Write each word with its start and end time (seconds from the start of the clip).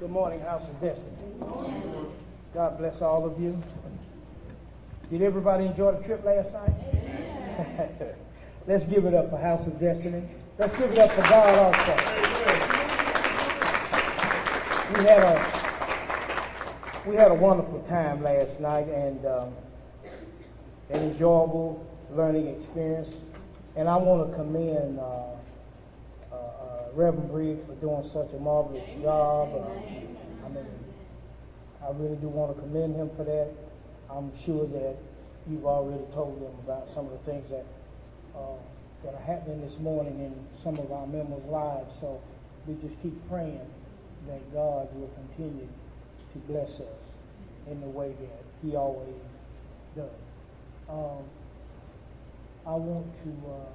Good 0.00 0.10
morning, 0.12 0.40
House 0.40 0.62
of 0.62 0.80
Destiny. 0.80 1.04
God 2.54 2.78
bless 2.78 3.02
all 3.02 3.26
of 3.26 3.38
you. 3.38 3.62
Did 5.10 5.20
everybody 5.20 5.66
enjoy 5.66 5.92
the 5.92 6.02
trip 6.04 6.24
last 6.24 6.50
night? 6.54 6.72
Let's 8.66 8.86
give 8.86 9.04
it 9.04 9.12
up 9.12 9.28
for 9.28 9.36
House 9.36 9.66
of 9.66 9.78
Destiny. 9.78 10.22
Let's 10.56 10.74
give 10.78 10.90
it 10.90 10.98
up 10.98 11.10
for 11.10 11.20
God 11.20 11.54
also. 11.54 11.92
We 14.96 15.04
had 15.04 15.22
a 15.22 15.60
we 17.06 17.16
had 17.16 17.30
a 17.30 17.34
wonderful 17.34 17.82
time 17.86 18.22
last 18.22 18.58
night 18.58 18.88
and 18.88 19.26
um, 19.26 19.52
an 20.88 21.10
enjoyable 21.10 21.86
learning 22.12 22.46
experience. 22.46 23.16
And 23.76 23.86
I 23.86 23.98
want 23.98 24.30
to 24.30 24.34
commend 24.34 24.98
uh, 24.98 25.36
Reverend 26.94 27.30
Briggs 27.30 27.60
for 27.66 27.74
doing 27.74 28.02
such 28.12 28.32
a 28.34 28.40
marvelous 28.40 28.88
job. 29.02 29.48
Uh, 29.54 30.46
I 30.46 30.48
mean, 30.48 30.66
I 31.82 31.90
really 31.94 32.16
do 32.16 32.28
want 32.28 32.54
to 32.54 32.62
commend 32.62 32.96
him 32.96 33.10
for 33.16 33.24
that. 33.24 33.48
I'm 34.10 34.32
sure 34.44 34.66
that 34.66 34.96
you've 35.48 35.64
already 35.64 36.04
told 36.12 36.36
them 36.40 36.52
about 36.64 36.88
some 36.94 37.06
of 37.06 37.12
the 37.12 37.30
things 37.30 37.48
that 37.50 37.64
uh, 38.36 38.58
that 39.04 39.14
are 39.14 39.22
happening 39.22 39.60
this 39.62 39.78
morning 39.80 40.18
in 40.20 40.34
some 40.62 40.78
of 40.78 40.92
our 40.92 41.06
members' 41.06 41.44
lives. 41.46 41.88
So 42.00 42.20
we 42.66 42.74
just 42.86 43.00
keep 43.02 43.16
praying 43.30 43.66
that 44.26 44.52
God 44.52 44.88
will 44.94 45.10
continue 45.14 45.68
to 46.32 46.38
bless 46.40 46.70
us 46.80 47.04
in 47.70 47.80
the 47.80 47.88
way 47.88 48.08
that 48.20 48.42
He 48.62 48.76
always 48.76 49.14
does. 49.96 50.10
Um, 50.88 51.24
I 52.66 52.74
want 52.74 53.06
to 53.24 53.50
uh, 53.50 53.70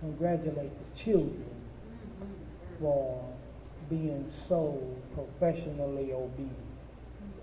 congratulate 0.00 0.70
the 0.70 1.02
children 1.02 1.59
for 2.80 3.22
being 3.88 4.30
so 4.48 4.80
professionally 5.14 6.12
obedient. 6.12 6.56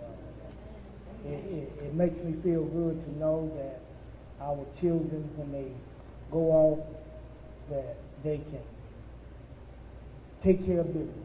Uh, 0.02 1.30
it, 1.30 1.40
it, 1.40 1.72
it 1.86 1.94
makes 1.94 2.18
me 2.24 2.34
feel 2.44 2.64
good 2.66 3.04
to 3.06 3.20
know 3.20 3.52
that 3.56 3.82
our 4.42 4.66
children, 4.80 5.30
when 5.36 5.52
they 5.52 5.72
go 6.32 6.40
off, 6.40 6.80
that 7.70 7.98
they 8.24 8.38
can 8.38 8.62
take 10.44 10.66
care 10.66 10.80
of 10.80 10.88
business. 10.88 11.16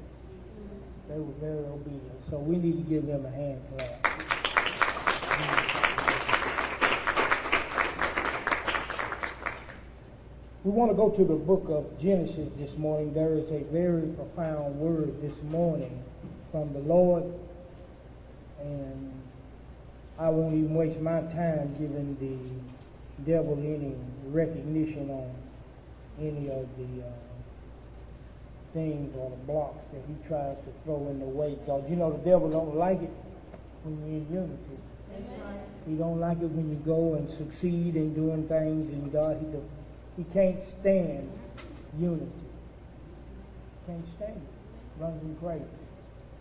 They 1.08 1.18
were 1.18 1.32
very 1.40 1.66
obedient. 1.66 2.30
So 2.30 2.38
we 2.38 2.56
need 2.56 2.84
to 2.84 2.90
give 2.90 3.06
them 3.06 3.26
a 3.26 3.30
hand 3.30 3.60
clap. 3.76 4.21
We 10.64 10.70
want 10.70 10.92
to 10.92 10.96
go 10.96 11.10
to 11.10 11.24
the 11.24 11.34
book 11.34 11.66
of 11.70 12.00
Genesis 12.00 12.48
this 12.56 12.70
morning. 12.78 13.12
There 13.12 13.34
is 13.34 13.50
a 13.50 13.64
very 13.72 14.06
profound 14.14 14.78
word 14.78 15.20
this 15.20 15.34
morning 15.50 16.00
from 16.52 16.72
the 16.72 16.78
Lord, 16.78 17.24
and 18.60 19.12
I 20.20 20.28
won't 20.28 20.54
even 20.54 20.72
waste 20.72 21.00
my 21.00 21.20
time 21.34 21.74
giving 21.80 22.16
the 22.22 23.32
devil 23.32 23.58
any 23.58 23.92
recognition 24.28 25.10
on 25.10 25.34
any 26.20 26.48
of 26.48 26.68
the 26.78 27.02
uh, 27.02 27.12
things 28.72 29.12
or 29.18 29.30
the 29.30 29.36
blocks 29.44 29.82
that 29.92 30.02
he 30.06 30.14
tries 30.28 30.54
to 30.58 30.72
throw 30.84 31.08
in 31.10 31.18
the 31.18 31.26
way. 31.26 31.56
Because 31.56 31.82
you 31.90 31.96
know 31.96 32.12
the 32.12 32.30
devil 32.30 32.48
don't 32.48 32.76
like 32.76 33.02
it 33.02 33.10
when 33.82 33.98
you're 34.06 34.20
in 34.20 34.32
unity. 34.32 34.78
He 35.88 35.94
don't 35.94 36.20
like 36.20 36.40
it 36.40 36.50
when 36.50 36.70
you 36.70 36.76
go 36.86 37.14
and 37.14 37.28
succeed 37.36 37.96
in 37.96 38.14
doing 38.14 38.46
things 38.46 38.92
in 38.92 39.10
God. 39.10 39.38
He 39.40 39.46
do, 39.46 39.60
he 40.16 40.24
can't 40.32 40.58
stand 40.80 41.30
unity. 41.98 42.26
Can't 43.86 44.04
stand 44.16 44.36
it. 44.36 45.02
Runs 45.02 45.22
him 45.22 45.36
crazy. 45.40 45.64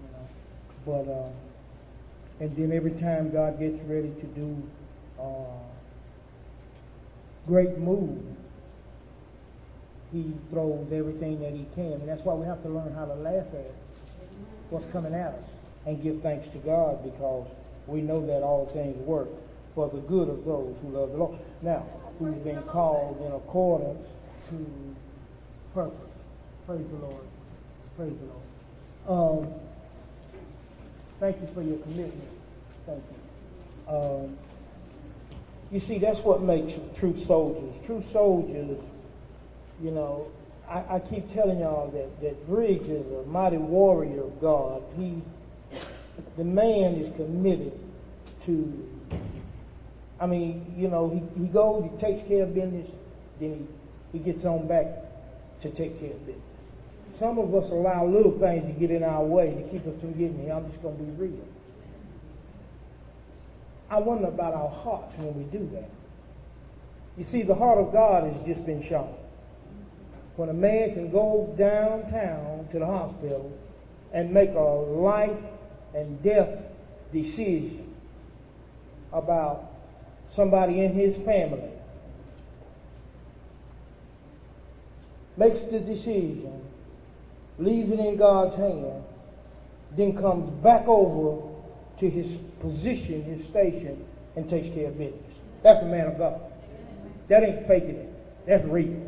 You 0.03 0.09
know. 0.11 1.05
But 1.05 1.11
uh, 1.11 2.43
and 2.43 2.55
then 2.55 2.71
every 2.71 2.91
time 2.91 3.31
God 3.31 3.59
gets 3.59 3.81
ready 3.83 4.09
to 4.09 4.25
do 4.35 4.63
uh, 5.19 5.61
great 7.47 7.77
move, 7.77 8.19
he 10.11 10.33
throws 10.49 10.87
everything 10.91 11.39
that 11.41 11.53
he 11.53 11.65
can. 11.75 11.93
And 11.93 12.09
that's 12.09 12.23
why 12.23 12.33
we 12.33 12.45
have 12.45 12.61
to 12.63 12.69
learn 12.69 12.93
how 12.93 13.05
to 13.05 13.13
laugh 13.15 13.45
at 13.53 13.73
what's 14.69 14.89
coming 14.91 15.13
at 15.13 15.33
us 15.33 15.49
and 15.85 16.01
give 16.01 16.21
thanks 16.21 16.51
to 16.51 16.57
God 16.59 17.03
because 17.03 17.47
we 17.87 18.01
know 18.01 18.25
that 18.25 18.43
all 18.43 18.67
things 18.67 18.97
work 19.05 19.29
for 19.75 19.89
the 19.89 19.99
good 19.99 20.29
of 20.29 20.45
those 20.45 20.75
who 20.81 20.89
love 20.89 21.11
the 21.11 21.17
Lord. 21.17 21.39
Now, 21.61 21.85
who've 22.19 22.43
been 22.43 22.61
called 22.63 23.21
in 23.25 23.31
accordance 23.31 24.07
to 24.49 24.95
purpose. 25.73 25.97
Praise 26.67 26.85
the 26.91 26.97
Lord. 26.97 27.25
Praise 27.97 28.13
the 28.19 29.13
Lord. 29.13 29.45
Um, 29.47 29.53
thank 31.19 31.41
you 31.41 31.47
for 31.53 31.61
your 31.61 31.77
commitment. 31.79 32.29
Thank 32.85 33.03
you. 33.09 33.93
Um, 33.93 34.37
you 35.71 35.79
see, 35.79 35.97
that's 35.97 36.19
what 36.19 36.41
makes 36.41 36.73
true 36.97 37.17
soldiers. 37.25 37.73
True 37.85 38.03
soldiers, 38.11 38.77
you 39.81 39.91
know, 39.91 40.27
I, 40.69 40.95
I 40.95 40.99
keep 40.99 41.33
telling 41.33 41.59
y'all 41.59 41.89
that, 41.91 42.21
that 42.21 42.47
Briggs 42.47 42.87
is 42.87 43.05
a 43.11 43.23
mighty 43.27 43.57
warrior 43.57 44.23
of 44.23 44.39
God. 44.39 44.83
He, 44.97 45.21
the 46.37 46.43
man 46.43 46.95
is 46.95 47.15
committed 47.15 47.77
to 48.45 48.89
I 50.21 50.27
mean, 50.27 50.75
you 50.77 50.87
know, 50.87 51.09
he, 51.09 51.41
he 51.41 51.47
goes, 51.47 51.89
he 51.91 51.99
takes 51.99 52.27
care 52.27 52.43
of 52.43 52.53
business, 52.53 52.87
then 53.39 53.67
he, 54.13 54.19
he 54.19 54.23
gets 54.23 54.45
on 54.45 54.67
back 54.67 54.85
to 55.63 55.69
take 55.71 55.99
care 55.99 56.11
of 56.11 56.25
business. 56.27 56.45
Some 57.17 57.39
of 57.39 57.53
us 57.55 57.71
allow 57.71 58.05
little 58.05 58.37
things 58.39 58.71
to 58.71 58.79
get 58.79 58.91
in 58.91 59.03
our 59.03 59.23
way 59.23 59.47
to 59.47 59.63
keep 59.69 59.85
us 59.87 59.99
from 59.99 60.13
getting 60.13 60.39
here. 60.43 60.53
I'm 60.53 60.69
just 60.69 60.81
going 60.83 60.95
to 60.95 61.03
be 61.03 61.11
real. 61.23 61.47
I 63.89 63.97
wonder 63.97 64.27
about 64.27 64.53
our 64.53 64.69
hearts 64.69 65.13
when 65.17 65.35
we 65.35 65.43
do 65.45 65.69
that. 65.73 65.89
You 67.17 67.25
see, 67.25 67.41
the 67.41 67.55
heart 67.55 67.79
of 67.79 67.91
God 67.91 68.31
has 68.31 68.43
just 68.43 68.65
been 68.65 68.87
shown. 68.87 69.13
When 70.35 70.49
a 70.49 70.53
man 70.53 70.93
can 70.93 71.11
go 71.11 71.53
downtown 71.57 72.67
to 72.71 72.79
the 72.79 72.85
hospital 72.85 73.51
and 74.13 74.31
make 74.31 74.51
a 74.51 74.59
life 74.59 75.37
and 75.93 76.21
death 76.23 76.59
decision 77.11 77.93
about 79.11 79.70
somebody 80.31 80.81
in 80.81 80.93
his 80.93 81.15
family 81.17 81.69
makes 85.37 85.59
the 85.71 85.79
decision, 85.79 86.61
leaves 87.57 87.91
it 87.91 87.99
in 87.99 88.17
God's 88.17 88.55
hand, 88.55 89.03
then 89.95 90.15
comes 90.17 90.49
back 90.63 90.87
over 90.87 91.47
to 91.99 92.09
his 92.09 92.37
position, 92.59 93.23
his 93.23 93.45
station, 93.47 94.05
and 94.35 94.49
takes 94.49 94.73
care 94.73 94.87
of 94.87 94.97
business. 94.97 95.35
That's 95.63 95.81
a 95.81 95.85
man 95.85 96.07
of 96.07 96.17
God. 96.17 96.39
That 97.27 97.43
ain't 97.43 97.67
faking 97.67 97.95
it. 97.95 98.47
That's 98.47 98.65
real. 98.65 99.01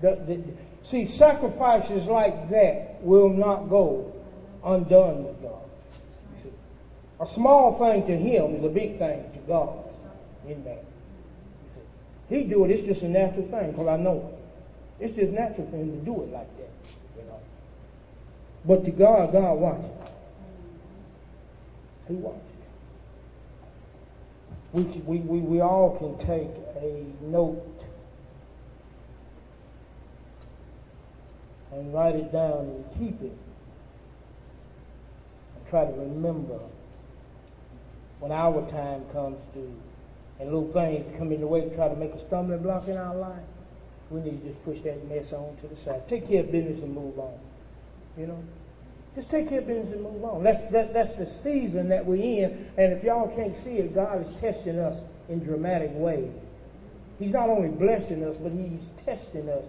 The, 0.00 0.16
the, 0.26 0.42
see, 0.82 1.06
sacrifices 1.06 2.06
like 2.06 2.50
that 2.50 3.02
will 3.02 3.30
not 3.30 3.68
go 3.68 4.12
undone 4.64 5.24
with 5.24 5.42
God. 5.42 5.54
A 7.20 7.34
small 7.34 7.78
thing 7.78 8.06
to 8.06 8.16
him 8.16 8.56
is 8.56 8.64
a 8.64 8.68
big 8.68 8.98
thing 8.98 9.24
to 9.32 9.38
God 9.40 9.87
that. 10.64 10.84
He 12.28 12.44
do 12.44 12.64
it, 12.64 12.70
it's 12.70 12.86
just 12.86 13.02
a 13.02 13.08
natural 13.08 13.48
thing, 13.48 13.70
because 13.72 13.86
I 13.86 13.96
know 13.96 14.32
it. 15.00 15.04
It's 15.04 15.16
just 15.16 15.32
natural 15.32 15.66
for 15.70 15.76
him 15.76 15.90
to 15.98 16.04
do 16.04 16.22
it 16.22 16.32
like 16.32 16.56
that, 16.58 16.70
you 17.16 17.24
know. 17.24 17.40
But 18.64 18.84
to 18.84 18.90
God, 18.90 19.32
God 19.32 19.54
watches. 19.54 19.90
He 22.08 22.14
watches. 22.14 22.42
We, 24.72 24.82
we, 24.82 25.18
we, 25.20 25.38
we 25.38 25.60
all 25.60 25.96
can 25.96 26.26
take 26.26 26.50
a 26.82 27.06
note 27.22 27.64
and 31.72 31.94
write 31.94 32.16
it 32.16 32.32
down 32.32 32.60
and 32.60 32.84
keep 32.98 33.22
it 33.22 33.32
and 35.56 35.68
try 35.70 35.86
to 35.86 35.92
remember 35.92 36.58
when 38.20 38.32
our 38.32 38.68
time 38.70 39.04
comes 39.12 39.38
to 39.54 39.74
and 40.40 40.52
little 40.52 40.72
things 40.72 41.04
come 41.18 41.32
in 41.32 41.40
the 41.40 41.46
way 41.46 41.68
try 41.70 41.88
to 41.88 41.96
make 41.96 42.12
a 42.12 42.26
stumbling 42.26 42.62
block 42.62 42.88
in 42.88 42.96
our 42.96 43.14
life, 43.16 43.42
we 44.10 44.20
need 44.20 44.42
to 44.42 44.48
just 44.48 44.64
push 44.64 44.78
that 44.84 45.08
mess 45.08 45.32
on 45.32 45.56
to 45.60 45.68
the 45.68 45.80
side. 45.82 46.08
Take 46.08 46.28
care 46.28 46.40
of 46.40 46.52
business 46.52 46.82
and 46.82 46.94
move 46.94 47.18
on. 47.18 47.38
You 48.16 48.26
know? 48.26 48.42
Just 49.14 49.30
take 49.30 49.48
care 49.48 49.58
of 49.58 49.66
business 49.66 49.92
and 49.92 50.02
move 50.02 50.24
on. 50.24 50.44
That's, 50.44 50.72
that, 50.72 50.94
that's 50.94 51.14
the 51.16 51.28
season 51.42 51.88
that 51.88 52.06
we're 52.06 52.22
in. 52.22 52.70
And 52.78 52.92
if 52.92 53.02
y'all 53.02 53.34
can't 53.34 53.56
see 53.64 53.78
it, 53.78 53.94
God 53.94 54.26
is 54.26 54.34
testing 54.40 54.78
us 54.78 54.98
in 55.28 55.44
dramatic 55.44 55.90
ways. 55.92 56.30
He's 57.18 57.32
not 57.32 57.48
only 57.48 57.68
blessing 57.68 58.24
us, 58.24 58.36
but 58.36 58.52
He's 58.52 58.80
testing 59.04 59.48
us. 59.48 59.64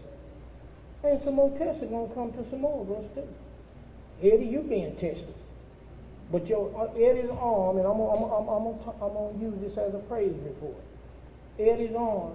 And 1.03 1.21
some 1.23 1.35
more 1.35 1.49
tests 1.57 1.81
are 1.81 1.87
going 1.87 2.09
to 2.09 2.13
come 2.13 2.31
to 2.33 2.49
some 2.49 2.61
more 2.61 2.81
of 2.81 2.91
us, 2.91 3.05
too. 3.15 3.27
Eddie, 4.21 4.45
you're 4.45 4.61
being 4.61 4.93
tested. 4.95 5.33
But 6.31 6.47
your 6.47 6.69
uh, 6.79 6.93
Eddie's 6.93 7.29
arm, 7.31 7.77
and 7.77 7.87
I'm 7.87 7.97
gonna, 7.97 8.11
I'm, 8.11 8.23
I'm, 8.23 8.49
I'm, 8.49 8.63
gonna, 8.63 8.93
I'm 9.01 9.13
gonna 9.13 9.39
use 9.39 9.55
this 9.61 9.77
as 9.77 9.93
a 9.95 9.99
praise 9.99 10.35
report. 10.43 10.77
Eddie's 11.57 11.95
arm, 11.95 12.33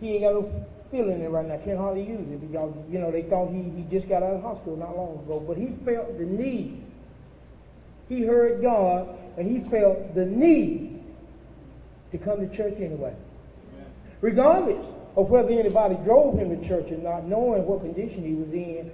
he 0.00 0.14
ain't 0.14 0.22
got 0.22 0.34
no 0.34 0.66
feeling 0.90 1.20
in 1.20 1.22
it 1.22 1.28
right 1.28 1.46
now. 1.46 1.56
Can't 1.64 1.78
hardly 1.78 2.02
use 2.02 2.20
it 2.20 2.40
because, 2.40 2.74
you 2.90 2.98
know, 2.98 3.10
they 3.10 3.22
thought 3.22 3.50
he, 3.50 3.62
he 3.62 3.86
just 3.90 4.08
got 4.08 4.22
out 4.22 4.34
of 4.34 4.42
hospital 4.42 4.76
not 4.76 4.96
long 4.96 5.18
ago. 5.24 5.40
But 5.40 5.56
he 5.56 5.68
felt 5.84 6.18
the 6.18 6.24
need. 6.24 6.84
He 8.08 8.24
heard 8.24 8.60
God 8.60 9.08
and 9.38 9.50
he 9.50 9.68
felt 9.70 10.14
the 10.14 10.26
need 10.26 11.02
to 12.10 12.18
come 12.18 12.46
to 12.46 12.54
church 12.54 12.74
anyway. 12.76 13.14
Regardless 14.20 14.84
of 15.16 15.30
whether 15.30 15.50
anybody 15.50 15.96
drove 16.04 16.38
him 16.38 16.60
to 16.60 16.68
church 16.68 16.90
or 16.92 16.98
not, 16.98 17.24
knowing 17.24 17.64
what 17.66 17.80
condition 17.80 18.22
he 18.22 18.34
was 18.34 18.52
in, 18.52 18.90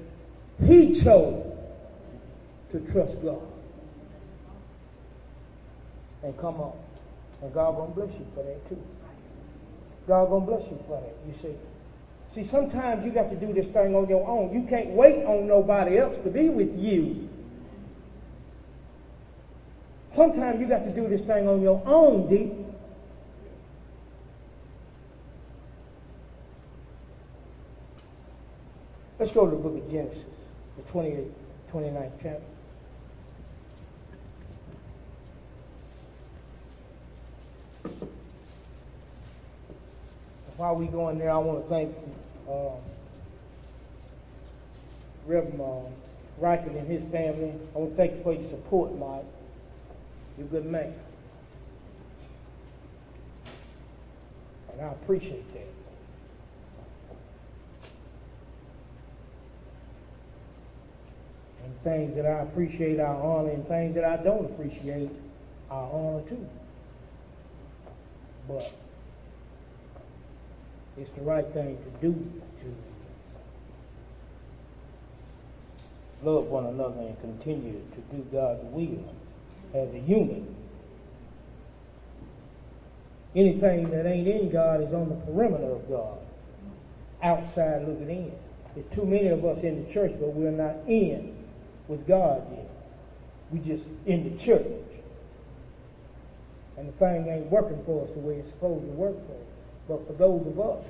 he 0.66 1.00
chose 1.00 1.47
to 2.72 2.80
trust 2.92 3.22
God. 3.22 3.42
And 6.22 6.36
come 6.38 6.56
on. 6.56 6.76
And 7.42 7.54
God 7.54 7.76
gonna 7.76 7.92
bless 7.92 8.12
you 8.18 8.26
for 8.34 8.42
that 8.42 8.68
too. 8.68 8.82
God 10.06 10.28
gonna 10.28 10.44
bless 10.44 10.62
you 10.70 10.78
for 10.86 11.00
that, 11.00 11.14
you 11.26 11.34
see. 11.42 11.56
See, 12.34 12.48
sometimes 12.50 13.04
you 13.04 13.10
got 13.10 13.30
to 13.30 13.36
do 13.36 13.52
this 13.52 13.66
thing 13.72 13.94
on 13.94 14.08
your 14.08 14.26
own. 14.26 14.52
You 14.52 14.66
can't 14.68 14.90
wait 14.90 15.24
on 15.24 15.46
nobody 15.46 15.98
else 15.98 16.16
to 16.24 16.30
be 16.30 16.48
with 16.48 16.76
you. 16.78 17.28
Sometimes 20.14 20.60
you 20.60 20.66
got 20.66 20.84
to 20.84 20.90
do 20.90 21.08
this 21.08 21.20
thing 21.22 21.48
on 21.48 21.62
your 21.62 21.82
own, 21.86 22.28
deep. 22.28 22.52
Let's 29.18 29.32
go 29.32 29.46
to 29.46 29.50
the 29.50 29.56
book 29.56 29.76
of 29.76 29.90
Genesis, 29.90 30.18
the 30.76 30.82
28th, 30.92 31.30
29th 31.72 32.12
chapter. 32.22 32.42
While 40.56 40.75
we 40.75 40.87
go 40.87 41.08
in 41.11 41.19
there, 41.19 41.31
I 41.31 41.38
want 41.38 41.62
to 41.62 41.69
thank 41.69 41.94
uh, 42.49 42.75
Reverend 45.25 45.61
uh, 45.61 45.88
Riker 46.38 46.70
and 46.70 46.88
his 46.88 47.02
family. 47.12 47.52
I 47.75 47.79
want 47.79 47.93
to 47.93 47.96
thank 47.96 48.17
you 48.17 48.23
for 48.25 48.32
your 48.32 48.49
support, 48.49 48.99
Mike. 48.99 49.25
You're 50.37 50.46
a 50.46 50.50
good 50.50 50.67
man. 50.67 50.94
And 54.73 54.81
I 54.81 54.93
appreciate 54.93 55.44
that. 55.55 55.67
And 61.64 61.82
things 61.82 62.17
that 62.17 62.26
I 62.26 62.40
appreciate, 62.43 62.99
I 62.99 63.05
honor, 63.05 63.50
and 63.50 63.67
things 63.69 63.94
that 63.94 64.05
I 64.05 64.17
don't 64.17 64.46
appreciate, 64.46 65.11
I 65.70 65.75
honor 65.75 66.23
too. 66.29 66.49
But 68.48 68.72
it's 70.96 71.10
the 71.16 71.22
right 71.22 71.46
thing 71.52 71.76
to 71.76 72.00
do 72.00 72.12
to 72.60 72.74
love 76.28 76.46
one 76.46 76.66
another 76.66 77.00
and 77.00 77.20
continue 77.20 77.80
to 77.94 78.16
do 78.16 78.26
God's 78.32 78.64
will 78.72 79.14
as 79.74 79.94
a 79.94 79.98
human. 79.98 80.54
Anything 83.36 83.90
that 83.90 84.06
ain't 84.06 84.26
in 84.26 84.50
God 84.50 84.82
is 84.82 84.92
on 84.94 85.10
the 85.10 85.14
perimeter 85.14 85.70
of 85.70 85.88
God, 85.88 86.18
outside 87.22 87.86
looking 87.86 88.08
in. 88.08 88.32
There's 88.74 88.86
too 88.94 89.04
many 89.04 89.28
of 89.28 89.44
us 89.44 89.62
in 89.62 89.84
the 89.84 89.92
church, 89.92 90.12
but 90.18 90.32
we're 90.32 90.50
not 90.50 90.74
in 90.88 91.36
with 91.86 92.06
God 92.08 92.46
yet. 92.50 92.68
We 93.52 93.58
just 93.60 93.84
in 94.06 94.24
the 94.24 94.42
church. 94.42 94.66
And 96.78 96.88
the 96.88 96.92
thing 96.92 97.26
ain't 97.28 97.50
working 97.50 97.82
for 97.84 98.04
us 98.04 98.10
the 98.14 98.20
way 98.20 98.36
it's 98.36 98.48
supposed 98.50 98.84
to 98.84 98.92
work 98.92 99.16
for 99.26 99.32
us. 99.32 99.48
But 99.88 100.06
for 100.06 100.12
those 100.12 100.46
of 100.46 100.60
us 100.60 100.84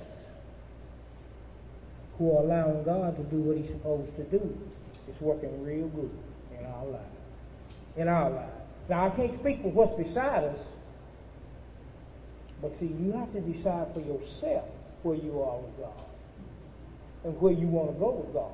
who 2.19 2.37
are 2.37 2.43
allowing 2.43 2.85
God 2.85 3.17
to 3.17 3.23
do 3.25 3.37
what 3.37 3.57
he's 3.57 3.69
supposed 3.69 4.15
to 4.17 4.25
do, 4.25 4.59
it's 5.09 5.21
working 5.21 5.65
real 5.65 5.89
good 5.89 6.11
in 6.59 6.67
our 6.67 6.85
lives. 6.85 7.05
In 7.97 8.09
our 8.09 8.29
lives. 8.29 8.53
Now, 8.91 9.07
I 9.07 9.11
can't 9.11 9.39
speak 9.41 9.63
for 9.63 9.71
what's 9.71 9.97
beside 9.97 10.45
us, 10.45 10.59
but 12.61 12.79
see, 12.79 12.87
you 12.87 13.13
have 13.13 13.33
to 13.33 13.41
decide 13.41 13.87
for 13.95 14.01
yourself 14.01 14.65
where 15.03 15.17
you 15.17 15.41
are 15.43 15.57
with 15.59 15.79
God 15.79 16.05
and 17.25 17.41
where 17.41 17.53
you 17.53 17.67
want 17.67 17.93
to 17.93 17.99
go 17.99 18.11
with 18.11 18.35
God. 18.35 18.51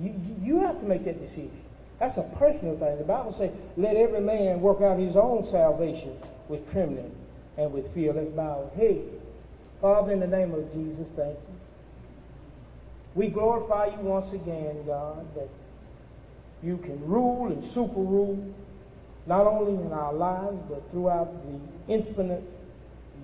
You, 0.00 0.14
you 0.42 0.60
have 0.60 0.80
to 0.80 0.86
make 0.86 1.04
that 1.04 1.20
decision. 1.20 1.60
That's 2.00 2.16
a 2.16 2.22
personal 2.36 2.76
thing. 2.78 2.98
The 2.98 3.04
Bible 3.04 3.34
says, 3.38 3.52
let 3.76 3.94
every 3.94 4.20
man 4.20 4.60
work 4.60 4.80
out 4.80 4.98
his 4.98 5.14
own 5.14 5.46
salvation 5.48 6.18
with 6.48 6.70
trembling 6.72 7.14
and 7.56 7.72
with 7.72 7.92
fear. 7.94 8.12
Let's 8.12 8.30
bow 8.30 8.70
our 8.70 8.76
head. 8.76 9.02
Father, 9.80 10.12
in 10.12 10.20
the 10.20 10.26
name 10.26 10.54
of 10.54 10.72
Jesus, 10.72 11.08
thank 11.16 11.34
you. 11.34 11.54
We 13.14 13.28
glorify 13.28 13.86
you 13.86 13.98
once 13.98 14.32
again, 14.32 14.84
God, 14.86 15.26
that 15.34 15.48
you 16.62 16.78
can 16.78 17.04
rule 17.06 17.48
and 17.48 17.68
super 17.72 18.00
rule, 18.00 18.54
not 19.26 19.46
only 19.46 19.74
in 19.84 19.92
our 19.92 20.12
lives, 20.12 20.58
but 20.68 20.82
throughout 20.90 21.32
the 21.46 21.92
infinite 21.92 22.42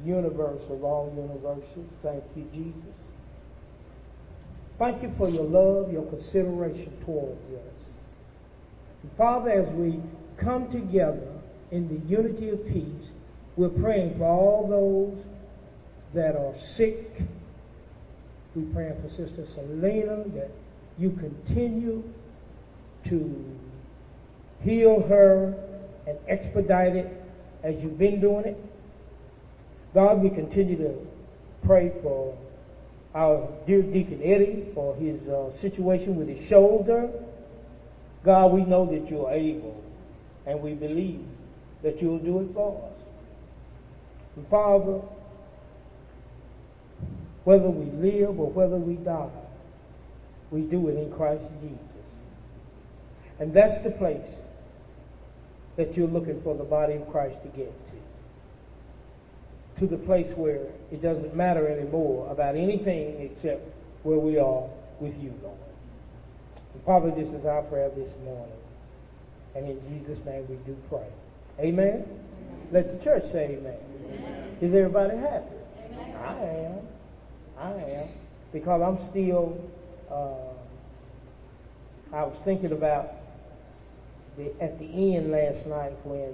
universe 0.04 0.62
of 0.70 0.84
all 0.84 1.12
universes. 1.16 1.90
Thank 2.02 2.24
you, 2.36 2.46
Jesus. 2.52 2.94
Thank 4.78 5.02
you 5.02 5.12
for 5.16 5.28
your 5.28 5.44
love, 5.44 5.92
your 5.92 6.04
consideration 6.06 6.92
towards 7.04 7.42
us. 7.52 7.78
And 9.02 9.12
Father, 9.16 9.50
as 9.50 9.68
we 9.74 10.00
come 10.36 10.70
together 10.70 11.37
in 11.70 11.88
the 11.88 12.08
unity 12.08 12.48
of 12.50 12.66
peace, 12.66 13.10
we're 13.56 13.68
praying 13.68 14.16
for 14.18 14.24
all 14.24 14.66
those 14.68 15.24
that 16.14 16.36
are 16.36 16.54
sick. 16.58 17.22
We're 18.54 18.72
praying 18.72 19.02
for 19.02 19.10
Sister 19.10 19.44
Selena 19.54 20.24
that 20.34 20.50
you 20.98 21.10
continue 21.10 22.02
to 23.04 23.58
heal 24.62 25.02
her 25.02 25.54
and 26.06 26.18
expedite 26.28 26.96
it 26.96 27.22
as 27.62 27.76
you've 27.82 27.98
been 27.98 28.20
doing 28.20 28.46
it. 28.46 28.64
God, 29.94 30.22
we 30.22 30.30
continue 30.30 30.76
to 30.78 31.06
pray 31.64 31.92
for 32.02 32.36
our 33.14 33.48
dear 33.66 33.82
Deacon 33.82 34.20
Eddie 34.22 34.66
for 34.74 34.94
his 34.96 35.20
uh, 35.28 35.56
situation 35.60 36.16
with 36.16 36.28
his 36.28 36.48
shoulder. 36.48 37.10
God, 38.24 38.52
we 38.52 38.64
know 38.64 38.86
that 38.86 39.10
you're 39.10 39.30
able, 39.30 39.82
and 40.46 40.60
we 40.60 40.74
believe 40.74 41.24
that 41.82 42.00
you'll 42.02 42.18
do 42.18 42.40
it 42.40 42.52
for 42.54 42.84
us. 42.84 43.02
And 44.36 44.48
Father, 44.48 45.00
whether 47.44 47.70
we 47.70 48.10
live 48.10 48.38
or 48.38 48.50
whether 48.50 48.76
we 48.76 48.94
die, 48.94 49.30
we 50.50 50.62
do 50.62 50.88
it 50.88 50.96
in 50.96 51.12
Christ 51.12 51.44
Jesus. 51.60 51.78
And 53.38 53.54
that's 53.54 53.82
the 53.84 53.90
place 53.90 54.28
that 55.76 55.96
you're 55.96 56.08
looking 56.08 56.42
for 56.42 56.56
the 56.56 56.64
body 56.64 56.94
of 56.94 57.08
Christ 57.10 57.40
to 57.42 57.48
get 57.48 57.72
to 57.86 57.98
to 59.78 59.86
the 59.86 59.96
place 59.96 60.28
where 60.36 60.66
it 60.90 61.02
doesn't 61.02 61.34
matter 61.34 61.68
anymore 61.68 62.30
about 62.30 62.56
anything 62.56 63.20
except 63.20 63.62
where 64.02 64.18
we 64.18 64.38
are 64.38 64.64
with 65.00 65.14
you, 65.22 65.32
Lord. 65.42 65.56
And 66.74 66.82
Father, 66.84 67.10
this 67.10 67.28
is 67.28 67.44
our 67.46 67.62
prayer 67.62 67.90
this 67.90 68.12
morning. 68.24 68.56
And 69.54 69.68
in 69.68 69.80
Jesus' 69.88 70.24
name 70.24 70.46
we 70.48 70.56
do 70.66 70.76
pray. 70.88 71.06
Amen? 71.60 72.04
Let 72.70 72.98
the 72.98 73.04
church 73.04 73.24
say 73.32 73.58
amen. 73.58 73.74
amen. 74.12 74.56
Is 74.60 74.74
everybody 74.74 75.16
happy? 75.16 75.56
Amen. 75.92 76.16
I 76.16 76.44
am. 76.44 76.78
I 77.58 77.72
am. 77.90 78.08
Because 78.52 78.80
I'm 78.80 79.10
still, 79.10 79.58
uh, 80.10 80.54
I 82.14 82.22
was 82.24 82.36
thinking 82.44 82.72
about 82.72 83.12
the, 84.36 84.52
at 84.60 84.78
the 84.78 85.16
end 85.16 85.32
last 85.32 85.66
night 85.66 85.94
when 86.04 86.32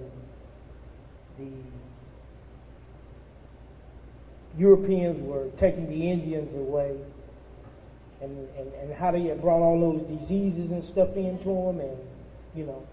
the 1.39 1.51
Europeans 4.59 5.21
were 5.23 5.49
taking 5.59 5.89
the 5.89 6.11
Indians 6.11 6.55
away 6.55 6.97
and, 8.21 8.49
and, 8.59 8.73
and 8.75 8.95
how 8.95 9.11
they 9.11 9.25
had 9.25 9.41
brought 9.41 9.61
all 9.61 9.81
those 9.81 10.19
diseases 10.19 10.71
and 10.71 10.85
stuff 10.85 11.17
into 11.17 11.45
them 11.45 11.81
and, 11.81 11.97
you 12.55 12.65
know, 12.65 12.87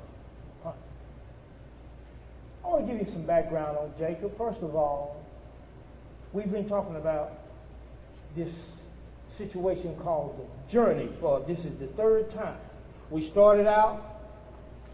I 0.65 2.69
want 2.69 2.85
to 2.85 2.93
give 2.93 3.07
you 3.07 3.13
some 3.13 3.25
background 3.25 3.77
on 3.77 3.93
Jacob. 3.97 4.37
First 4.37 4.61
of 4.61 4.75
all, 4.75 5.23
we've 6.33 6.51
been 6.51 6.67
talking 6.67 6.97
about 6.97 7.31
this 8.37 8.53
situation 9.37 9.95
called 10.01 10.39
the 10.39 10.71
journey 10.71 11.09
for 11.19 11.43
this 11.47 11.59
is 11.59 11.77
the 11.79 11.87
third 11.87 12.31
time. 12.31 12.57
We 13.09 13.23
started 13.23 13.67
out 13.67 14.03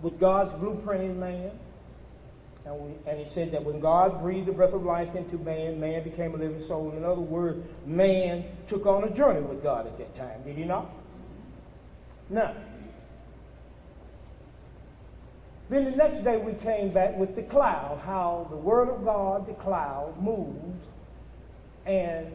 with 0.01 0.19
God's 0.19 0.53
blueprint 0.59 1.03
in 1.03 1.19
man. 1.19 1.51
And, 2.65 2.79
we, 2.79 2.91
and 3.05 3.19
he 3.19 3.33
said 3.33 3.51
that 3.51 3.63
when 3.63 3.81
God 3.81 4.21
breathed 4.21 4.47
the 4.47 4.53
breath 4.53 4.73
of 4.73 4.83
life 4.83 5.13
into 5.15 5.37
man, 5.37 5.79
man 5.79 6.03
became 6.03 6.33
a 6.33 6.37
living 6.37 6.65
soul. 6.65 6.93
In 6.95 7.03
other 7.03 7.21
words, 7.21 7.59
man 7.85 8.45
took 8.69 8.85
on 8.85 9.03
a 9.03 9.09
journey 9.09 9.41
with 9.41 9.61
God 9.61 9.85
at 9.85 9.97
that 9.97 10.15
time. 10.15 10.43
Did 10.43 10.55
he 10.55 10.63
not? 10.63 10.89
Now, 12.29 12.55
then 15.69 15.85
the 15.85 15.91
next 15.91 16.23
day 16.23 16.37
we 16.37 16.53
came 16.53 16.93
back 16.93 17.17
with 17.17 17.35
the 17.35 17.43
cloud, 17.43 18.01
how 18.05 18.47
the 18.49 18.55
Word 18.55 18.89
of 18.89 19.03
God, 19.03 19.47
the 19.47 19.53
cloud, 19.53 20.21
moves, 20.21 20.81
and 21.85 22.27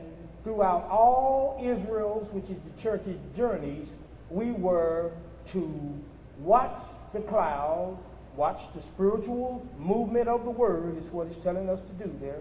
throughout 0.49 0.89
all 0.89 1.61
Israel's, 1.61 2.27
which 2.33 2.47
is 2.47 2.57
the 2.65 2.83
church's 2.83 3.19
journeys, 3.37 3.87
we 4.31 4.51
were 4.51 5.13
to 5.53 5.95
watch 6.39 6.75
the 7.13 7.21
cloud, 7.21 7.99
watch 8.35 8.59
the 8.75 8.81
spiritual 8.95 9.67
movement 9.79 10.27
of 10.27 10.45
the 10.45 10.51
Word, 10.51 10.97
is 10.97 11.13
what 11.13 11.27
it's 11.27 11.45
telling 11.45 11.69
us 11.69 11.79
to 11.81 12.07
do 12.07 12.11
there. 12.19 12.41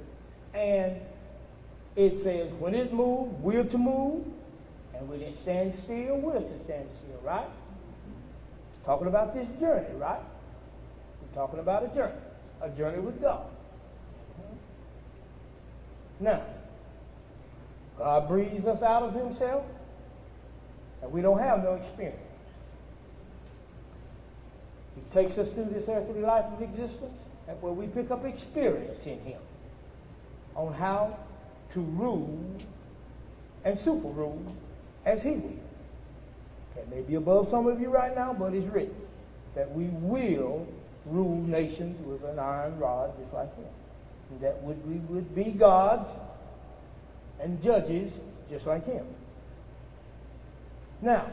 And 0.54 1.02
it 1.98 2.24
says, 2.24 2.50
when 2.60 2.76
it 2.76 2.94
moves, 2.94 3.36
we're 3.42 3.66
to 3.66 3.78
move, 3.78 4.24
and 4.96 5.10
when 5.10 5.20
it 5.20 5.36
stands 5.42 5.78
still, 5.84 6.16
we're 6.16 6.40
to 6.40 6.64
stand 6.64 6.88
still, 7.04 7.20
right? 7.26 7.50
It's 8.72 8.86
talking 8.86 9.08
about 9.08 9.34
this 9.36 9.48
journey, 9.60 9.94
right? 9.98 10.22
We're 11.22 11.36
talking 11.36 11.60
about 11.60 11.84
a 11.84 11.94
journey, 11.94 12.22
a 12.62 12.70
journey 12.70 13.00
with 13.00 13.22
God. 13.22 13.48
Now, 16.22 16.42
God 17.98 18.28
breathes 18.28 18.66
us 18.66 18.82
out 18.82 19.04
of 19.04 19.14
Himself, 19.14 19.64
and 21.02 21.12
we 21.12 21.22
don't 21.22 21.40
have 21.40 21.64
no 21.64 21.74
experience. 21.74 22.18
He 24.96 25.02
takes 25.14 25.38
us 25.38 25.52
through 25.54 25.70
this 25.74 25.88
earthly 25.88 26.22
life 26.22 26.46
of 26.46 26.62
existence, 26.62 27.18
and 27.48 27.62
where 27.62 27.74
we 27.74 27.88
pick 27.88 28.12
up 28.12 28.26
experience 28.26 29.06
in 29.06 29.20
Him 29.22 29.40
on 30.56 30.74
how 30.74 31.18
to 31.74 31.82
rule 31.82 32.40
and 33.64 33.80
super 33.80 34.10
rule 34.10 34.42
as 35.06 35.22
He 35.22 35.32
will. 35.32 35.60
That 36.76 36.90
may 36.90 37.02
be 37.02 37.16
above 37.16 37.50
some 37.50 37.68
of 37.68 37.82
you 37.82 37.90
right 37.90 38.16
now, 38.16 38.36
but 38.38 38.54
it's 38.54 38.72
written 38.72 38.96
that 39.56 39.74
we 39.74 39.86
will 39.86 40.68
rule 41.08 41.42
nations 41.42 42.06
with 42.06 42.24
an 42.30 42.38
iron 42.38 42.78
rod 42.78 43.12
just 43.20 43.34
like 43.34 43.56
him. 43.56 43.66
And 44.30 44.42
that 44.42 44.62
would, 44.62 44.88
we 44.88 44.98
would 45.14 45.34
be 45.34 45.46
gods 45.46 46.12
and 47.42 47.62
judges 47.64 48.12
just 48.50 48.66
like 48.66 48.86
him. 48.86 49.06
Now, 51.02 51.30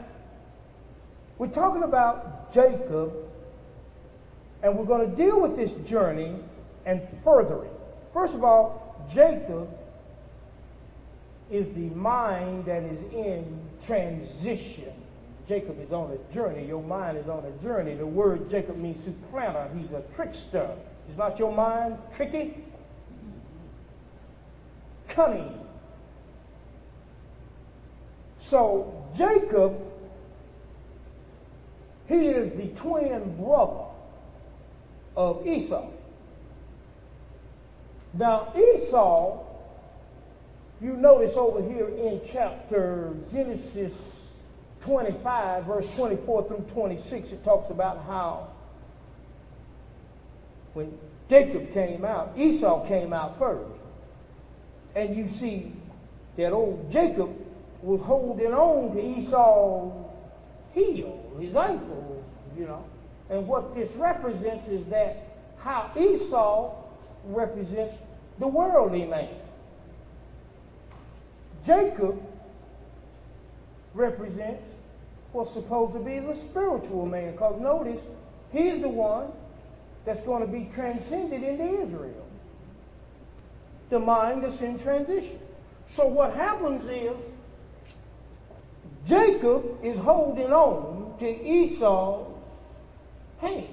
we're 1.37 1.47
talking 1.47 1.83
about 1.83 2.53
Jacob, 2.53 3.13
and 4.63 4.77
we're 4.77 4.85
going 4.85 5.09
to 5.09 5.15
deal 5.15 5.41
with 5.41 5.55
this 5.55 5.71
journey 5.89 6.35
and 6.85 7.01
further 7.23 7.65
it. 7.65 7.71
First 8.13 8.33
of 8.33 8.43
all, 8.43 9.07
Jacob 9.13 9.69
is 11.51 11.67
the 11.75 11.93
mind 11.95 12.65
that 12.65 12.83
is 12.83 12.99
in 13.13 13.59
transition 13.85 14.93
Jacob 15.47 15.79
is 15.79 15.91
on 15.91 16.11
a 16.11 16.33
journey. 16.33 16.65
Your 16.65 16.81
mind 16.81 17.17
is 17.17 17.27
on 17.27 17.43
a 17.45 17.51
journey. 17.63 17.93
The 17.95 18.05
word 18.05 18.49
Jacob 18.49 18.77
means 18.77 19.03
supplanter. 19.03 19.69
He's 19.77 19.91
a 19.91 20.03
trickster. 20.15 20.75
Is 21.11 21.17
not 21.17 21.37
your 21.37 21.53
mind 21.53 21.97
tricky? 22.15 22.63
Cunning. 25.09 25.59
So 28.45 29.03
Jacob, 29.17 29.75
he 32.07 32.27
is 32.27 32.55
the 32.55 32.67
twin 32.79 33.35
brother 33.37 33.85
of 35.17 35.47
Esau. 35.47 35.87
Now 38.13 38.53
Esau, 38.55 39.43
you 40.79 40.93
notice 40.95 41.35
over 41.35 41.61
here 41.61 41.87
in 41.87 42.21
chapter 42.31 43.13
Genesis 43.31 43.93
25, 44.81 45.63
verse 45.63 45.87
24 45.95 46.47
through 46.47 46.65
26, 46.71 47.29
it 47.29 47.43
talks 47.43 47.71
about 47.71 48.03
how 48.05 48.49
when 50.75 50.95
Jacob 51.29 51.73
came 51.73 52.05
out, 52.05 52.37
Esau 52.37 52.87
came 52.87 53.11
out 53.11 53.39
first. 53.39 53.71
And 54.93 55.15
you 55.15 55.31
see 55.31 55.71
that 56.37 56.51
old 56.51 56.91
Jacob 56.91 57.44
was 57.81 58.01
holding 58.01 58.53
on 58.53 58.95
to 58.95 59.01
Esau's 59.01 59.93
heel, 60.73 61.21
his 61.39 61.55
ankle, 61.55 62.23
you 62.57 62.65
know. 62.65 62.83
And 63.29 63.47
what 63.47 63.75
this 63.75 63.91
represents 63.95 64.67
is 64.69 64.85
that 64.87 65.37
how 65.57 65.91
Esau 65.97 66.75
represents 67.25 67.95
the 68.39 68.47
worldly 68.47 69.05
man. 69.05 69.29
Jacob 71.65 72.21
represents 73.93 74.63
what's 75.31 75.53
supposed 75.53 75.93
to 75.93 75.99
be 75.99 76.19
the 76.19 76.35
spiritual 76.49 77.05
man. 77.05 77.31
Because 77.31 77.59
notice, 77.59 78.01
he's 78.51 78.81
the 78.81 78.89
one 78.89 79.27
that's 80.05 80.23
going 80.25 80.45
to 80.45 80.51
be 80.51 80.69
transcended 80.75 81.43
into 81.43 81.81
Israel. 81.81 82.27
The 83.89 83.99
mind 83.99 84.43
that's 84.43 84.61
in 84.61 84.79
transition. 84.79 85.39
So 85.89 86.05
what 86.05 86.35
happens 86.35 86.87
is 86.89 87.15
Jacob 89.07 89.63
is 89.83 89.97
holding 89.99 90.51
on 90.51 91.13
to 91.19 91.25
Esau's 91.25 92.27
hand. 93.39 93.67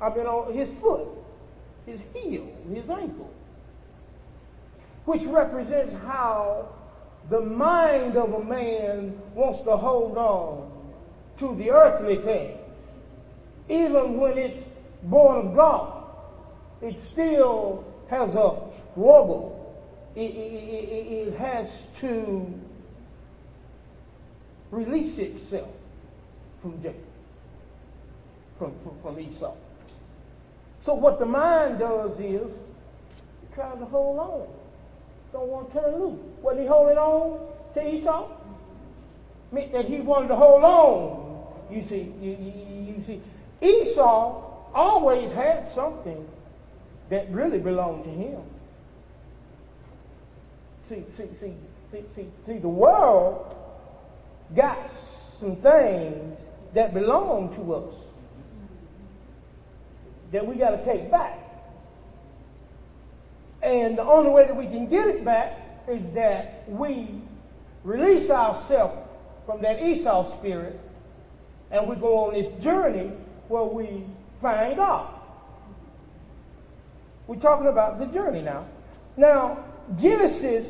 I 0.00 0.08
mean, 0.10 0.26
on 0.26 0.54
his 0.54 0.68
foot, 0.80 1.06
his 1.84 2.00
heel, 2.14 2.48
his 2.72 2.88
ankle, 2.88 3.30
which 5.04 5.24
represents 5.24 5.94
how 6.06 6.68
the 7.28 7.40
mind 7.40 8.16
of 8.16 8.32
a 8.32 8.44
man 8.44 9.20
wants 9.34 9.62
to 9.62 9.76
hold 9.76 10.16
on 10.16 10.70
to 11.38 11.54
the 11.56 11.70
earthly 11.70 12.16
things. 12.16 12.58
Even 13.68 14.18
when 14.18 14.38
it's 14.38 14.66
born 15.04 15.46
of 15.48 15.54
God, 15.54 16.04
it 16.80 16.96
still 17.10 17.84
has 18.08 18.30
a 18.30 18.56
struggle. 18.92 19.56
It, 20.16 20.20
it, 20.20 21.28
it 21.28 21.34
has 21.36 21.68
to 22.00 22.60
release 24.70 25.18
itself 25.18 25.70
from 26.62 26.82
Jacob, 26.82 27.00
from, 28.58 28.72
from, 28.82 29.00
from 29.02 29.20
Esau. 29.20 29.54
So 30.82 30.94
what 30.94 31.18
the 31.18 31.26
mind 31.26 31.78
does 31.78 32.12
is 32.18 32.42
it 32.42 33.54
tries 33.54 33.78
to 33.78 33.84
hold 33.84 34.18
on. 34.18 34.46
Don't 35.32 35.48
want 35.48 35.72
to 35.72 35.80
turn 35.80 36.00
loose. 36.00 36.18
Wasn't 36.42 36.62
he 36.62 36.66
holding 36.66 36.98
on 36.98 37.40
to 37.74 37.94
Esau? 37.94 38.28
Meant 39.52 39.72
that 39.72 39.84
he 39.84 40.00
wanted 40.00 40.28
to 40.28 40.36
hold 40.36 40.64
on. 40.64 41.74
You 41.74 41.84
see, 41.84 42.12
you, 42.20 42.30
you, 42.30 42.94
you 42.96 43.04
see, 43.06 43.22
Esau 43.60 44.42
always 44.74 45.32
had 45.32 45.70
something 45.72 46.26
that 47.10 47.30
really 47.30 47.58
belonged 47.58 48.04
to 48.04 48.10
him. 48.10 48.40
See, 50.88 51.04
see, 51.16 51.28
see, 51.40 51.54
see, 51.92 52.04
see, 52.16 52.26
see, 52.46 52.58
the 52.58 52.68
world 52.68 53.54
got 54.54 54.90
some 55.38 55.56
things 55.56 56.38
that 56.74 56.94
belong 56.94 57.54
to 57.56 57.74
us 57.74 57.94
that 60.32 60.46
we 60.46 60.56
got 60.56 60.70
to 60.70 60.84
take 60.84 61.10
back. 61.10 61.38
And 63.62 63.98
the 63.98 64.02
only 64.02 64.30
way 64.30 64.46
that 64.46 64.56
we 64.56 64.66
can 64.66 64.88
get 64.88 65.06
it 65.06 65.24
back 65.24 65.58
is 65.88 66.02
that 66.14 66.64
we 66.68 67.08
release 67.84 68.30
ourselves 68.30 68.96
from 69.46 69.62
that 69.62 69.82
Esau 69.82 70.36
spirit 70.38 70.78
and 71.70 71.88
we 71.88 71.96
go 71.96 72.26
on 72.26 72.34
this 72.34 72.62
journey 72.62 73.12
where 73.48 73.64
we 73.64 74.04
find 74.40 74.76
God. 74.76 75.14
We're 77.26 77.36
talking 77.36 77.68
about 77.68 77.98
the 77.98 78.06
journey 78.06 78.42
now. 78.42 78.66
Now, 79.16 79.64
Genesis 80.00 80.66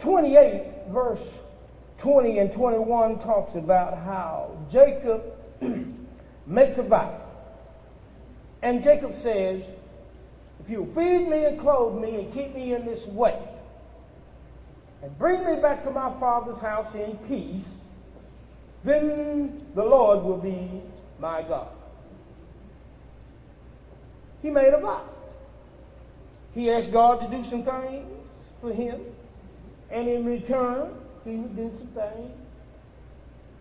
28, 0.00 0.88
verse 0.90 1.20
20 1.98 2.38
and 2.38 2.52
21 2.52 3.18
talks 3.20 3.56
about 3.56 3.96
how 3.98 4.56
Jacob 4.70 5.22
makes 6.46 6.78
a 6.78 6.82
vow. 6.82 7.20
And 8.62 8.82
Jacob 8.82 9.14
says, 9.22 9.62
If 10.60 10.70
you 10.70 10.90
feed 10.94 11.28
me 11.28 11.44
and 11.44 11.60
clothe 11.60 12.02
me 12.02 12.16
and 12.16 12.34
keep 12.34 12.54
me 12.54 12.74
in 12.74 12.84
this 12.84 13.06
way, 13.06 13.38
and 15.02 15.18
bring 15.18 15.44
me 15.44 15.60
back 15.60 15.84
to 15.84 15.90
my 15.90 16.12
father's 16.18 16.60
house 16.60 16.94
in 16.94 17.16
peace, 17.28 17.64
then 18.84 19.64
the 19.74 19.84
Lord 19.84 20.24
will 20.24 20.38
be 20.38 20.82
my 21.18 21.42
God. 21.42 21.68
He 24.42 24.50
made 24.50 24.72
a 24.72 24.80
vow. 24.80 25.08
He 26.54 26.70
asked 26.70 26.92
God 26.92 27.20
to 27.20 27.36
do 27.36 27.48
some 27.48 27.64
things 27.64 28.06
for 28.60 28.72
him, 28.72 29.00
and 29.90 30.08
in 30.08 30.24
return, 30.24 30.90
he 31.26 31.36
would 31.36 31.56
do 31.56 31.70
some 31.78 31.88
things 31.88 32.32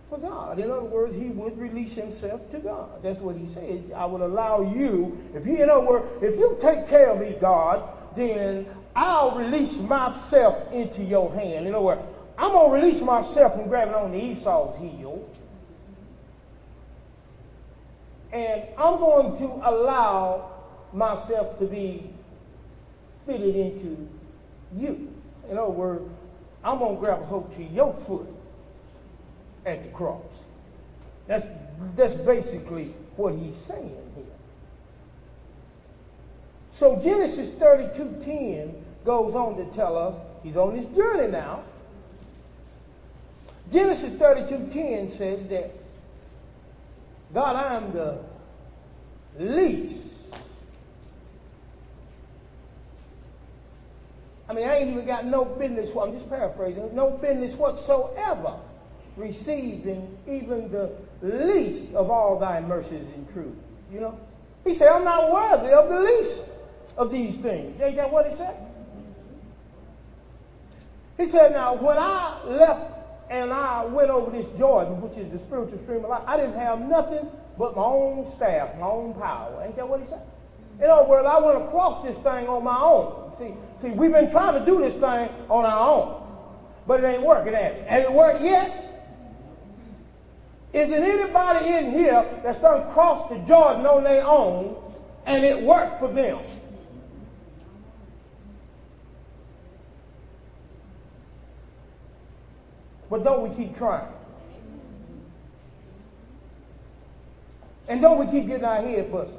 for 0.10 0.19
God. 0.19 0.60
In 0.60 0.72
other 0.72 0.84
words, 0.84 1.15
he 1.15 1.27
would 1.29 1.57
release 1.57 1.93
himself 1.93 2.39
to 2.51 2.60
God. 2.60 3.03
That's 3.03 3.19
what 3.19 3.36
he 3.36 3.53
said. 3.53 3.91
I 3.95 4.05
would 4.05 4.22
allow 4.22 4.62
you, 4.74 5.17
if 5.34 5.45
you, 5.45 5.63
in 5.63 5.69
other 5.69 5.86
words, 5.86 6.05
if 6.22 6.38
you 6.38 6.57
take 6.62 6.88
care 6.88 7.10
of 7.10 7.19
me, 7.19 7.36
God, 7.41 7.89
then 8.15 8.67
I'll 8.95 9.36
release 9.36 9.74
myself 9.74 10.72
into 10.72 11.03
your 11.03 11.34
hand. 11.34 11.67
In 11.67 11.74
other 11.74 11.84
words, 11.84 12.01
I'm 12.38 12.51
going 12.51 12.69
to 12.69 12.86
release 12.86 13.01
myself 13.01 13.53
from 13.53 13.67
grabbing 13.67 13.93
on 13.93 14.12
the 14.12 14.17
Esau's 14.17 14.77
heel. 14.79 15.27
And 18.31 18.63
I'm 18.77 19.00
going 19.00 19.38
to 19.39 19.69
allow 19.69 20.51
myself 20.91 21.57
to 21.60 21.65
be 21.65 22.10
fitted 23.25 23.55
into 23.55 24.07
you. 24.75 25.13
In 25.50 25.57
other 25.57 25.69
words, 25.69 26.03
I'm 26.65 26.79
going 26.79 26.95
to 26.95 27.00
grab 27.00 27.22
a 27.22 27.25
hold 27.25 27.55
to 27.55 27.63
your 27.63 27.95
foot 28.07 28.27
at 29.67 29.84
the 29.84 29.89
cross. 29.89 30.24
That's, 31.27 31.45
that's 31.95 32.15
basically 32.15 32.95
what 33.15 33.36
he's 33.36 33.53
saying 33.67 33.95
here. 34.15 34.25
So 36.74 37.00
Genesis 37.03 37.51
32.10 37.51 38.74
goes 39.05 39.36
on 39.36 39.57
to 39.57 39.65
tell 39.75 39.95
us 39.95 40.15
he's 40.43 40.57
on 40.57 40.75
this 40.75 40.95
journey 40.95 41.32
now. 41.32 41.63
Genesis 43.71 44.13
32.10 44.13 45.17
says 45.17 45.47
that 45.49 45.71
God, 47.34 47.56
I 47.56 47.75
am 47.75 47.91
the 47.91 48.17
least. 49.38 50.14
Mean, 54.56 54.68
I 54.68 54.78
ain't 54.78 54.91
even 54.91 55.06
got 55.06 55.26
no 55.26 55.46
business, 55.46 55.89
I'm 56.00 56.13
just 56.18 56.30
paraphrasing, 56.30 56.96
no 56.96 57.12
business 57.12 57.56
whatsoever 57.56 58.58
receiving 59.18 60.18
even 60.28 60.70
the 60.72 60.91
least 61.22 61.94
of 61.94 62.10
all 62.10 62.38
thy 62.39 62.60
mercies 62.62 63.08
and 63.15 63.32
truth. 63.34 63.56
You 63.91 64.02
know? 64.02 64.20
He 64.63 64.76
said, 64.76 64.89
I'm 64.89 65.04
not 65.04 65.32
worthy 65.32 65.72
of 65.72 65.89
the 65.89 66.00
least 66.00 66.41
of 66.98 67.12
these 67.12 67.39
things. 67.39 67.80
Ain't 67.82 67.96
that 67.96 68.12
what 68.12 68.30
he 68.30 68.36
said? 68.36 68.58
He 71.18 71.32
said, 71.32 71.54
now 71.54 71.76
when 71.76 71.98
I 71.98 72.44
left 72.46 72.91
and 73.30 73.54
I 73.54 73.86
went 73.86 74.10
over 74.10 74.32
this 74.32 74.48
Jordan, 74.58 75.02
which 75.02 75.18
is 75.18 75.32
the 75.32 75.39
spiritual 75.39 75.80
stream 75.84 76.04
of 76.04 76.10
life, 76.10 76.24
I 76.28 76.38
didn't 76.38 76.56
have 76.56 76.82
nothing 76.82 77.30
but 77.58 77.76
my 77.76 77.84
own 77.84 78.34
staff, 78.36 78.76
my 78.80 78.88
own 78.88 79.13
power. 79.13 79.63
Ain't 79.65 79.78
that 79.78 79.88
what 79.88 80.02
he 80.02 80.08
said? 80.08 80.22
In 80.80 80.89
other 80.89 81.08
words, 81.08 81.26
I 81.26 81.39
went 81.39 81.63
across 81.63 82.06
this 82.06 82.18
thing 82.18 82.48
on 82.48 82.63
my 82.63 82.78
own. 82.78 83.24
See, 83.38 83.54
see, 83.82 83.89
we've 83.89 84.12
been 84.12 84.32
trying 84.32 84.54
to 84.54 84.65
do 84.65 84.80
this 84.82 84.93
thing 84.93 85.30
on 85.50 85.65
our 85.65 85.89
own, 85.89 86.15
but 86.88 87.04
it 87.04 87.08
ain't 87.08 87.24
working, 87.24 87.54
has 87.54 87.76
it? 87.76 87.88
Has 87.88 88.04
it 88.04 88.12
worked 88.12 88.41
yet? 88.41 88.82
Is 90.71 90.89
there 90.89 91.04
anybody 91.04 91.69
in 91.69 91.91
here 91.91 92.26
that's 92.43 92.60
done 92.60 92.91
crossed 92.91 93.30
the 93.30 93.38
Jordan 93.39 93.86
on 93.86 94.04
their 94.04 94.26
own 94.26 94.76
and 95.26 95.43
it 95.43 95.62
worked 95.62 96.00
for 96.00 96.10
them? 96.10 96.39
But 103.10 103.24
don't 103.24 103.50
we 103.50 103.56
keep 103.56 103.78
trying? 103.78 104.08
And 107.88 108.02
don't 108.02 108.17
we 108.17 108.26
keep 108.32 108.48
getting 108.48 108.65
our 108.65 108.82
head 108.82 109.12
busted? 109.12 109.36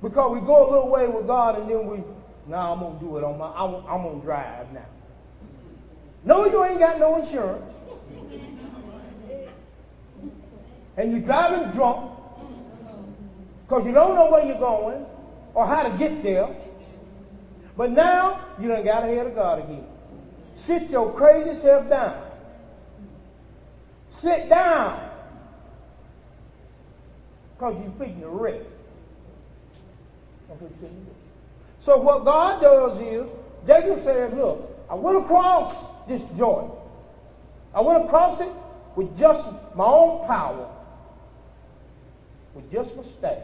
Because 0.00 0.32
we 0.32 0.40
go 0.40 0.68
a 0.68 0.68
little 0.70 0.88
way 0.88 1.06
with 1.06 1.26
God 1.26 1.58
and 1.58 1.68
then 1.68 1.86
we, 1.86 2.02
nah, 2.46 2.72
I'm 2.72 2.80
to 2.98 3.04
do 3.04 3.16
it 3.18 3.24
on 3.24 3.38
my, 3.38 3.48
I'm, 3.48 3.74
I'm 3.86 4.20
to 4.20 4.24
drive 4.24 4.72
now. 4.72 4.86
No, 6.24 6.44
you 6.44 6.64
ain't 6.64 6.78
got 6.78 6.98
no 6.98 7.16
insurance 7.16 7.72
and 10.96 11.10
you're 11.10 11.20
driving 11.20 11.70
drunk 11.72 12.10
because 13.66 13.84
you 13.86 13.92
don't 13.92 14.14
know 14.14 14.30
where 14.30 14.44
you're 14.44 14.58
going 14.58 15.06
or 15.54 15.66
how 15.66 15.82
to 15.82 15.90
get 15.90 16.22
there. 16.22 16.48
But 17.76 17.90
now 17.90 18.40
you 18.58 18.68
done 18.68 18.84
got 18.84 19.02
ahead 19.02 19.26
of 19.26 19.34
God 19.34 19.58
again. 19.58 19.86
Sit 20.56 20.90
your 20.90 21.10
crazy 21.12 21.58
self 21.60 21.88
down. 21.88 22.20
Sit 24.10 24.48
down. 24.48 25.08
Because 27.56 27.76
you're 27.80 27.92
feeding 27.92 28.20
the 28.20 28.28
wreck. 28.28 28.60
So 31.82 31.96
what 31.96 32.24
God 32.24 32.60
does 32.60 33.00
is, 33.00 33.28
Jacob 33.66 34.02
said, 34.02 34.36
look, 34.36 34.68
I 34.88 34.94
went 34.94 35.18
across 35.18 35.74
this 36.08 36.22
Jordan. 36.36 36.70
I 37.74 37.80
went 37.80 38.04
across 38.04 38.40
it 38.40 38.52
with 38.96 39.18
just 39.18 39.48
my 39.74 39.84
own 39.84 40.26
power 40.26 40.68
with 42.54 42.70
just 42.70 42.94
my 42.96 43.02
staff. 43.18 43.42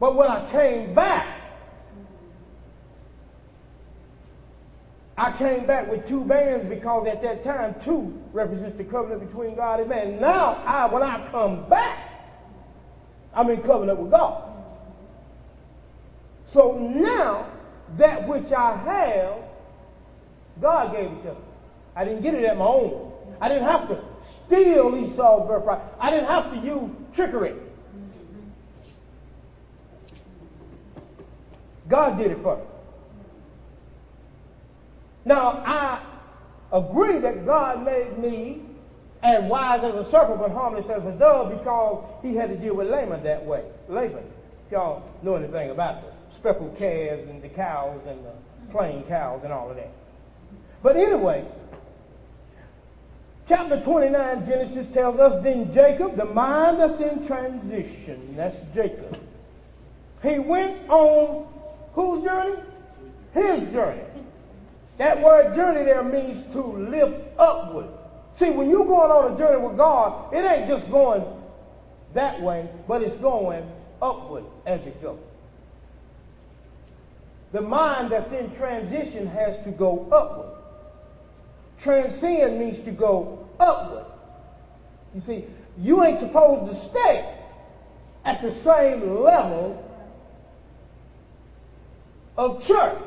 But 0.00 0.16
when 0.16 0.28
I 0.28 0.50
came 0.50 0.94
back, 0.94 1.40
I 5.16 5.36
came 5.36 5.66
back 5.66 5.88
with 5.88 6.08
two 6.08 6.24
bands 6.24 6.68
because 6.68 7.06
at 7.06 7.22
that 7.22 7.44
time 7.44 7.76
two 7.84 8.18
represents 8.32 8.76
the 8.76 8.84
covenant 8.84 9.20
between 9.26 9.54
God 9.54 9.80
and 9.80 9.88
man. 9.88 10.20
Now 10.20 10.62
I 10.66 10.86
when 10.86 11.02
I 11.02 11.30
come 11.30 11.68
back, 11.68 12.10
I'm 13.34 13.48
in 13.50 13.62
covenant 13.62 13.98
with 13.98 14.10
God. 14.10 14.51
So 16.52 16.76
now 16.78 17.46
that 17.96 18.28
which 18.28 18.52
I 18.52 18.76
have, 18.76 19.36
God 20.60 20.92
gave 20.92 21.06
it 21.06 21.22
to 21.22 21.30
me. 21.30 21.40
I 21.96 22.04
didn't 22.04 22.22
get 22.22 22.34
it 22.34 22.44
at 22.44 22.58
my 22.58 22.66
own. 22.66 23.12
I 23.40 23.48
didn't 23.48 23.64
have 23.64 23.88
to 23.88 24.02
steal 24.46 24.94
Esau's 24.96 25.48
birthright. 25.48 25.80
I 25.98 26.10
didn't 26.10 26.26
have 26.26 26.52
to 26.52 26.58
use 26.58 26.90
trickery. 27.14 27.54
God 31.88 32.18
did 32.18 32.30
it 32.30 32.42
for 32.42 32.56
me. 32.56 32.62
Now, 35.24 35.62
I 35.64 36.02
agree 36.72 37.18
that 37.18 37.46
God 37.46 37.84
made 37.84 38.18
me 38.18 38.62
as 39.22 39.42
wise 39.44 39.84
as 39.84 39.94
a 39.94 40.04
serpent 40.10 40.40
but 40.40 40.50
harmless 40.50 40.88
as 40.90 41.04
a 41.04 41.12
dove 41.12 41.58
because 41.58 42.04
he 42.22 42.34
had 42.34 42.48
to 42.48 42.56
deal 42.56 42.74
with 42.74 42.88
Laban 42.88 43.22
that 43.22 43.44
way. 43.44 43.64
Laban, 43.88 44.24
y'all 44.70 45.02
know 45.22 45.36
anything 45.36 45.70
about 45.70 46.02
the 46.02 46.11
speckled 46.34 46.76
calves 46.78 47.28
and 47.28 47.42
the 47.42 47.48
cows 47.48 48.00
and 48.06 48.24
the 48.24 48.32
plain 48.72 49.04
cows 49.04 49.40
and 49.44 49.52
all 49.52 49.70
of 49.70 49.76
that. 49.76 49.90
But 50.82 50.96
anyway, 50.96 51.44
chapter 53.48 53.80
29, 53.80 54.46
Genesis 54.46 54.86
tells 54.92 55.18
us, 55.20 55.42
then 55.42 55.72
Jacob, 55.72 56.16
the 56.16 56.24
mind 56.24 56.80
that's 56.80 57.00
in 57.00 57.26
transition, 57.26 58.34
that's 58.36 58.56
Jacob, 58.74 59.18
He 60.22 60.38
went 60.38 60.88
on 60.88 61.46
whose 61.92 62.24
journey? 62.24 62.60
His 63.34 63.72
journey. 63.72 64.02
That 64.98 65.22
word 65.22 65.54
journey 65.54 65.84
there 65.84 66.02
means 66.02 66.52
to 66.52 66.60
lift 66.60 67.38
upward. 67.38 67.86
See, 68.38 68.50
when 68.50 68.70
you're 68.70 68.86
going 68.86 69.10
on 69.10 69.34
a 69.34 69.38
journey 69.38 69.64
with 69.64 69.76
God, 69.76 70.32
it 70.34 70.44
ain't 70.44 70.68
just 70.68 70.90
going 70.90 71.24
that 72.14 72.40
way, 72.40 72.68
but 72.88 73.02
it's 73.02 73.16
going 73.16 73.64
upward 74.00 74.44
as 74.66 74.80
it 74.80 75.00
goes. 75.02 75.18
The 77.52 77.60
mind 77.60 78.10
that's 78.10 78.32
in 78.32 78.54
transition 78.56 79.26
has 79.26 79.62
to 79.64 79.70
go 79.70 80.08
upward. 80.10 80.58
Transcend 81.82 82.58
means 82.58 82.82
to 82.84 82.90
go 82.90 83.46
upward. 83.60 84.06
You 85.14 85.22
see, 85.26 85.44
you 85.78 86.02
ain't 86.02 86.20
supposed 86.20 86.72
to 86.72 86.88
stay 86.88 87.38
at 88.24 88.40
the 88.40 88.54
same 88.62 89.22
level 89.22 89.84
of 92.36 92.64
church. 92.64 93.02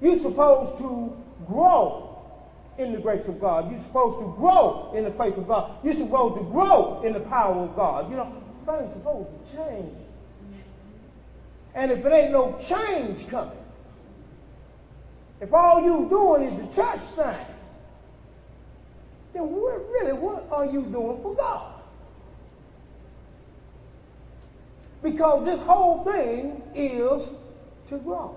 You're 0.00 0.18
supposed 0.18 0.78
to 0.78 1.16
grow 1.46 2.08
in 2.78 2.92
the 2.92 2.98
grace 2.98 3.26
of 3.28 3.40
God. 3.40 3.70
You're 3.70 3.82
supposed 3.82 4.18
to 4.20 4.34
grow 4.38 4.92
in 4.96 5.04
the 5.04 5.10
faith 5.10 5.36
of 5.36 5.46
God. 5.46 5.84
You're 5.84 5.94
supposed 5.94 6.38
to 6.38 6.44
grow 6.44 7.02
in 7.04 7.12
the 7.12 7.20
power 7.20 7.64
of 7.64 7.76
God. 7.76 8.10
You 8.10 8.16
know, 8.16 8.32
things 8.64 8.90
are 8.90 8.92
supposed 8.94 9.28
to 9.28 9.56
change. 9.56 10.01
And 11.74 11.90
if 11.90 12.04
it 12.04 12.12
ain't 12.12 12.32
no 12.32 12.58
change 12.68 13.28
coming, 13.28 13.56
if 15.40 15.52
all 15.52 15.82
you 15.82 16.06
doing 16.08 16.44
is 16.44 16.68
the 16.68 16.74
church 16.74 17.00
thing, 17.16 17.46
then 19.32 19.42
what, 19.42 19.88
really 19.90 20.12
what 20.12 20.46
are 20.50 20.66
you 20.66 20.82
doing 20.82 21.20
for 21.22 21.34
God? 21.34 21.74
Because 25.02 25.44
this 25.44 25.60
whole 25.62 26.04
thing 26.04 26.62
is 26.74 27.28
to 27.88 27.98
grow. 27.98 28.36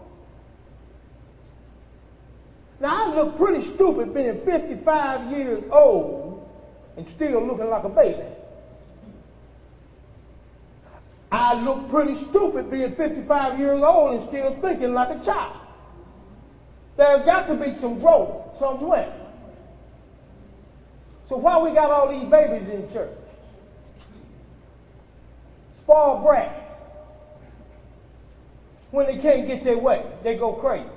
Now, 2.79 3.13
I 3.13 3.15
look 3.15 3.37
pretty 3.37 3.73
stupid 3.75 4.13
being 4.13 4.43
55 4.43 5.31
years 5.31 5.63
old 5.71 6.47
and 6.97 7.07
still 7.15 7.45
looking 7.45 7.69
like 7.69 7.83
a 7.83 7.89
baby. 7.89 8.34
I 11.35 11.53
look 11.55 11.89
pretty 11.89 12.15
stupid 12.29 12.71
being 12.71 12.95
55 12.95 13.59
years 13.59 13.83
old 13.83 14.13
and 14.13 14.23
still 14.29 14.53
thinking 14.61 14.93
like 14.93 15.09
a 15.09 15.23
child. 15.25 15.57
There's 16.95 17.25
got 17.25 17.47
to 17.47 17.55
be 17.55 17.73
some 17.73 17.99
growth 17.99 18.57
somewhere. 18.57 19.13
So 21.27 21.35
why 21.35 21.59
we 21.59 21.71
got 21.71 21.91
all 21.91 22.07
these 22.07 22.29
babies 22.29 22.69
in 22.69 22.89
church? 22.93 23.11
Spoiled 25.83 26.23
brats. 26.23 26.71
When 28.91 29.05
they 29.07 29.17
can't 29.17 29.45
get 29.45 29.65
their 29.65 29.77
way, 29.77 30.09
they 30.23 30.35
go 30.35 30.53
crazy. 30.53 30.87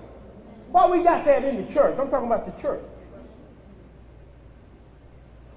Why 0.70 0.88
we 0.88 1.03
got 1.03 1.24
that 1.24 1.42
in 1.42 1.66
the 1.66 1.72
church? 1.72 1.98
I'm 1.98 2.11
talking 2.11 2.29
about 2.29 2.46
the 2.46 2.62
church. 2.62 2.85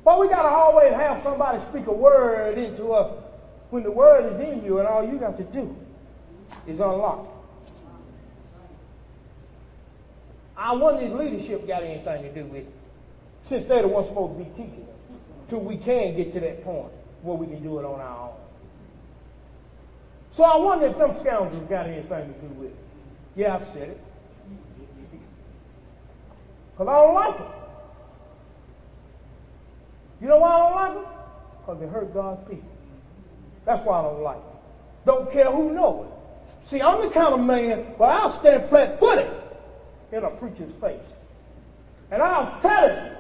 Why 0.02 0.18
we 0.18 0.28
got 0.28 0.42
to 0.42 0.50
always 0.50 0.92
have 0.94 1.22
somebody 1.22 1.62
speak 1.70 1.86
a 1.86 1.92
word 1.92 2.58
into 2.58 2.94
us 2.94 3.31
when 3.72 3.84
the 3.84 3.92
word 3.92 4.34
is 4.34 4.48
in 4.48 4.64
you 4.64 4.80
and 4.80 4.88
all 4.88 5.04
you 5.04 5.18
got 5.18 5.38
to 5.38 5.44
do 5.46 5.76
is 6.68 6.80
unlock? 6.80 7.28
I 10.56 10.74
wonder 10.74 11.02
if 11.02 11.14
leadership 11.14 11.66
got 11.66 11.82
anything 11.82 12.22
to 12.22 12.34
do 12.34 12.46
with 12.46 12.68
it, 12.68 12.74
since 13.50 13.68
they're 13.68 13.82
the 13.82 13.88
ones 13.88 14.08
supposed 14.08 14.38
to 14.38 14.44
be 14.44 14.50
teaching 14.52 14.84
us, 14.84 15.50
till 15.50 15.62
we 15.62 15.78
can 15.78 16.16
get 16.16 16.34
to 16.34 16.40
that 16.42 16.64
point 16.64 16.92
where 17.24 17.36
we 17.36 17.48
can 17.48 17.64
do 17.64 17.80
it 17.80 17.86
on 17.86 18.00
our 18.00 18.30
own. 18.30 18.36
So 20.34 20.44
I 20.44 20.58
wonder 20.58 20.88
if 20.88 20.98
them 20.98 21.16
scoundrels 21.22 21.68
got 21.70 21.88
anything 21.88 22.34
to 22.34 22.40
do 22.40 22.48
with 22.60 22.70
it. 22.70 22.78
Yeah, 23.36 23.56
I 23.56 23.74
said 23.74 23.90
it. 23.90 24.02
Because 26.72 26.88
I 26.88 27.06
don't 27.06 27.16
like 27.16 27.38
them. 27.38 27.48
You 30.22 30.28
know 30.28 30.38
why 30.38 30.50
I 30.52 30.60
don't 30.60 30.76
like 30.76 30.94
them? 30.94 31.14
Because 31.60 31.80
they 31.80 31.88
hurt 31.88 32.14
God's 32.14 32.50
people. 32.50 32.71
That's 33.72 33.86
why 33.86 34.00
I 34.00 34.02
don't 34.02 34.22
like 34.22 34.36
them. 34.36 34.58
Don't 35.06 35.32
care 35.32 35.50
who 35.50 35.72
knows 35.72 36.06
it. 36.06 36.68
See, 36.68 36.82
I'm 36.82 37.02
the 37.02 37.10
kind 37.10 37.34
of 37.34 37.40
man 37.40 37.78
where 37.96 38.10
I'll 38.10 38.38
stand 38.38 38.68
flat 38.68 39.00
footed 39.00 39.32
in 40.12 40.26
a 40.26 40.30
preacher's 40.30 40.74
face. 40.82 41.00
And 42.12 42.22
I'll 42.22 42.60
tell 42.60 42.90
him 42.90 43.16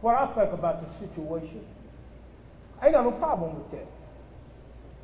what 0.00 0.14
I 0.14 0.26
think 0.28 0.54
about 0.54 0.80
the 0.80 1.06
situation. 1.06 1.66
I 2.80 2.86
ain't 2.86 2.94
got 2.94 3.04
no 3.04 3.10
problem 3.10 3.56
with 3.56 3.70
that. 3.72 3.86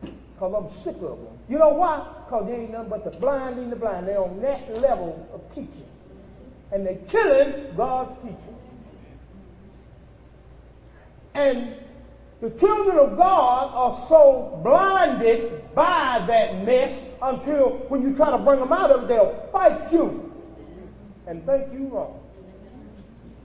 Because 0.00 0.54
I'm 0.54 0.82
sick 0.82 0.96
of 0.96 1.18
them. 1.18 1.38
You 1.50 1.58
know 1.58 1.68
why? 1.68 2.08
Because 2.24 2.46
they 2.46 2.54
ain't 2.54 2.70
nothing 2.70 2.88
but 2.88 3.04
the 3.04 3.18
blind 3.18 3.58
in 3.58 3.68
the 3.68 3.76
blind. 3.76 4.08
They're 4.08 4.18
on 4.18 4.40
that 4.40 4.80
level 4.80 5.28
of 5.34 5.42
teaching 5.54 5.84
and 6.72 6.86
they're 6.86 6.96
killing 7.08 7.76
God's 7.76 8.16
teaching. 8.22 8.56
And 11.34 11.74
the 12.40 12.50
children 12.50 12.98
of 12.98 13.16
God 13.16 13.70
are 13.74 14.06
so 14.08 14.60
blinded 14.62 15.74
by 15.74 16.24
that 16.28 16.64
mess 16.64 17.06
until 17.20 17.70
when 17.88 18.02
you 18.02 18.14
try 18.14 18.30
to 18.30 18.38
bring 18.38 18.60
them 18.60 18.72
out 18.72 18.90
of 18.90 19.04
it, 19.04 19.08
they'll 19.08 19.48
fight 19.50 19.92
you 19.92 20.32
and 21.26 21.44
think 21.44 21.72
you 21.72 21.88
wrong. 21.88 22.20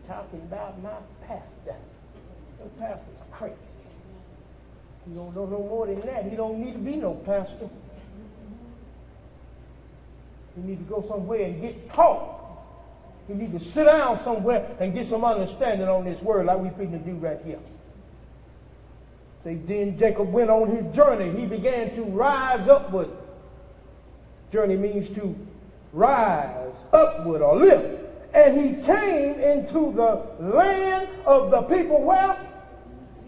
Talking 0.08 0.42
about 0.42 0.82
my 0.84 0.92
pastor. 1.26 1.76
The 2.62 2.70
pastor's 2.80 3.16
crazy. 3.32 3.56
He 5.08 5.16
don't 5.16 5.36
know 5.36 5.46
no 5.46 5.60
more 5.60 5.88
than 5.88 6.00
that. 6.02 6.26
He 6.30 6.36
don't 6.36 6.60
need 6.60 6.74
to 6.74 6.80
be 6.80 6.96
no 6.96 7.16
pastor. 7.16 7.70
He 10.56 10.62
need 10.62 10.78
to 10.78 10.84
go 10.84 11.04
somewhere 11.08 11.46
and 11.46 11.62
get 11.62 11.92
taught 11.92 12.40
He 13.28 13.34
need 13.34 13.58
to 13.58 13.66
sit 13.66 13.86
down 13.86 14.20
somewhere 14.20 14.76
and 14.80 14.94
get 14.94 15.08
some 15.08 15.26
understanding 15.26 15.88
on 15.88 16.06
this 16.06 16.22
word 16.22 16.46
like 16.46 16.60
we 16.60 16.68
are 16.68 16.92
to 16.92 17.00
do 17.00 17.14
right 17.16 17.40
here. 17.44 17.60
See, 19.44 19.56
then 19.56 19.98
Jacob 20.00 20.32
went 20.32 20.50
on 20.50 20.76
his 20.76 20.96
journey. 20.96 21.38
He 21.40 21.46
began 21.46 21.94
to 21.96 22.04
rise 22.04 22.68
upward. 22.68 23.10
Journey 24.52 24.78
means 24.78 25.14
to 25.16 25.36
rise 25.92 26.74
upward 26.94 27.42
or 27.42 27.58
lift. 27.58 28.02
And 28.34 28.60
he 28.60 28.84
came 28.84 29.40
into 29.40 29.92
the 29.94 30.26
land 30.44 31.10
of 31.26 31.52
the 31.52 31.62
people 31.64 32.02
Well, 32.02 32.38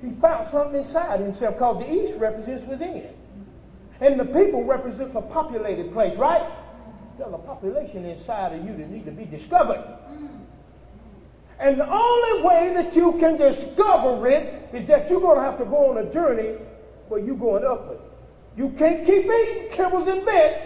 he 0.01 0.11
found 0.21 0.49
something 0.51 0.83
inside 0.83 1.19
himself 1.19 1.57
called 1.57 1.81
the 1.81 1.91
east 1.91 2.17
represents 2.17 2.67
within. 2.67 3.09
And 4.01 4.19
the 4.19 4.25
people 4.25 4.63
represents 4.63 5.15
a 5.15 5.21
populated 5.21 5.93
place, 5.93 6.17
right? 6.17 6.45
There's 7.17 7.33
a 7.33 7.37
population 7.37 8.05
inside 8.05 8.53
of 8.53 8.65
you 8.65 8.75
that 8.75 8.89
need 8.89 9.05
to 9.05 9.11
be 9.11 9.25
discovered. 9.25 9.83
And 11.59 11.79
the 11.79 11.89
only 11.89 12.43
way 12.43 12.73
that 12.73 12.95
you 12.95 13.13
can 13.13 13.37
discover 13.37 14.27
it 14.27 14.69
is 14.73 14.87
that 14.87 15.09
you're 15.09 15.21
going 15.21 15.37
to 15.37 15.43
have 15.43 15.57
to 15.59 15.65
go 15.65 15.91
on 15.91 16.05
a 16.05 16.11
journey 16.11 16.55
where 17.07 17.19
you're 17.19 17.35
going 17.35 17.63
upward. 17.63 17.99
You 18.57 18.69
can't 18.77 19.05
keep 19.05 19.25
eating 19.25 19.69
kibbles 19.71 20.07
and 20.07 20.25
bits. 20.25 20.65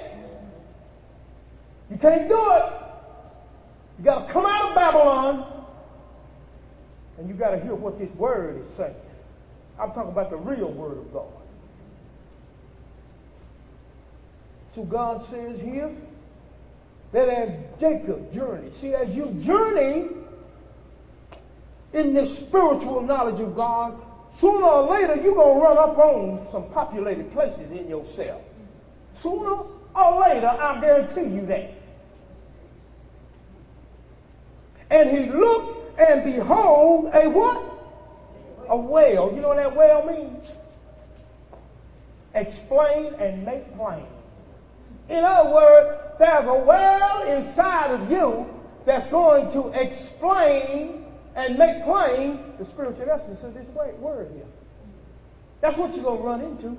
You 1.92 1.98
can't 1.98 2.28
do 2.28 2.52
it. 2.54 2.74
You 3.98 4.06
got 4.06 4.28
to 4.28 4.34
come 4.34 4.46
out 4.46 4.70
of 4.70 4.76
Babylon 4.76 5.66
and 7.18 7.28
you 7.28 7.36
got 7.36 7.52
to 7.52 7.60
hear 7.60 7.76
what 7.76 8.00
this 8.00 8.10
word 8.16 8.58
is 8.58 8.78
saying. 8.78 8.96
I'm 9.80 9.92
talking 9.92 10.12
about 10.12 10.30
the 10.30 10.38
real 10.38 10.72
word 10.72 10.98
of 10.98 11.14
God. 11.14 11.26
So 14.76 14.84
God 14.84 15.26
says 15.30 15.60
here, 15.60 15.92
that 17.12 17.28
as 17.28 17.50
Jacob 17.80 18.34
journeyed. 18.34 18.76
See, 18.76 18.94
as 18.94 19.10
you 19.10 19.26
journey 19.44 20.10
in 21.94 22.14
this 22.14 22.38
spiritual 22.38 23.02
knowledge 23.02 23.40
of 23.40 23.56
God, 23.56 24.00
sooner 24.40 24.66
or 24.66 24.92
later 24.92 25.16
you're 25.16 25.36
going 25.36 25.58
to 25.58 25.64
run 25.64 25.78
up 25.78 25.98
on 25.98 26.48
some 26.52 26.70
populated 26.70 27.32
places 27.34 27.72
in 27.72 27.90
yourself. 27.90 28.42
Sooner 29.22 29.64
or 29.96 30.22
later, 30.22 30.48
I 30.48 30.80
guarantee 30.80 31.36
you 31.36 31.46
that. 31.48 31.74
And 34.90 35.18
he 35.18 35.26
looked 35.28 36.00
and 36.00 36.24
behold 36.24 37.12
a 37.14 37.30
what? 37.30 37.62
A 38.70 38.78
whale. 38.78 39.32
You 39.34 39.42
know 39.42 39.50
what 39.50 39.58
that 39.58 39.76
whale 39.76 40.06
means? 40.06 40.54
Explain 42.34 43.14
and 43.16 43.44
make 43.46 43.76
plain. 43.76 44.06
In 45.10 45.24
other 45.24 45.50
words, 45.50 46.00
there's 46.20 46.46
a 46.48 46.54
well 46.54 47.24
inside 47.24 47.92
of 47.92 48.12
you 48.12 48.46
that's 48.86 49.10
going 49.10 49.52
to 49.54 49.70
explain 49.80 50.99
and 51.36 51.58
make 51.58 51.84
plain 51.84 52.40
the 52.58 52.66
spiritual 52.66 53.10
essence 53.10 53.44
of 53.44 53.54
this 53.54 53.68
word 54.00 54.30
here. 54.34 54.46
That's 55.62 55.78
what 55.78 55.94
you're 55.94 56.04
going 56.04 56.20
to 56.20 56.24
run 56.24 56.42
into. 56.42 56.78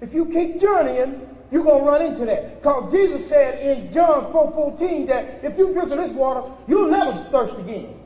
If 0.00 0.14
you 0.14 0.26
keep 0.26 0.60
journeying, 0.60 1.26
you're 1.50 1.64
going 1.64 1.84
to 1.84 1.90
run 1.90 2.02
into 2.02 2.24
that. 2.26 2.62
Because 2.62 2.92
Jesus 2.92 3.28
said 3.28 3.60
in 3.60 3.92
John 3.92 4.30
4 4.32 4.52
14 4.52 5.06
that 5.06 5.44
if 5.44 5.58
you 5.58 5.72
drink 5.72 5.90
of 5.90 5.98
this 5.98 6.12
water, 6.12 6.50
you'll 6.68 6.90
never 6.90 7.12
thirst 7.30 7.58
again. 7.58 7.96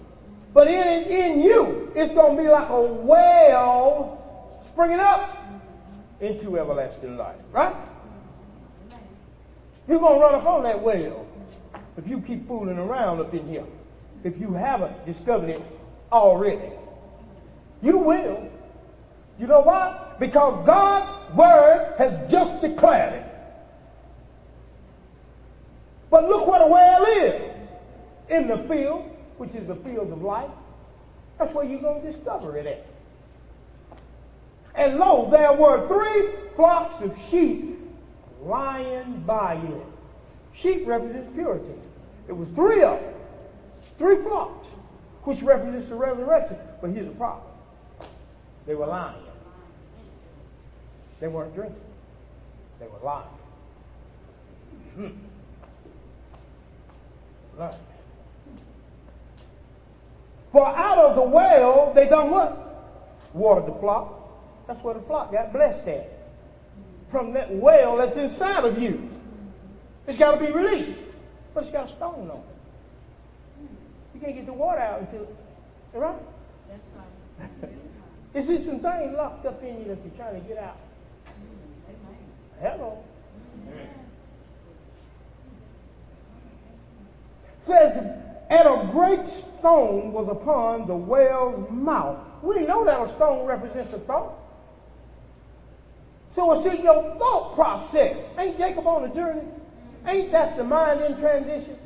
But 0.52 0.68
in, 0.68 1.04
in 1.04 1.40
you, 1.42 1.92
it's 1.94 2.14
going 2.14 2.36
to 2.36 2.42
be 2.42 2.48
like 2.48 2.68
a 2.68 2.80
well 2.80 4.62
springing 4.72 5.00
up 5.00 5.36
into 6.20 6.58
everlasting 6.58 7.16
life. 7.16 7.36
Right? 7.52 7.74
You're 9.86 9.98
going 9.98 10.14
to 10.14 10.20
run 10.20 10.34
up 10.34 10.46
on 10.46 10.62
that 10.62 10.80
well 10.80 11.26
if 11.96 12.08
you 12.08 12.20
keep 12.20 12.48
fooling 12.48 12.78
around 12.78 13.20
up 13.20 13.34
in 13.34 13.46
here. 13.46 13.64
If 14.24 14.40
you 14.40 14.54
haven't 14.54 15.06
discovered 15.06 15.50
it 15.50 15.62
already. 16.10 16.72
You 17.82 17.98
will. 17.98 18.48
You 19.38 19.46
know 19.46 19.60
why? 19.60 20.14
Because 20.18 20.66
God's 20.66 21.36
word 21.36 21.94
has 21.98 22.30
just 22.30 22.60
declared 22.60 23.14
it. 23.14 23.34
But 26.10 26.28
look 26.28 26.46
what 26.46 26.62
a 26.62 26.66
well 26.66 27.04
is. 27.04 27.50
In 28.30 28.48
the 28.48 28.58
field, 28.68 29.10
which 29.36 29.54
is 29.54 29.66
the 29.66 29.74
field 29.76 30.10
of 30.12 30.22
life. 30.22 30.50
That's 31.38 31.52
where 31.52 31.64
you're 31.64 31.80
going 31.80 32.02
to 32.02 32.12
discover 32.12 32.56
it 32.56 32.66
at. 32.66 32.86
And 34.74 34.98
lo, 34.98 35.28
there 35.30 35.52
were 35.52 35.86
three 35.88 36.54
flocks 36.56 37.02
of 37.02 37.16
sheep 37.30 37.78
lying 38.42 39.22
by 39.26 39.54
it. 39.54 39.86
Sheep 40.54 40.86
represents 40.86 41.32
purity. 41.34 41.74
It 42.28 42.32
was 42.32 42.48
three 42.50 42.82
of 42.82 43.00
them, 43.00 43.13
three 43.98 44.22
flocks, 44.22 44.66
which 45.24 45.42
represents 45.42 45.88
the 45.88 45.94
resurrection. 45.94 46.56
But 46.80 46.90
here's 46.90 47.06
the 47.06 47.14
problem. 47.14 47.46
They 48.66 48.74
were 48.74 48.86
lying. 48.86 49.16
They 51.20 51.28
weren't 51.28 51.54
drinking. 51.54 51.80
They 52.80 52.86
were 52.86 52.98
lying. 53.02 53.26
Hmm. 54.94 55.08
Lying. 57.58 57.74
For 60.52 60.66
out 60.66 60.98
of 60.98 61.16
the 61.16 61.22
well, 61.22 61.92
they 61.94 62.08
done 62.08 62.30
what? 62.30 62.60
Watered 63.32 63.66
the 63.66 63.78
flock. 63.80 64.20
That's 64.66 64.82
where 64.84 64.94
the 64.94 65.00
flock 65.00 65.32
got 65.32 65.52
blessed 65.52 65.88
at. 65.88 66.10
From 67.10 67.32
that 67.32 67.52
well 67.52 67.96
that's 67.96 68.16
inside 68.16 68.64
of 68.64 68.80
you. 68.80 69.10
It's 70.06 70.18
got 70.18 70.38
to 70.38 70.46
be 70.46 70.52
released. 70.52 71.00
But 71.54 71.64
it's 71.64 71.72
got 71.72 71.90
a 71.90 71.92
stone 71.96 72.30
on 72.30 72.38
it. 72.38 72.53
You 74.14 74.20
can't 74.20 74.34
get 74.36 74.46
the 74.46 74.52
water 74.52 74.80
out 74.80 75.00
until, 75.00 75.26
right? 75.92 76.14
That's 76.68 76.82
right. 76.96 77.70
Is 78.34 78.46
there 78.46 78.62
some 78.62 78.80
things 78.80 79.16
locked 79.16 79.46
up 79.46 79.62
in 79.62 79.80
you 79.80 79.84
that 79.88 79.98
you're 80.04 80.16
trying 80.16 80.40
to 80.40 80.48
get 80.48 80.58
out? 80.58 80.76
Mm-hmm. 81.26 82.66
Hello. 82.66 83.04
Mm-hmm. 83.68 83.84
Says, 87.66 88.20
and 88.50 88.68
a 88.68 88.88
great 88.92 89.26
stone 89.58 90.12
was 90.12 90.28
upon 90.28 90.86
the 90.86 90.94
well's 90.94 91.70
mouth. 91.70 92.18
We 92.42 92.60
know 92.60 92.84
that 92.84 93.00
a 93.00 93.08
stone 93.14 93.46
represents 93.46 93.94
a 93.94 93.98
thought. 94.00 94.34
So 96.34 96.52
it's 96.52 96.66
in 96.66 96.84
your 96.84 97.16
thought 97.16 97.54
process. 97.54 98.22
Ain't 98.36 98.58
Jacob 98.58 98.86
on 98.86 99.04
a 99.04 99.14
journey? 99.14 99.42
Ain't 100.06 100.32
that 100.32 100.56
the 100.56 100.64
mind 100.64 101.00
in 101.00 101.18
transition? 101.18 101.78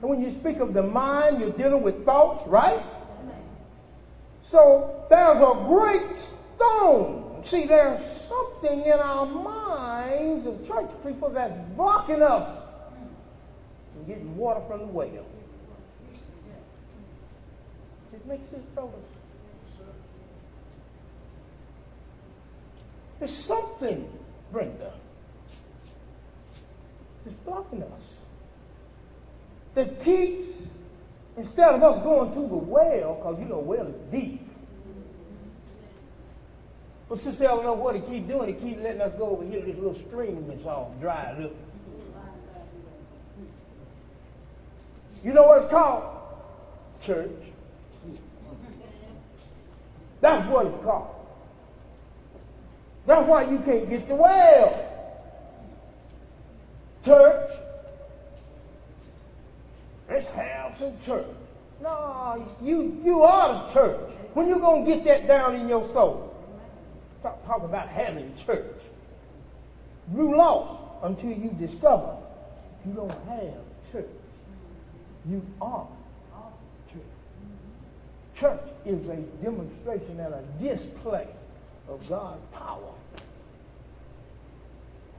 And 0.00 0.10
when 0.10 0.22
you 0.22 0.30
speak 0.38 0.60
of 0.60 0.72
the 0.74 0.82
mind, 0.82 1.40
you're 1.40 1.50
dealing 1.50 1.82
with 1.82 2.04
thoughts, 2.04 2.46
right? 2.46 2.82
So 4.50 5.04
there's 5.10 5.38
a 5.38 5.64
great 5.66 6.06
stone. 6.56 7.42
See, 7.44 7.66
there's 7.66 8.00
something 8.28 8.86
in 8.86 9.00
our 9.00 9.26
minds 9.26 10.46
of 10.46 10.66
church 10.66 10.90
people 11.04 11.30
that's 11.30 11.52
blocking 11.76 12.22
us 12.22 12.48
from 13.92 14.06
getting 14.06 14.36
water 14.36 14.60
from 14.66 14.80
the 14.80 14.86
well. 14.86 15.26
It 18.12 18.26
makes 18.26 18.50
sense, 18.50 18.64
brothers. 18.74 18.94
There's 23.18 23.34
something, 23.34 24.08
Brenda, 24.52 24.92
that's 27.24 27.36
blocking 27.44 27.82
us. 27.82 28.17
That 29.78 30.02
keeps, 30.04 30.48
instead 31.36 31.72
of 31.76 31.84
us 31.84 32.02
going 32.02 32.34
to 32.34 32.40
the 32.40 32.56
well, 32.56 33.14
because 33.14 33.38
you 33.38 33.44
know, 33.44 33.60
well 33.60 33.86
is 33.86 33.94
deep. 34.10 34.42
But 37.08 37.20
since 37.20 37.38
they 37.38 37.44
don't 37.44 37.62
know 37.62 37.74
what 37.74 37.92
to 37.92 38.00
keep 38.00 38.26
doing, 38.26 38.52
they 38.52 38.60
keep 38.60 38.82
letting 38.82 39.00
us 39.00 39.12
go 39.16 39.28
over 39.28 39.44
here 39.44 39.60
to 39.60 39.66
this 39.66 39.76
little 39.76 39.94
stream 39.94 40.48
that's 40.48 40.66
all 40.66 40.96
dried 41.00 41.44
up. 41.44 41.52
You 45.22 45.32
know 45.32 45.44
what 45.44 45.62
it's 45.62 45.70
called? 45.70 46.02
Church. 47.00 47.30
That's 50.20 50.50
what 50.50 50.66
it's 50.66 50.82
called. 50.82 51.14
That's 53.06 53.28
why 53.28 53.42
you 53.48 53.60
can't 53.60 53.88
get 53.88 54.08
the 54.08 54.16
well. 54.16 55.24
Church. 57.04 57.52
Let's 60.08 60.28
have 60.30 60.76
some 60.78 60.94
church. 61.04 61.26
No, 61.82 62.46
you, 62.62 63.00
you 63.04 63.22
are 63.22 63.66
the 63.66 63.72
church. 63.72 64.10
When 64.34 64.48
you 64.48 64.58
going 64.58 64.84
to 64.84 64.90
get 64.90 65.04
that 65.04 65.28
down 65.28 65.54
in 65.56 65.68
your 65.68 65.84
soul? 65.92 66.34
Stop 67.20 67.44
talking 67.46 67.64
about 67.64 67.88
having 67.88 68.32
church. 68.46 68.76
You 70.14 70.36
lost 70.36 70.82
until 71.02 71.30
you 71.30 71.50
discover 71.58 72.16
you 72.86 72.92
don't 72.92 73.10
have 73.10 73.92
church. 73.92 74.06
You 75.28 75.42
are 75.60 75.86
church. 76.90 77.02
Church 78.38 78.70
is 78.86 79.08
a 79.08 79.16
demonstration 79.42 80.20
and 80.20 80.34
a 80.34 80.42
display 80.62 81.26
of 81.88 82.08
God's 82.08 82.40
power. 82.52 82.92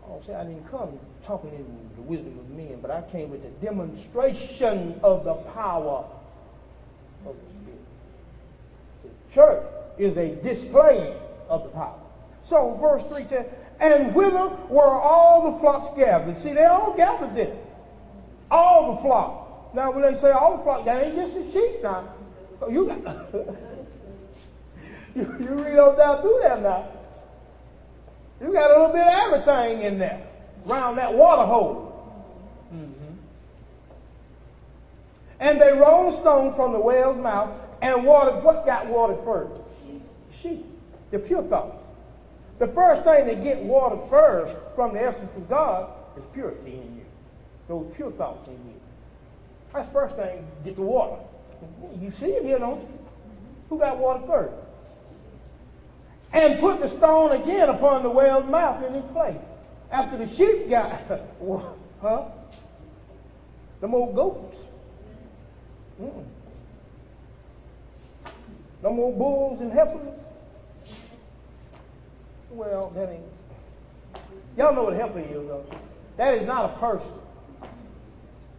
I'll 0.10 0.24
say 0.24 0.34
I 0.34 0.44
didn't 0.44 0.70
come 0.70 0.98
talking 1.26 1.52
in 1.52 1.90
the 1.96 2.02
wisdom 2.02 2.40
of 2.40 2.50
men, 2.50 2.80
but 2.82 2.90
I 2.90 3.02
came 3.12 3.30
with 3.30 3.44
the 3.44 3.66
demonstration 3.66 5.00
of 5.04 5.24
the 5.24 5.36
power 5.36 6.06
of 7.26 7.36
the 7.36 7.52
Spirit. 7.62 7.82
The 9.04 9.34
church 9.34 9.64
is 9.98 10.18
a 10.18 10.36
display 10.42 11.16
of 11.48 11.64
the 11.64 11.70
power. 11.70 12.00
So 12.44 12.78
verse 12.82 13.04
3 13.10 13.28
says, 13.30 13.46
And 13.80 14.16
whither 14.16 14.50
were 14.70 15.00
all 15.00 15.52
the 15.52 15.60
flocks 15.60 15.96
gathered? 15.96 16.42
See, 16.42 16.54
they 16.54 16.66
all 16.66 16.96
gathered 16.96 17.36
there. 17.36 17.56
All 18.50 18.96
the 18.96 19.02
flock. 19.02 19.74
Now, 19.76 19.92
when 19.92 20.02
they 20.02 20.20
say 20.20 20.32
all 20.32 20.58
the 20.58 20.64
flock, 20.64 20.86
that 20.86 21.04
ain't 21.04 21.16
just 21.16 21.36
the 21.36 21.52
sheep 21.52 21.84
now. 21.84 22.10
Oh, 22.62 22.70
you 22.70 22.88
got 22.88 22.98
you, 25.16 25.36
you 25.40 25.64
read 25.64 25.78
on 25.78 25.96
down 25.98 26.22
through 26.22 26.40
there 26.42 26.58
now. 26.58 26.88
You 28.42 28.54
got 28.54 28.72
a 28.72 28.80
little 28.80 28.94
bit 28.94 29.06
of 29.06 29.14
everything 29.14 29.82
in 29.84 30.00
there 30.00 30.26
around 30.68 30.96
that 30.96 31.14
water 31.14 31.46
hole. 31.46 32.24
Mm-hmm. 32.74 33.14
And 35.40 35.62
they 35.62 35.72
rolled 35.74 36.20
stone 36.20 36.56
from 36.56 36.74
the 36.74 36.80
whale's 36.80 37.18
mouth 37.18 37.52
and 37.82 38.06
watered. 38.06 38.44
What 38.44 38.66
got 38.66 38.88
watered 38.88 39.24
first? 39.24 39.62
Sheep. 40.42 40.66
The 41.12 41.20
pure 41.20 41.44
thoughts. 41.44 41.78
The 42.60 42.68
first 42.68 43.04
thing 43.04 43.28
that 43.28 43.44
get 43.44 43.58
watered 43.64 44.10
first 44.10 44.56
from 44.76 44.94
the 44.94 45.02
essence 45.02 45.36
of 45.36 45.50
God 45.50 45.90
is 46.18 46.24
purity 46.34 46.74
in 46.74 46.98
you. 46.98 47.06
Those 47.68 47.92
pure 47.96 48.12
thoughts 48.12 48.48
in 48.48 48.54
you. 48.54 48.80
That's 49.74 49.88
the 49.88 49.94
first 49.94 50.16
thing, 50.16 50.46
get 50.64 50.76
the 50.76 50.82
water. 50.82 51.22
You 52.00 52.12
see 52.20 52.28
it 52.28 52.44
here, 52.44 52.60
don't 52.60 52.82
you? 52.82 53.00
Who 53.70 53.80
got 53.80 53.98
water 53.98 54.26
first? 54.26 54.54
And 56.32 56.60
put 56.60 56.80
the 56.80 56.90
stone 56.90 57.32
again 57.32 57.70
upon 57.70 58.04
the 58.04 58.10
whale's 58.10 58.50
mouth 58.50 58.84
in 58.84 58.96
its 58.96 59.12
place. 59.12 59.38
After 59.92 60.18
the 60.18 60.28
sheep 60.36 60.70
got, 60.70 61.02
huh? 62.02 62.26
The 63.82 63.88
more 63.88 64.14
goats. 64.14 64.56
Mm. 66.02 66.24
No 68.84 68.94
more 68.94 69.12
bulls 69.12 69.62
and 69.62 69.72
heifers. 69.74 70.08
Well, 72.52 72.92
that 72.96 73.10
ain't. 73.10 73.24
Y'all 74.58 74.74
know 74.74 74.84
what 74.84 74.94
heifer 74.94 75.20
is, 75.20 75.48
though. 75.48 75.66
That 76.18 76.36
is 76.36 76.48
not 76.48 76.66
a 76.66 76.80
person. 76.80 77.12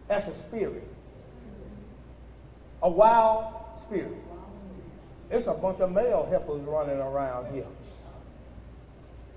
That's 0.07 0.27
a 0.27 0.37
spirit. 0.47 0.87
A 2.83 2.89
wild 2.89 3.53
spirit. 3.85 4.17
It's 5.31 5.47
a 5.47 5.53
bunch 5.53 5.79
of 5.79 5.91
male 5.91 6.27
helpers 6.29 6.61
running 6.63 6.97
around 6.97 7.53
here. 7.53 7.65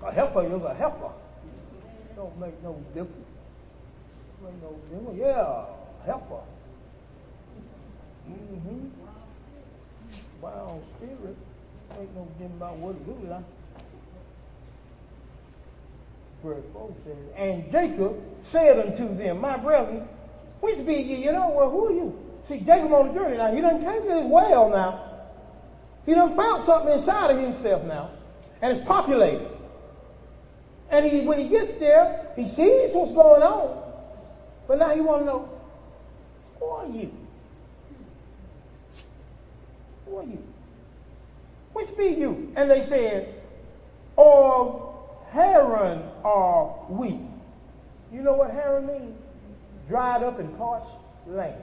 A 0.03 0.11
helper 0.11 0.43
is 0.45 0.61
a 0.61 0.73
heifer. 0.73 1.09
Don't 2.17 2.37
make 2.37 2.61
no 2.61 2.73
difference. 2.93 3.25
Make 4.43 4.61
no 4.61 4.77
difference. 4.91 5.19
Yeah, 5.19 5.65
heifer. 6.05 6.41
Mm-hmm. 8.29 8.87
Wild 10.41 10.83
spirit. 10.97 11.37
Ain't 11.97 12.15
no 12.15 12.25
difference 12.33 12.55
about 12.57 12.77
what 12.77 12.95
it 12.95 13.07
looks 13.07 13.29
like. 13.29 13.43
Verse 16.43 16.63
4 16.73 16.93
says, 17.05 17.15
And 17.37 17.71
Jacob 17.71 18.21
said 18.43 18.79
unto 18.79 19.15
them, 19.17 19.39
My 19.39 19.57
brethren, 19.57 20.07
which 20.59 20.85
be 20.85 20.95
ye? 20.95 21.23
You 21.23 21.31
know, 21.31 21.49
well, 21.55 21.69
who 21.69 21.87
are 21.87 21.91
you? 21.91 22.19
See, 22.49 22.59
Jacob 22.59 22.91
on 22.91 23.07
the 23.07 23.13
journey 23.13 23.37
now. 23.37 23.53
He 23.53 23.61
done 23.61 23.81
came 23.81 24.01
to 24.01 24.07
this 24.07 24.25
well 24.25 24.69
now. 24.69 25.14
He 26.05 26.13
done 26.13 26.35
found 26.35 26.63
something 26.65 26.93
inside 26.93 27.31
of 27.31 27.41
himself 27.41 27.83
now, 27.83 28.11
and 28.61 28.77
it's 28.77 28.87
populated. 28.87 29.49
And 30.91 31.05
he, 31.05 31.21
when 31.21 31.39
he 31.39 31.49
gets 31.49 31.79
there, 31.79 32.27
he 32.35 32.47
sees 32.47 32.91
what's 32.93 33.13
going 33.13 33.41
on. 33.41 33.83
But 34.67 34.79
now 34.79 34.93
he 34.93 35.01
want 35.01 35.21
to 35.21 35.25
know, 35.25 35.49
who 36.59 36.65
are 36.65 36.87
you? 36.87 37.11
Who 40.05 40.17
are 40.17 40.23
you? 40.23 40.43
Which 41.73 41.97
be 41.97 42.05
you? 42.05 42.53
And 42.55 42.69
they 42.69 42.85
said, 42.85 43.33
Of 44.17 44.93
Haran 45.31 46.03
are 46.23 46.73
we. 46.87 47.19
You 48.13 48.21
know 48.21 48.33
what 48.33 48.51
Haran 48.51 48.87
means? 48.87 49.17
Dried 49.89 50.23
up 50.23 50.39
and 50.39 50.57
parched 50.57 50.87
land. 51.27 51.61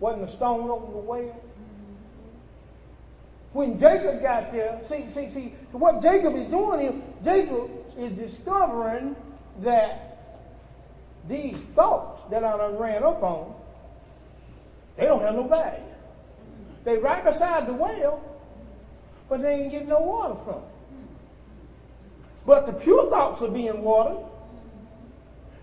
Wasn't 0.00 0.28
a 0.28 0.36
stone 0.36 0.68
over 0.68 0.92
the 0.92 0.98
well? 0.98 1.40
When 3.52 3.80
Jacob 3.80 4.22
got 4.22 4.52
there, 4.52 4.80
see, 4.88 5.06
see, 5.12 5.30
see, 5.34 5.54
what 5.72 6.02
Jacob 6.02 6.36
is 6.36 6.48
doing 6.48 6.86
is 6.86 6.94
Jacob 7.24 7.70
is 7.98 8.12
discovering 8.12 9.16
that 9.62 10.10
these 11.28 11.56
thoughts 11.74 12.22
that 12.30 12.44
I 12.44 12.56
done 12.56 12.78
ran 12.78 13.02
up 13.02 13.22
on, 13.22 13.54
they 14.96 15.04
don't 15.04 15.20
have 15.20 15.34
no 15.34 15.48
value. 15.48 15.82
They 16.84 16.96
right 16.98 17.24
beside 17.24 17.66
the 17.66 17.72
well, 17.72 18.22
but 19.28 19.42
they 19.42 19.54
ain't 19.54 19.72
getting 19.72 19.88
no 19.88 20.00
water 20.00 20.36
from 20.44 20.54
it. 20.54 20.70
But 22.46 22.66
the 22.66 22.72
pure 22.72 23.10
thoughts 23.10 23.42
are 23.42 23.50
being 23.50 23.82
watered 23.82 24.24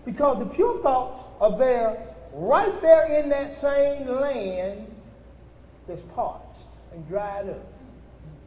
because 0.04 0.38
the 0.38 0.46
pure 0.54 0.80
thoughts 0.82 1.24
are 1.40 1.56
there, 1.58 2.14
right 2.34 2.80
there 2.82 3.18
in 3.18 3.28
that 3.30 3.60
same 3.60 4.06
land 4.06 4.86
that's 5.86 6.02
parched 6.14 6.44
and 6.92 7.06
dried 7.08 7.48
up. 7.48 7.77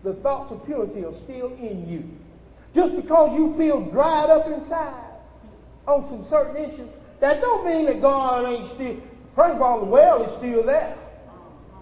The 0.04 0.14
thoughts 0.16 0.52
of 0.52 0.66
purity 0.66 1.06
are 1.06 1.14
still 1.24 1.48
in 1.54 1.88
you. 1.88 2.10
Just 2.74 2.96
because 2.96 3.38
you 3.38 3.56
feel 3.58 3.82
dried 3.82 4.30
up 4.30 4.48
inside 4.48 5.04
on 5.88 6.08
some 6.10 6.26
certain 6.30 6.58
issues, 6.58 6.90
that 7.20 7.42
don't 7.42 7.66
mean 7.66 7.86
that 7.86 8.02
God 8.02 8.46
ain't 8.46 8.70
still. 8.72 8.98
First 9.36 9.56
of 9.56 9.62
all, 9.62 9.80
the 9.80 9.86
well 9.86 10.24
is 10.24 10.38
still 10.38 10.64
there. 10.64 10.98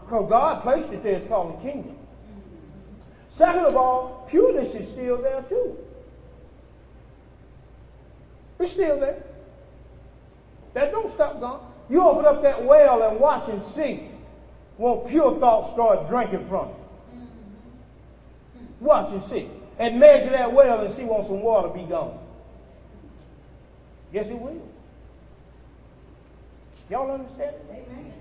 Because 0.05 0.29
God 0.29 0.63
placed 0.63 0.91
it 0.91 1.03
there, 1.03 1.15
it's 1.17 1.27
called 1.27 1.57
the 1.57 1.61
kingdom. 1.61 1.95
Second 3.31 3.65
of 3.65 3.75
all, 3.75 4.27
pureness 4.29 4.73
is 4.75 4.91
still 4.91 5.17
there 5.21 5.43
too. 5.43 5.77
It's 8.59 8.73
still 8.73 8.99
there. 8.99 9.23
That 10.73 10.91
don't 10.91 11.13
stop 11.13 11.39
God. 11.39 11.61
You 11.89 12.03
open 12.03 12.25
up 12.25 12.41
that 12.43 12.63
well 12.65 13.09
and 13.09 13.19
watch 13.19 13.49
and 13.49 13.63
see. 13.73 14.09
Won't 14.77 15.07
pure 15.07 15.39
thoughts 15.39 15.71
start 15.73 16.09
drinking 16.09 16.47
from 16.49 16.69
it? 16.69 16.75
Watch 18.79 19.11
and 19.11 19.23
see. 19.23 19.49
And 19.77 19.99
measure 19.99 20.31
that 20.31 20.53
well 20.53 20.81
and 20.81 20.93
see 20.93 21.03
won't 21.03 21.27
some 21.27 21.41
water 21.41 21.69
be 21.69 21.83
gone. 21.83 22.17
Yes, 24.11 24.27
it 24.27 24.39
will. 24.39 24.61
Y'all 26.89 27.11
understand? 27.11 27.55
it? 27.55 27.65
Amen. 27.71 28.13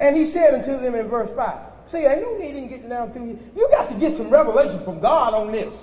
And 0.00 0.16
he 0.16 0.26
said 0.26 0.54
unto 0.54 0.80
them 0.80 0.94
in 0.94 1.08
verse 1.08 1.30
5, 1.36 1.58
See, 1.92 1.98
ain't 1.98 2.22
no 2.22 2.38
need 2.38 2.56
in 2.56 2.68
getting 2.68 2.88
down 2.88 3.12
to 3.12 3.18
you. 3.18 3.38
You 3.54 3.68
got 3.70 3.90
to 3.90 3.94
get 3.96 4.16
some 4.16 4.30
revelation 4.30 4.82
from 4.82 5.00
God 5.00 5.34
on 5.34 5.52
this. 5.52 5.74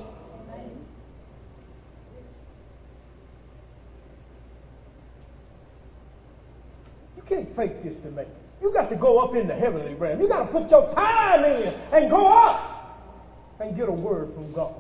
You 7.16 7.22
can't 7.28 7.56
fake 7.56 7.84
this 7.84 7.94
to 8.02 8.10
me. 8.10 8.24
To 8.90 8.96
go 8.96 9.20
up 9.20 9.36
in 9.36 9.48
the 9.48 9.54
heavenly 9.54 9.94
realm. 9.94 10.20
You 10.20 10.28
got 10.28 10.46
to 10.46 10.52
put 10.52 10.70
your 10.72 10.92
time 10.94 11.46
in 11.46 11.74
and 11.92 12.10
go 12.10 12.26
up 12.26 12.98
and 13.60 13.76
get 13.76 13.88
a 13.88 13.92
word 13.92 14.34
from 14.34 14.52
God. 14.52 14.74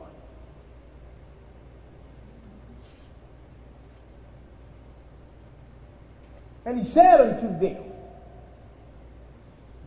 And 6.65 6.83
he 6.83 6.91
said 6.91 7.21
unto 7.21 7.59
them, 7.59 7.83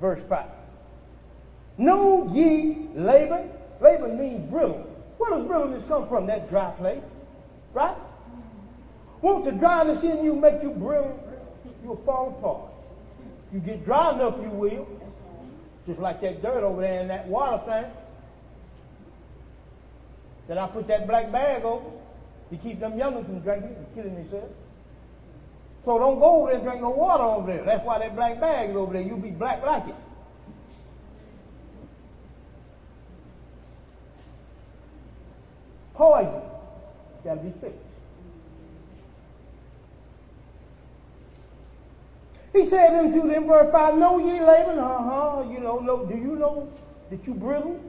Verse 0.01 0.21
5. 0.29 0.47
Know 1.79 2.29
ye 2.35 2.89
Laban? 2.97 3.51
Laban 3.81 4.19
means 4.19 4.51
brittle. 4.51 4.85
Where 5.19 5.31
does 5.31 5.47
brittleness 5.47 5.87
come 5.87 6.09
from? 6.09 6.27
That 6.27 6.51
dry 6.51 6.73
place. 6.73 7.03
Right? 7.73 7.97
Won't 9.21 9.45
the 9.45 9.53
dryness 9.53 10.03
in 10.03 10.25
you 10.25 10.35
make 10.35 10.61
you 10.61 10.71
brittle? 10.71 11.19
You'll 11.85 12.03
fall 12.05 12.37
apart. 12.37 12.72
You 13.53 13.61
get 13.61 13.85
dry 13.85 14.15
enough, 14.15 14.37
you 14.43 14.49
will. 14.49 14.89
Just 15.87 15.99
like 15.99 16.21
that 16.23 16.43
dirt 16.43 16.65
over 16.65 16.81
there 16.81 17.01
in 17.01 17.09
that 17.09 17.27
water 17.27 17.63
thing. 17.67 17.93
Then 20.49 20.59
I 20.59 20.67
put 20.69 20.89
that 20.89 21.07
black 21.07 21.31
bag 21.31 21.65
over 21.65 21.85
to 22.51 22.57
keep 22.57 22.81
them 22.81 22.93
youngins 22.93 23.27
from 23.27 23.41
drinking 23.41 23.77
and 23.77 23.95
killing 23.95 24.15
themselves. 24.15 24.55
So 25.85 25.99
don't 25.99 26.19
go 26.21 26.43
over 26.43 26.51
there 26.51 26.57
and 26.57 26.65
drink 26.65 26.81
no 26.81 26.91
water 26.91 27.25
over 27.25 27.47
there. 27.53 27.65
That's 27.65 27.85
why 27.85 27.99
that 27.99 28.15
black 28.15 28.41
bag 28.41 28.71
is 28.71 28.77
over 28.77 28.93
there. 28.93 29.03
You'll 29.03 29.19
be 29.19 29.31
black 29.31 29.63
like 29.65 29.89
it. 29.89 29.95
Poison. 35.95 36.41
Gotta 37.25 37.41
be 37.41 37.53
fixed. 37.61 37.92
He 42.53 42.67
said 42.67 42.95
unto 42.95 43.29
them, 43.29 43.47
verse 43.47 43.73
5, 43.73 43.97
Know 43.97 44.19
ye 44.19 44.41
Laban? 44.41 44.79
Uh-huh. 44.79 45.45
You 45.51 45.61
know, 45.61 45.79
know, 45.79 46.05
do 46.05 46.15
you 46.15 46.37
know 46.37 46.71
that 47.11 47.27
you 47.27 47.35
brittle? 47.35 47.81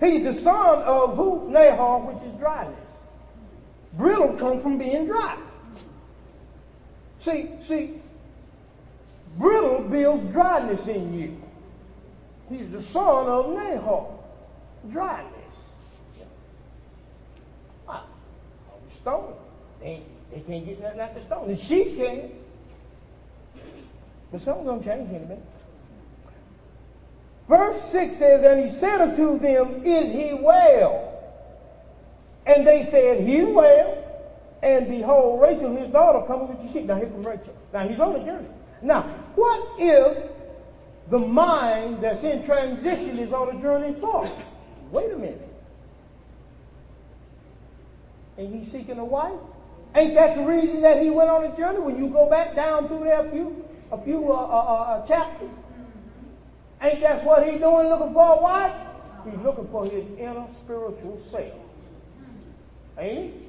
He's 0.00 0.24
the 0.24 0.34
son 0.40 0.82
of 0.82 1.16
who? 1.16 1.50
Nahor, 1.50 2.00
which 2.00 2.32
is 2.32 2.38
dryness. 2.38 2.74
Brittle 3.92 4.34
comes 4.38 4.62
from 4.62 4.78
being 4.78 5.06
dry. 5.06 5.36
See, 7.20 7.50
see, 7.60 8.00
brittle 9.36 9.82
builds 9.82 10.32
dryness 10.32 10.86
in 10.86 11.18
you. 11.18 11.42
He's 12.48 12.70
the 12.70 12.82
son 12.82 13.26
of 13.26 13.50
Nahor. 13.50 14.18
Dryness. 14.90 15.26
Ah, 17.86 18.06
stone. 19.02 19.34
They, 19.80 20.02
they 20.32 20.40
can't 20.40 20.64
get 20.64 20.80
nothing 20.80 21.00
out 21.00 21.14
the 21.14 21.22
stone. 21.22 21.50
And 21.50 21.60
she 21.60 21.84
can. 21.96 22.30
But 24.30 24.42
something's 24.42 24.66
going 24.66 24.82
to 24.82 24.86
change 24.86 25.10
in 25.10 25.16
a 25.16 25.20
minute. 25.20 25.44
Verse 27.48 27.82
6 27.90 28.16
says, 28.16 28.44
And 28.44 28.70
he 28.70 28.78
said 28.78 29.00
unto 29.00 29.38
them, 29.40 29.84
Is 29.84 30.12
he 30.12 30.34
well? 30.34 31.06
And 32.46 32.66
they 32.66 32.88
said, 32.90 33.26
He's 33.26 33.46
well. 33.46 33.96
And 34.62 34.88
behold, 34.88 35.40
Rachel, 35.40 35.74
his 35.74 35.90
daughter, 35.90 36.24
coming 36.26 36.48
with 36.48 36.64
the 36.64 36.72
sheep. 36.72 36.86
Now, 36.86 36.96
here 36.96 37.08
comes 37.08 37.26
Rachel. 37.26 37.56
Now, 37.72 37.88
he's 37.88 37.98
on 37.98 38.16
a 38.16 38.24
journey. 38.24 38.48
Now, 38.82 39.02
what 39.34 39.68
if 39.78 40.30
the 41.10 41.18
mind 41.18 42.02
that's 42.02 42.22
in 42.22 42.44
transition 42.44 43.18
is 43.18 43.32
on 43.32 43.56
a 43.56 43.60
journey 43.60 43.96
for? 44.00 44.30
Wait 44.92 45.10
a 45.10 45.16
minute. 45.16 45.48
And 48.38 48.54
he's 48.54 48.70
seeking 48.70 48.98
a 48.98 49.04
wife? 49.04 49.32
Ain't 49.94 50.14
that 50.14 50.36
the 50.36 50.42
reason 50.42 50.82
that 50.82 51.02
he 51.02 51.10
went 51.10 51.30
on 51.30 51.44
a 51.44 51.56
journey? 51.56 51.80
When 51.80 51.96
you 51.96 52.08
go 52.08 52.30
back 52.30 52.54
down 52.54 52.86
through 52.86 53.04
there 53.04 53.26
a 53.26 53.30
few, 53.30 53.64
a 53.90 54.00
few 54.02 54.32
uh, 54.32 54.36
uh, 54.36 54.38
uh, 54.38 54.72
uh 54.72 55.06
chapters, 55.06 55.50
ain't 56.80 57.00
that 57.00 57.24
what 57.24 57.46
he's 57.46 57.60
doing 57.60 57.88
looking 57.88 58.12
for 58.12 58.40
what? 58.40 58.76
He's 59.24 59.40
looking 59.44 59.68
for 59.68 59.84
his 59.84 60.04
inner 60.16 60.46
spiritual 60.64 61.20
self. 61.30 61.52
Ain't 62.98 63.34
he? 63.34 63.40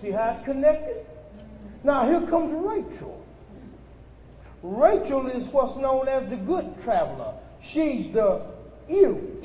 See 0.00 0.10
how 0.10 0.30
it's 0.30 0.44
connected? 0.44 1.04
Now 1.84 2.06
here 2.06 2.26
comes 2.28 2.52
Rachel. 2.52 3.22
Rachel 4.62 5.26
is 5.26 5.44
what's 5.52 5.78
known 5.78 6.08
as 6.08 6.28
the 6.30 6.36
good 6.36 6.82
traveler. 6.82 7.34
She's 7.62 8.12
the 8.12 8.46
ewe. 8.88 9.38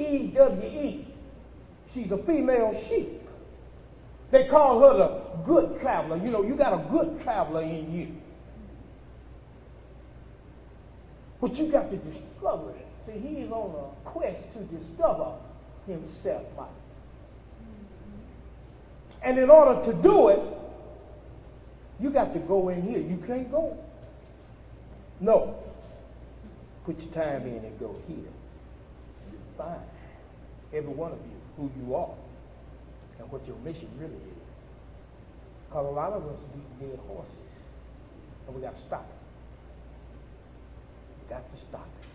She's 1.93 2.11
a 2.11 2.17
female 2.19 2.81
sheep. 2.87 3.24
They 4.35 4.43
call 4.43 4.81
her 4.81 4.97
the 4.97 5.21
good 5.45 5.79
traveler. 5.79 6.17
You 6.17 6.29
know, 6.29 6.43
you 6.43 6.55
got 6.55 6.73
a 6.73 6.89
good 6.91 7.21
traveler 7.23 7.61
in 7.61 7.93
you. 7.93 8.17
But 11.39 11.55
you 11.55 11.67
got 11.67 11.89
to 11.89 11.95
discover 11.95 12.71
it. 12.71 12.85
See, 13.05 13.17
he's 13.17 13.49
on 13.49 13.73
a 13.73 14.09
quest 14.09 14.43
to 14.51 14.59
discover 14.77 15.35
himself, 15.87 16.43
Mike. 16.57 16.67
And 19.23 19.39
in 19.39 19.49
order 19.49 19.85
to 19.85 19.93
do 20.03 20.27
it, 20.27 20.41
you 22.01 22.09
got 22.09 22.33
to 22.33 22.39
go 22.39 22.67
in 22.67 22.81
here. 22.81 22.99
You 22.99 23.23
can't 23.25 23.49
go. 23.49 23.77
No. 25.21 25.63
Put 26.85 26.99
your 26.99 27.13
time 27.13 27.43
in 27.43 27.63
and 27.63 27.79
go 27.79 27.95
here. 28.05 28.17
Fine. 29.57 29.79
Every 30.73 30.91
one 30.91 31.13
of 31.13 31.19
you, 31.19 31.39
who 31.55 31.71
you 31.79 31.95
are, 31.95 32.09
what 33.35 33.45
your 33.45 33.59
mission 33.67 33.91
really 33.99 34.15
is. 34.15 34.47
Because 35.67 35.85
a 35.85 35.91
lot 35.91 36.13
of 36.13 36.23
us 36.23 36.39
be 36.55 36.87
dead 36.87 36.97
horses. 37.05 37.51
And 38.47 38.55
we 38.55 38.61
got 38.61 38.79
to 38.79 38.83
stop 38.87 39.03
it. 39.03 39.19
We 41.19 41.35
got 41.35 41.43
to 41.43 41.57
stop 41.67 41.83
it. 41.99 42.07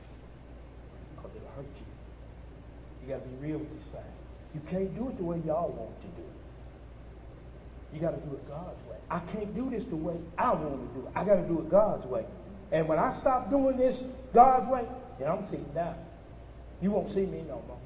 Because 1.12 1.36
it'll 1.36 1.52
hurt 1.60 1.68
you. 1.76 1.88
You 3.02 3.12
got 3.12 3.20
to 3.20 3.28
be 3.28 3.36
real 3.46 3.58
with 3.58 3.68
yourself. 3.68 4.08
You 4.54 4.62
can't 4.70 4.96
do 4.96 5.08
it 5.12 5.18
the 5.18 5.24
way 5.24 5.36
y'all 5.44 5.68
want 5.68 5.92
to 6.00 6.08
do 6.16 6.24
it. 6.24 6.40
You 7.92 8.00
got 8.00 8.16
to 8.16 8.22
do 8.24 8.32
it 8.32 8.48
God's 8.48 8.80
way. 8.88 8.96
I 9.10 9.20
can't 9.36 9.54
do 9.54 9.68
this 9.68 9.84
the 9.90 9.96
way 9.96 10.16
I 10.38 10.54
want 10.54 10.80
to 10.80 11.00
do 11.00 11.06
it. 11.06 11.12
I 11.14 11.24
got 11.24 11.36
to 11.36 11.46
do 11.46 11.60
it 11.60 11.70
God's 11.70 12.06
way. 12.06 12.24
And 12.72 12.88
when 12.88 12.98
I 12.98 13.12
stop 13.20 13.50
doing 13.50 13.76
this 13.76 13.96
God's 14.32 14.70
way, 14.70 14.86
then 15.18 15.28
I'm 15.28 15.44
sitting 15.50 15.68
down. 15.74 15.96
You 16.80 16.92
won't 16.92 17.12
see 17.12 17.26
me 17.26 17.44
no 17.46 17.60
more. 17.68 17.76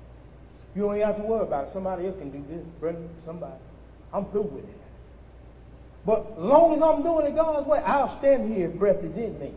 You 0.74 0.82
don't 0.82 1.00
have 1.00 1.16
to 1.16 1.22
worry 1.22 1.42
about 1.42 1.68
it. 1.68 1.72
Somebody 1.72 2.06
else 2.06 2.16
can 2.18 2.30
do 2.30 2.44
this. 2.48 2.64
Bring 2.80 3.08
somebody. 3.24 3.54
I'm 4.12 4.24
through 4.26 4.42
with 4.42 4.64
it. 4.64 4.80
But 6.04 6.26
as 6.32 6.38
long 6.38 6.74
as 6.74 6.82
I'm 6.82 7.02
doing 7.02 7.26
it 7.26 7.34
God's 7.34 7.66
way, 7.66 7.78
I'll 7.78 8.18
stand 8.18 8.52
here 8.52 8.68
if 8.68 8.74
breath 8.74 9.02
is 9.02 9.16
in 9.16 9.38
me. 9.38 9.52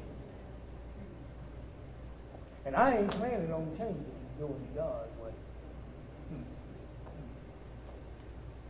And 2.65 2.75
I 2.75 2.97
ain't 2.97 3.11
planning 3.11 3.51
on 3.51 3.65
changing 3.77 4.05
doing 4.39 4.53
it 4.53 4.75
God's 4.75 5.09
way. 5.21 5.31
Hmm. 6.29 6.41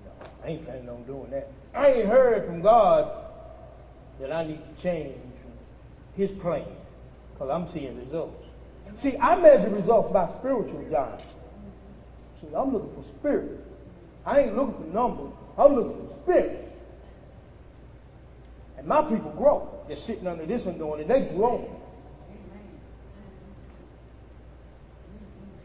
No, 0.05 0.29
I 0.43 0.47
ain't 0.47 0.65
planning 0.65 0.89
on 0.89 1.03
doing 1.03 1.29
that. 1.31 1.51
I 1.73 1.87
ain't 1.91 2.07
heard 2.07 2.45
from 2.45 2.61
God 2.61 3.11
that 4.19 4.31
I 4.31 4.45
need 4.45 4.59
to 4.59 4.81
change 4.81 5.15
his 6.15 6.31
plan 6.39 6.65
because 7.33 7.49
I'm 7.49 7.71
seeing 7.71 7.97
results. 7.99 8.45
See, 8.97 9.17
I 9.17 9.35
measure 9.35 9.69
results 9.69 10.11
by 10.11 10.27
spiritual 10.39 10.83
giants. 10.89 11.25
See, 12.41 12.47
I'm 12.55 12.71
looking 12.71 12.93
for 12.95 13.03
spirit. 13.19 13.59
I 14.25 14.39
ain't 14.41 14.55
looking 14.55 14.75
for 14.75 14.93
numbers. 14.93 15.33
I'm 15.57 15.75
looking 15.75 16.07
for 16.07 16.13
spirit. 16.23 16.71
And 18.77 18.87
my 18.87 19.01
people 19.01 19.31
grow. 19.31 19.83
They're 19.87 19.97
sitting 19.97 20.27
under 20.27 20.45
this 20.45 20.65
and 20.65 20.77
doing 20.77 21.01
it. 21.01 21.07
They 21.07 21.21
grow. 21.35 21.67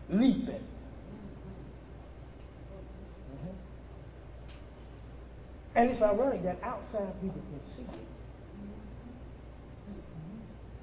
Leaping. 0.09 0.47
Mm-hmm. 0.47 0.63
And 5.75 5.91
it's 5.91 6.03
ironic 6.03 6.43
that 6.45 6.59
outside 6.63 7.21
people 7.21 7.41
can 7.41 7.61
see 7.77 7.83
it. 7.83 7.89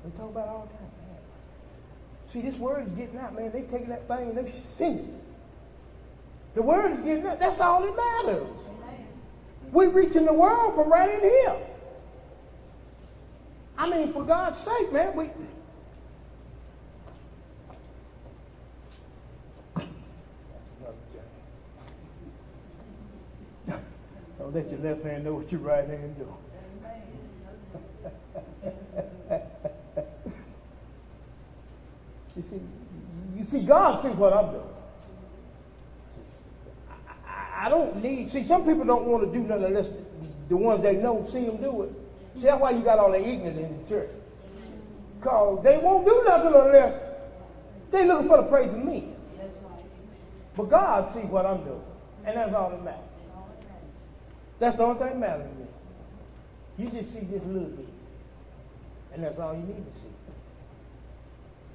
We 0.04 0.12
talk 0.12 0.30
about 0.30 0.48
all 0.48 0.70
the 0.72 0.78
time. 0.78 0.90
See, 2.32 2.42
this 2.42 2.60
word 2.60 2.88
is 2.88 2.94
getting 2.94 3.18
out, 3.18 3.36
man. 3.36 3.52
They 3.52 3.62
taking 3.62 3.90
that 3.90 4.08
thing 4.08 4.30
and 4.30 4.38
they 4.38 4.54
singing 4.78 5.00
it. 5.00 5.29
The 6.60 6.66
word 6.66 6.92
is 6.92 7.06
getting 7.06 7.26
out. 7.26 7.40
That's 7.40 7.62
all 7.62 7.82
that 7.84 7.96
matters. 7.96 8.46
We're 9.72 9.92
reaching 9.92 10.26
the 10.26 10.34
world 10.34 10.76
from 10.76 10.92
right 10.92 11.10
in 11.10 11.22
here. 11.22 11.56
I 13.78 13.90
mean, 13.90 14.12
for 14.12 14.26
God's 14.26 14.60
sake, 14.60 14.92
man, 14.92 15.16
we. 15.16 15.30
Don't 24.38 24.54
let 24.54 24.70
your 24.70 24.80
left 24.82 25.06
hand 25.06 25.24
know 25.24 25.36
what 25.36 25.50
your 25.54 25.62
right 25.62 25.88
hand 25.88 26.18
doing. 26.18 26.36
You 32.36 32.44
see, 32.50 32.62
you 33.38 33.46
see, 33.46 33.66
God 33.66 34.02
sees 34.02 34.16
what 34.16 34.32
I'm 34.32 34.52
doing. 34.52 34.79
I, 37.60 37.70
don't 37.70 38.02
need. 38.02 38.32
See, 38.32 38.44
some 38.46 38.66
people 38.66 38.86
don't 38.86 39.06
want 39.06 39.24
to 39.26 39.38
do 39.38 39.46
nothing 39.46 39.66
unless 39.66 39.88
the 40.48 40.56
ones 40.56 40.82
they 40.82 40.94
know 40.94 41.28
see 41.32 41.46
them 41.46 41.58
do 41.58 41.84
it. 41.84 41.92
See, 42.36 42.42
that's 42.44 42.62
why 42.62 42.72
you 42.72 42.84
got 42.84 43.00
all 43.00 43.12
the 43.12 43.20
ignorant 43.20 43.58
in 43.58 43.84
the 43.84 43.90
church. 43.90 44.10
Because 45.20 45.64
they 45.64 45.78
won't 45.78 46.06
do 46.06 46.24
nothing 46.28 46.54
unless 46.54 47.02
they 47.92 48.06
looking 48.06 48.28
for 48.28 48.38
the 48.38 48.44
praise 48.44 48.72
of 48.72 48.84
me. 48.84 49.10
But 50.56 50.70
God 50.70 51.14
sees 51.14 51.26
what 51.26 51.46
I'm 51.46 51.64
doing. 51.64 51.82
And 52.26 52.38
that's 52.38 52.54
all 52.54 52.70
that 52.70 52.84
matters. 52.84 53.02
That's 54.60 54.78
the 54.78 54.84
only 54.84 55.00
thing 55.00 55.08
that 55.08 55.20
matters 55.20 55.50
to 55.50 55.56
me. 55.56 55.68
You 56.78 57.02
just 57.02 57.14
see 57.14 57.22
this 57.22 57.42
little 57.44 57.70
bit. 57.70 57.88
And 59.14 59.24
that's 59.24 59.40
all 59.40 59.54
you 59.54 59.62
need 59.62 59.86
to 59.86 60.00
see. 60.00 60.08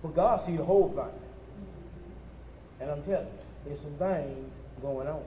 But 0.03 0.15
God 0.15 0.45
sees 0.47 0.59
the 0.59 0.65
whole 0.65 0.89
thing. 0.91 1.21
And 2.81 2.91
I'm 2.91 3.03
telling 3.05 3.27
you, 3.27 3.33
there's 3.65 3.81
some 3.81 3.95
things 3.99 4.51
going 4.83 5.09
on. 5.09 5.23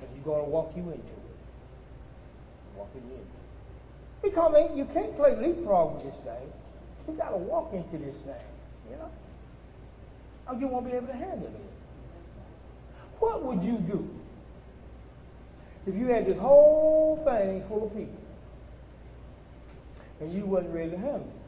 And 0.00 0.08
He's 0.14 0.24
going 0.24 0.44
to 0.44 0.50
walk 0.50 0.72
you 0.76 0.82
into 0.82 0.96
it. 0.96 1.34
Walking 2.76 3.02
into 3.02 3.16
it. 3.16 3.26
Because 4.22 4.70
you 4.76 4.84
can't 4.92 5.16
play 5.16 5.36
leapfrog 5.36 5.96
with 5.96 6.04
this 6.04 6.24
thing. 6.24 6.52
You 7.08 7.14
got 7.14 7.30
to 7.30 7.36
walk 7.36 7.72
into 7.72 7.98
this 8.04 8.16
thing. 8.24 8.48
You 8.90 8.96
know? 8.96 9.10
Or 10.48 10.54
you 10.54 10.66
won't 10.66 10.86
be 10.86 10.92
able 10.92 11.06
to 11.06 11.12
handle 11.12 11.46
it. 11.46 11.68
What 13.20 13.44
would 13.44 13.62
you 13.62 13.78
do 13.78 14.08
if 15.86 15.94
you 15.94 16.06
had 16.06 16.26
this 16.26 16.38
whole 16.38 17.20
thing 17.24 17.64
full 17.68 17.86
of 17.86 17.96
people 17.96 18.14
and 20.20 20.32
you 20.32 20.44
wasn't 20.44 20.74
ready 20.74 20.90
to 20.90 20.96
handle 20.96 21.20
it? 21.20 21.38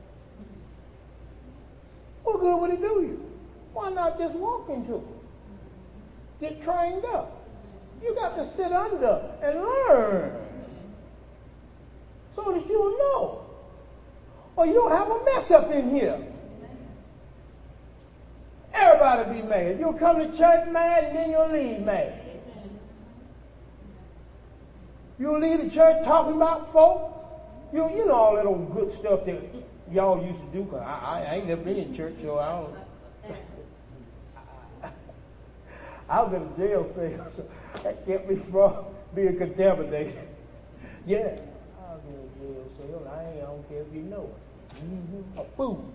What 2.24 2.40
good 2.40 2.57
would 2.57 2.70
it 2.70 2.80
do 2.80 3.03
you? 3.03 3.30
Why 3.72 3.90
not 3.90 4.18
just 4.18 4.34
walk 4.34 4.68
into 4.68 4.96
it? 4.96 5.03
Get 6.40 6.64
trained 6.64 7.05
up. 7.05 7.39
You 8.03 8.14
got 8.14 8.36
to 8.36 8.46
sit 8.57 8.72
under 8.72 9.22
and 9.42 9.61
learn 9.61 10.46
so 12.34 12.53
that 12.53 12.68
you'll 12.68 12.98
know. 12.98 13.46
Or 14.57 14.66
you'll 14.66 14.88
have 14.88 15.11
a 15.11 15.24
mess 15.24 15.51
up 15.51 15.70
in 15.70 15.90
here. 15.90 16.18
Everybody 18.72 19.36
be 19.36 19.42
mad. 19.42 19.78
You'll 19.78 19.94
come 19.94 20.18
to 20.18 20.26
church 20.26 20.68
mad 20.70 21.05
and 21.05 21.16
then 21.16 21.30
you'll 21.30 21.51
leave 21.51 21.80
mad. 21.80 22.14
You'll 25.18 25.38
leave 25.38 25.59
the 25.59 25.68
church 25.70 26.03
talking 26.05 26.36
about 26.36 26.72
folk. 26.72 27.07
You, 27.72 27.88
you 27.90 28.07
know 28.07 28.14
all 28.14 28.36
that 28.36 28.46
old 28.46 28.72
good 28.72 28.92
stuff 28.98 29.24
that 29.26 29.44
y'all 29.90 30.18
used 30.24 30.40
to 30.40 30.46
do, 30.46 30.64
cause 30.64 30.80
I, 30.80 31.22
I 31.22 31.34
ain't 31.34 31.46
never 31.46 31.62
been 31.62 31.76
in 31.76 31.94
church, 31.94 32.14
so 32.22 32.38
I 32.38 32.59
don't. 32.59 32.74
I 36.09 36.22
was 36.22 36.32
in 36.32 36.42
a 36.42 36.57
jail 36.57 36.90
cell, 36.94 37.30
that 37.82 38.06
kept 38.06 38.28
me 38.28 38.40
from 38.50 38.84
being 39.14 39.36
contaminated. 39.36 40.28
Yeah, 41.06 41.38
I 41.80 41.94
was 41.94 42.02
in 42.06 42.28
jail 42.38 42.64
cell. 42.76 43.12
I, 43.12 43.24
ain't, 43.24 43.42
I 43.42 43.46
don't 43.46 43.68
care 43.68 43.82
if 43.82 43.94
you 43.94 44.02
know 44.02 44.30
it. 44.30 44.84
Mm-hmm. 44.84 45.38
A 45.38 45.44
fool. 45.56 45.92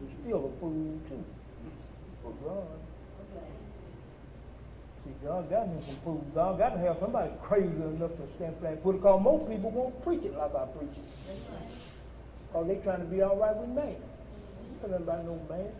You're 0.00 0.10
still 0.24 0.52
a 0.56 0.60
fool 0.60 0.98
too. 1.08 1.24
For 2.22 2.32
God. 2.44 2.66
See, 5.04 5.12
God 5.24 5.48
got 5.48 5.68
me 5.68 5.80
some 5.80 5.96
fools. 6.04 6.24
God 6.34 6.58
got 6.58 6.70
to 6.70 6.78
have 6.78 6.98
somebody 7.00 7.30
crazy 7.42 7.66
enough 7.66 8.10
to 8.10 8.28
stand 8.36 8.56
flat 8.60 8.82
footed 8.82 9.00
because 9.00 9.22
most 9.22 9.48
people 9.48 9.70
won't 9.70 10.04
preach 10.04 10.22
it 10.24 10.36
like 10.36 10.54
I 10.54 10.66
preach 10.76 10.92
it. 10.92 11.38
Because 12.46 12.66
they 12.66 12.74
trying 12.76 13.00
to 13.00 13.06
be 13.06 13.22
all 13.22 13.36
right 13.36 13.56
with 13.56 13.70
man. 13.70 13.96
Tell 14.82 14.92
about 14.94 15.24
no 15.24 15.40
man. 15.48 15.72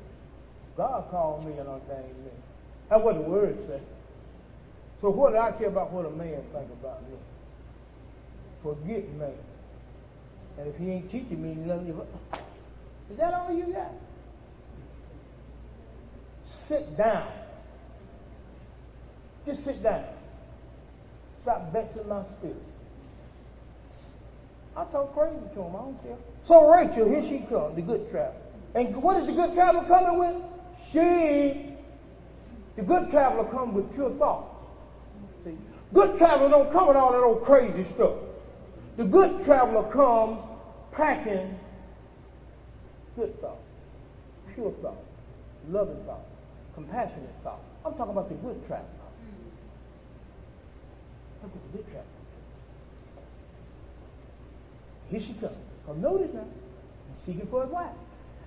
God 0.76 1.10
called 1.10 1.44
me 1.44 1.52
and 1.58 1.68
ordained 1.68 2.24
me. 2.24 2.32
That's 2.88 3.02
what 3.02 3.14
the 3.14 3.20
word 3.20 3.58
says. 3.68 3.80
So 5.00 5.08
what 5.10 5.32
do 5.32 5.38
I 5.38 5.52
care 5.52 5.68
about 5.68 5.92
what 5.92 6.06
a 6.06 6.10
man 6.10 6.42
think 6.52 6.70
about 6.80 7.02
me? 7.08 7.16
Forget 8.62 9.08
man. 9.14 9.32
And 10.58 10.68
if 10.68 10.76
he 10.76 10.90
ain't 10.90 11.10
teaching 11.10 11.42
me 11.42 11.54
nothing, 11.54 11.98
is 13.10 13.16
that 13.16 13.32
all 13.32 13.52
you 13.52 13.72
got? 13.72 13.92
Sit 16.68 16.96
down. 16.96 17.28
Just 19.46 19.64
sit 19.64 19.82
down. 19.82 20.04
Stop 21.42 21.72
vexing 21.72 22.06
my 22.08 22.22
spirit. 22.38 22.62
I 24.76 24.84
talk 24.84 25.14
crazy 25.14 25.36
to 25.54 25.62
him. 25.62 25.74
I 25.74 25.78
don't 25.78 26.02
care. 26.02 26.16
So 26.46 26.70
Rachel, 26.70 27.08
here 27.08 27.22
she 27.22 27.46
comes, 27.46 27.74
the 27.76 27.82
good 27.82 28.10
traveler. 28.10 28.36
And 28.74 29.02
what 29.02 29.16
is 29.20 29.26
the 29.26 29.32
good 29.32 29.54
traveler 29.54 29.84
coming 29.86 30.18
with? 30.18 30.36
She, 30.92 31.74
the 32.76 32.82
good 32.82 33.10
traveler 33.10 33.44
comes 33.50 33.74
with 33.74 33.92
pure 33.94 34.10
thoughts. 34.10 34.49
Good 35.92 36.18
traveler 36.18 36.50
don't 36.50 36.72
come 36.72 36.88
with 36.88 36.96
all 36.96 37.12
that 37.12 37.22
old 37.22 37.44
crazy 37.44 37.84
stuff. 37.92 38.14
The 38.96 39.04
good 39.04 39.44
traveler 39.44 39.90
comes 39.90 40.38
packing 40.92 41.58
good 43.16 43.40
thoughts, 43.40 43.62
pure 44.54 44.72
thoughts, 44.82 45.04
loving 45.68 46.02
thoughts, 46.04 46.28
compassionate 46.74 47.34
thoughts. 47.42 47.62
I'm 47.84 47.94
talking 47.94 48.12
about 48.12 48.28
the 48.28 48.34
good 48.36 48.66
traveler. 48.66 48.86
Look 51.42 51.52
at 51.54 51.72
the 51.72 51.78
good 51.78 51.86
traveler. 51.86 52.04
Here 55.10 55.20
she 55.20 55.32
comes. 55.34 55.56
Now 55.88 55.94
notice 55.94 56.32
now, 56.32 56.44
he's 57.24 57.34
seeking 57.34 57.48
for 57.50 57.62
his 57.62 57.70
wife. 57.70 57.90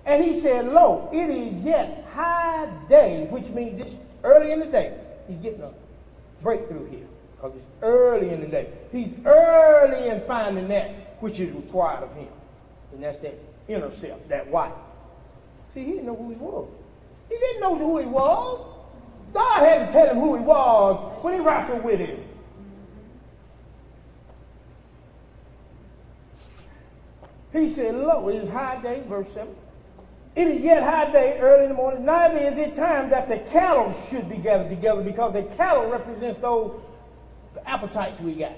And 0.06 0.24
he 0.24 0.40
said, 0.40 0.66
Lo, 0.68 1.10
it 1.12 1.30
is 1.30 1.62
yet 1.62 2.06
high 2.12 2.70
day, 2.88 3.26
which 3.30 3.46
means 3.46 3.80
it's 3.80 3.94
early 4.22 4.52
in 4.52 4.60
the 4.60 4.66
day. 4.66 4.98
He's 5.28 5.38
getting 5.38 5.62
a 5.62 5.72
breakthrough 6.42 6.88
here. 6.90 7.06
Because 7.44 7.58
it's 7.58 7.82
early 7.82 8.30
in 8.30 8.40
the 8.40 8.46
day. 8.46 8.68
He's 8.90 9.12
early 9.26 10.08
in 10.08 10.22
finding 10.26 10.66
that 10.68 11.18
which 11.20 11.38
is 11.38 11.52
required 11.54 12.02
of 12.02 12.14
him. 12.14 12.28
And 12.92 13.02
that's 13.02 13.18
that 13.18 13.38
inner 13.68 13.90
self, 14.00 14.26
that 14.28 14.50
wife. 14.50 14.72
See, 15.74 15.84
he 15.84 15.90
didn't 15.92 16.06
know 16.06 16.16
who 16.16 16.30
he 16.30 16.36
was. 16.36 16.68
He 17.28 17.36
didn't 17.36 17.60
know 17.60 17.76
who 17.76 17.98
he 17.98 18.06
was. 18.06 18.66
God 19.34 19.62
had 19.62 19.86
to 19.86 19.92
tell 19.92 20.08
him 20.08 20.20
who 20.20 20.36
he 20.36 20.42
was 20.42 21.22
when 21.22 21.34
he 21.34 21.40
wrestled 21.40 21.84
with 21.84 22.00
him. 22.00 22.18
He 27.52 27.70
said, 27.70 27.94
Lo, 27.94 28.26
it 28.28 28.36
is 28.36 28.48
high 28.48 28.80
day, 28.80 29.02
verse 29.06 29.28
7. 29.34 29.54
It 30.34 30.48
is 30.48 30.62
yet 30.62 30.82
high 30.82 31.12
day, 31.12 31.38
early 31.40 31.64
in 31.64 31.68
the 31.68 31.76
morning. 31.76 32.06
Neither 32.06 32.38
is 32.38 32.56
it 32.56 32.74
time 32.74 33.10
that 33.10 33.28
the 33.28 33.38
cattle 33.52 33.94
should 34.08 34.30
be 34.30 34.36
gathered 34.36 34.70
together 34.70 35.02
because 35.02 35.34
the 35.34 35.42
cattle 35.56 35.90
represents 35.90 36.38
those 36.38 36.80
appetites 37.66 38.20
we 38.20 38.34
got. 38.34 38.52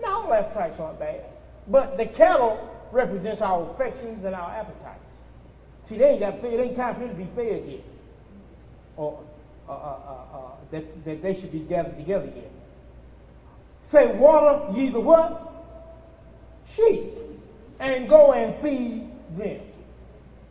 Now, 0.00 0.22
all 0.22 0.32
appetites 0.32 0.78
aren't 0.80 0.98
bad, 0.98 1.24
but 1.66 1.96
the 1.96 2.06
cattle 2.06 2.74
represents 2.92 3.42
our 3.42 3.70
affections 3.70 4.24
and 4.24 4.34
our 4.34 4.50
appetites. 4.50 5.04
See, 5.88 5.98
they 5.98 6.10
ain't 6.10 6.20
got 6.20 6.40
fed. 6.40 6.52
It 6.52 6.60
ain't 6.60 6.76
time 6.76 6.94
for 6.94 7.00
them 7.00 7.10
to 7.10 7.14
be 7.14 7.28
fed 7.34 7.68
yet, 7.68 7.84
or 8.96 9.20
uh, 9.68 9.72
uh, 9.72 9.74
uh, 9.74 10.36
uh, 10.36 10.50
that, 10.70 11.04
that 11.04 11.22
they 11.22 11.34
should 11.34 11.52
be 11.52 11.60
gathered 11.60 11.96
together 11.96 12.30
yet. 12.34 12.50
Say, 13.90 14.14
water 14.16 14.78
ye 14.78 14.90
the 14.90 15.00
what? 15.00 15.54
Sheep, 16.76 17.14
and 17.80 18.08
go 18.08 18.32
and 18.32 18.60
feed 18.62 19.10
them. 19.36 19.60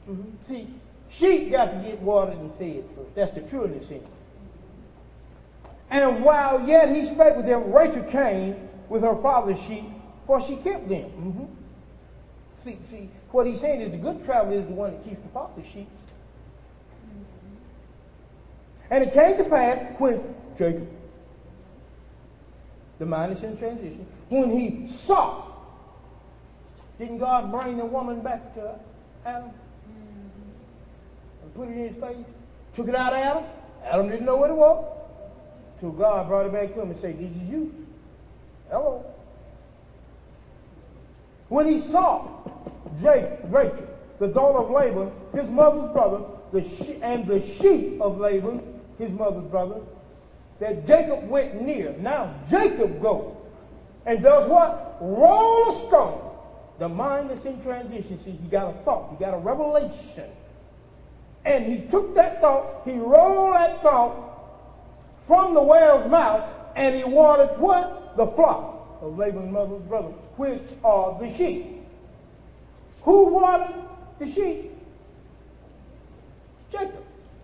Mm-hmm. 0.10 0.32
See, 0.48 0.68
sheep 1.12 1.52
got 1.52 1.66
to 1.66 1.80
get 1.80 2.02
watered 2.02 2.38
and 2.38 2.52
fed 2.56 2.84
first. 2.96 3.16
That's 3.16 3.34
the 3.34 3.64
in 3.64 3.74
it. 3.74 4.04
And 5.90 6.24
while 6.24 6.68
yet 6.68 6.94
he 6.94 7.06
spake 7.06 7.38
with 7.38 7.46
them, 7.46 7.72
Rachel 7.72 8.04
came 8.04 8.56
with 8.90 9.04
her 9.04 9.16
father's 9.22 9.60
sheep, 9.68 9.86
for 10.26 10.42
she 10.46 10.58
kept 10.58 10.90
them. 10.90 11.10
Mm-hmm. 11.10 11.46
See, 12.64 12.78
see, 12.92 13.10
what 13.32 13.48
he's 13.48 13.62
saying 13.62 13.82
is 13.82 13.92
the 13.92 13.98
good 13.98 14.26
traveler 14.26 14.60
is 14.60 14.66
the 14.66 14.74
one 14.74 14.92
that 14.92 15.04
keeps 15.04 15.22
the 15.22 15.30
father's 15.30 15.66
sheep. 15.72 15.88
And 18.90 19.04
it 19.04 19.14
came 19.14 19.38
to 19.38 19.44
pass 19.46 19.80
when 19.98 20.22
Jacob, 20.58 20.88
the 23.00 23.06
mind 23.06 23.38
is 23.38 23.44
in 23.44 23.58
transition, 23.58 24.06
when 24.30 24.52
he 24.52 24.90
saw, 25.06 25.44
didn't 26.98 27.20
God 27.20 27.52
bring 27.52 27.78
the 27.78 27.86
woman 27.86 28.22
back 28.22 28.54
to 28.56 28.80
Adam? 29.26 29.52
And 31.44 31.54
put 31.54 31.70
it 31.70 31.74
in 31.74 31.94
his 31.94 32.02
face? 32.02 32.26
Took 32.76 32.88
it 32.88 32.96
out 32.96 33.14
of 33.14 33.20
Adam? 33.20 33.44
Adam 33.86 34.10
didn't 34.10 34.26
know 34.26 34.36
what 34.36 34.50
it 34.50 34.56
was. 34.56 34.97
So 35.82 35.92
God 35.92 36.28
brought 36.28 36.48
it 36.48 36.54
back 36.54 36.74
to 36.74 36.82
him 36.82 36.92
and 36.92 37.00
said, 37.00 37.20
This 37.20 37.30
is 37.30 37.50
you. 37.50 37.86
Hello. 38.70 39.06
When 41.50 41.68
he 41.68 41.82
saw 41.82 42.28
Jacob, 43.02 43.54
Rachel, 43.54 43.88
the 44.20 44.28
daughter 44.28 44.60
of 44.60 44.72
Laban, 44.72 45.12
his 45.34 45.50
mother's 45.50 45.92
brother, 45.92 46.24
the 46.52 46.64
she- 46.64 47.00
and 47.02 47.28
the 47.28 47.46
sheep 47.46 48.02
of 48.02 48.20
Laban, 48.20 48.82
his 48.98 49.12
mother's 49.12 49.46
brother, 49.46 49.82
that 50.60 50.88
Jacob 50.88 51.30
went 51.30 51.62
near. 51.62 51.94
Now 52.00 52.34
Jacob 52.50 53.02
goes 53.02 53.36
and 54.06 54.24
does 54.24 54.50
what? 54.50 54.98
Roll 55.00 55.70
a 55.70 55.88
stone. 55.88 56.22
The 56.80 56.90
mind 56.90 57.30
that's 57.30 57.46
in 57.46 57.62
transition. 57.62 58.20
See, 58.26 58.32
he 58.32 58.48
got 58.50 58.74
a 58.74 58.78
thought, 58.80 59.12
he 59.12 59.24
got 59.24 59.34
a 59.34 59.38
revelation. 59.38 60.30
And 61.46 61.66
he 61.66 61.88
took 61.90 62.16
that 62.16 62.42
thought, 62.42 62.82
he 62.84 62.98
rolled 62.98 63.56
that 63.56 63.82
thought 63.82 64.37
from 65.28 65.54
the 65.54 65.62
whale's 65.62 66.10
mouth, 66.10 66.50
and 66.76 66.96
he 66.96 67.04
watered 67.04 67.60
what? 67.60 68.16
The 68.16 68.28
flock 68.28 69.00
of 69.02 69.18
Laban's 69.18 69.52
mother's 69.52 69.82
brother, 69.84 70.14
which 70.38 70.64
are 70.84 71.20
the 71.20 71.36
sheep. 71.38 71.84
Who 73.04 73.26
watered 73.36 73.76
the 74.20 74.32
sheep? 74.32 74.72
Jacob. 76.72 77.04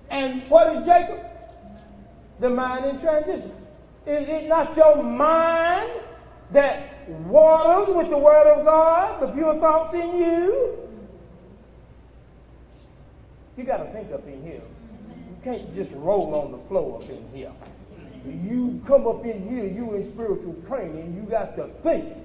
And 0.09 0.41
what 0.49 0.75
is 0.75 0.85
Jacob? 0.85 1.19
The 2.39 2.49
mind 2.49 2.85
in 2.85 2.99
transition. 2.99 3.51
Is 4.05 4.27
it 4.27 4.47
not 4.47 4.75
your 4.75 5.01
mind 5.01 5.89
that 6.51 7.09
waters 7.27 7.95
with 7.95 8.09
the 8.09 8.17
word 8.17 8.47
of 8.47 8.65
God, 8.65 9.21
the 9.21 9.27
pure 9.27 9.57
thoughts 9.59 9.93
in 9.93 10.17
you? 10.17 10.77
You 13.55 13.63
got 13.63 13.77
to 13.77 13.91
think 13.91 14.11
up 14.11 14.27
in 14.27 14.41
here. 14.43 14.61
You 15.09 15.37
can't 15.43 15.75
just 15.75 15.91
roll 15.93 16.35
on 16.35 16.51
the 16.51 16.57
floor 16.67 17.01
up 17.01 17.09
in 17.09 17.25
here. 17.33 17.51
You 18.25 18.81
come 18.87 19.05
up 19.05 19.25
in 19.25 19.49
here, 19.49 19.65
you 19.65 19.93
in 19.95 20.09
spiritual 20.11 20.55
training, 20.67 21.15
you 21.15 21.29
got 21.29 21.55
to 21.57 21.67
think. 21.83 22.17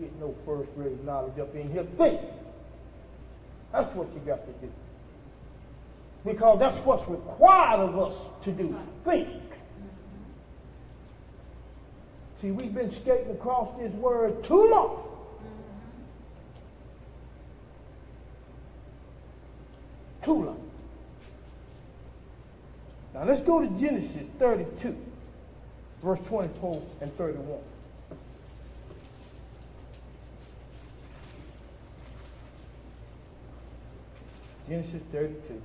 Get 0.00 0.18
no 0.20 0.34
first 0.44 0.74
grade 0.74 1.02
knowledge 1.04 1.38
up 1.38 1.54
in 1.54 1.70
here. 1.70 1.84
Think. 1.96 2.20
That's 3.72 3.94
what 3.94 4.08
you 4.14 4.20
got 4.20 4.44
to 4.46 4.52
do. 4.66 4.72
Because 6.24 6.58
that's 6.58 6.76
what's 6.78 7.08
required 7.08 7.80
of 7.80 7.98
us 7.98 8.14
to 8.44 8.52
do. 8.52 8.76
Think. 9.04 9.28
See, 12.40 12.50
we've 12.50 12.74
been 12.74 12.90
skating 12.90 13.30
across 13.30 13.68
this 13.78 13.92
word 13.92 14.42
too 14.44 14.68
long. 14.68 15.02
Too 20.22 20.44
long. 20.44 20.65
Now 23.16 23.24
let's 23.24 23.40
go 23.40 23.60
to 23.60 23.66
Genesis 23.80 24.28
32, 24.38 24.94
verse 26.02 26.20
24 26.28 26.82
and 27.00 27.16
31. 27.16 27.46
Genesis 34.68 35.00
32, 35.12 35.62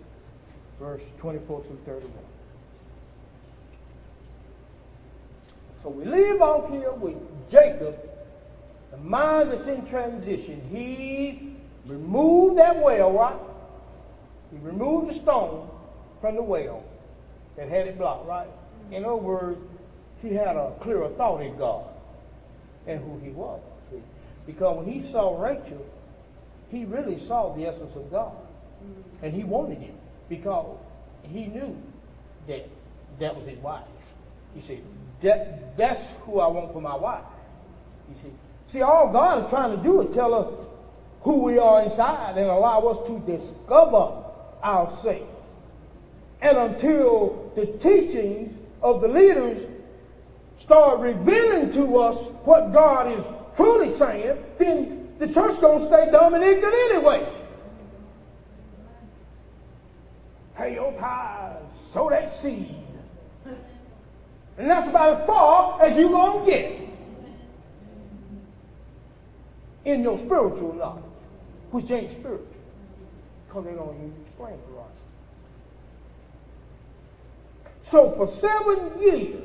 verse 0.80 1.02
24 1.20 1.64
through 1.64 1.80
31. 1.86 2.12
So 5.84 5.90
we 5.90 6.06
leave 6.06 6.42
off 6.42 6.70
here 6.70 6.94
with 6.94 7.18
Jacob, 7.50 7.98
the 8.92 8.98
mind 8.98 9.52
that's 9.52 9.68
in 9.68 9.86
transition. 9.88 10.62
He 10.72 11.54
removed 11.86 12.60
that 12.60 12.82
well, 12.82 13.12
right? 13.12 13.36
He 14.54 14.58
removed 14.60 15.10
the 15.10 15.16
stone 15.16 15.70
from 16.22 16.38
the 16.38 16.44
well 16.44 16.86
that 17.58 17.70
had 17.70 17.88
it 17.88 17.98
blocked, 17.98 18.28
right? 18.28 18.48
Mm-hmm. 18.48 18.94
In 18.94 19.06
other 19.06 19.16
words, 19.16 19.60
he 20.22 20.34
had 20.34 20.56
a 20.56 20.74
clearer 20.82 21.10
thought 21.10 21.42
in 21.42 21.58
God 21.58 21.86
and 22.88 23.00
who 23.00 23.20
he 23.20 23.30
was. 23.30 23.60
See? 23.90 24.02
Because 24.46 24.78
when 24.78 24.92
he 24.92 25.12
saw 25.12 25.42
Rachel, 25.42 25.86
he 26.70 26.86
really 26.86 27.20
saw 27.20 27.54
the 27.56 27.66
essence 27.68 27.96
of 27.96 28.10
God. 28.12 28.34
Mm-hmm. 28.34 29.26
And 29.26 29.34
he 29.34 29.44
wanted 29.44 29.82
it 29.82 29.94
because 30.30 30.78
he 31.24 31.46
knew 31.46 31.78
that 32.48 32.68
that 33.20 33.36
was 33.36 33.48
his 33.48 33.60
wife. 33.60 33.84
He 34.56 34.62
said, 34.62 34.82
that, 35.22 35.78
that's 35.78 36.02
who 36.26 36.40
I 36.40 36.48
want 36.48 36.74
for 36.74 36.82
my 36.82 36.96
wife. 36.96 37.24
You 38.10 38.16
see, 38.22 38.34
see, 38.72 38.82
all 38.82 39.12
God 39.12 39.44
is 39.44 39.50
trying 39.50 39.78
to 39.78 39.84
do 39.84 40.02
is 40.02 40.14
tell 40.14 40.34
us 40.34 40.54
who 41.22 41.44
we 41.44 41.58
are 41.58 41.84
inside 41.84 42.38
and 42.38 42.50
allow 42.50 42.80
us 42.88 42.98
to 43.08 43.20
discover 43.20 44.24
ourselves. 44.64 45.31
And 46.42 46.58
until 46.58 47.52
the 47.56 47.66
teachings 47.66 48.58
of 48.82 49.02
the 49.02 49.08
leaders 49.08 49.68
start 50.58 51.00
revealing 51.00 51.72
to 51.74 51.98
us 51.98 52.18
what 52.44 52.72
God 52.74 53.12
is 53.12 53.26
truly 53.56 53.96
saying, 53.98 54.44
then 54.58 55.10
the 55.20 55.28
church 55.28 55.60
gonna 55.62 55.86
stay 55.88 56.10
dumb 56.12 56.34
and 56.34 56.44
ignorant 56.44 56.76
anyway. 56.76 57.28
Pay 60.58 60.74
your 60.76 60.92
tithes, 60.94 61.64
sow 61.94 62.10
that 62.10 62.42
seed. 62.42 62.76
And 64.58 64.70
that's 64.70 64.88
about 64.90 65.22
as 65.22 65.28
far 65.28 65.82
as 65.82 65.98
you're 65.98 66.10
going 66.10 66.46
to 66.46 66.52
get 66.52 66.80
in 69.86 70.04
your 70.04 70.20
spiritual 70.20 70.74
knowledge, 70.74 71.04
which 71.72 71.90
ain't 71.90 72.12
spiritual, 72.12 72.46
because 73.48 73.66
they 73.66 73.72
don't 73.72 73.96
even 73.96 74.14
explain 74.26 74.54
it 74.54 74.60
right. 74.70 74.86
So 77.92 78.12
for 78.12 78.28
seven 78.40 79.02
years, 79.02 79.44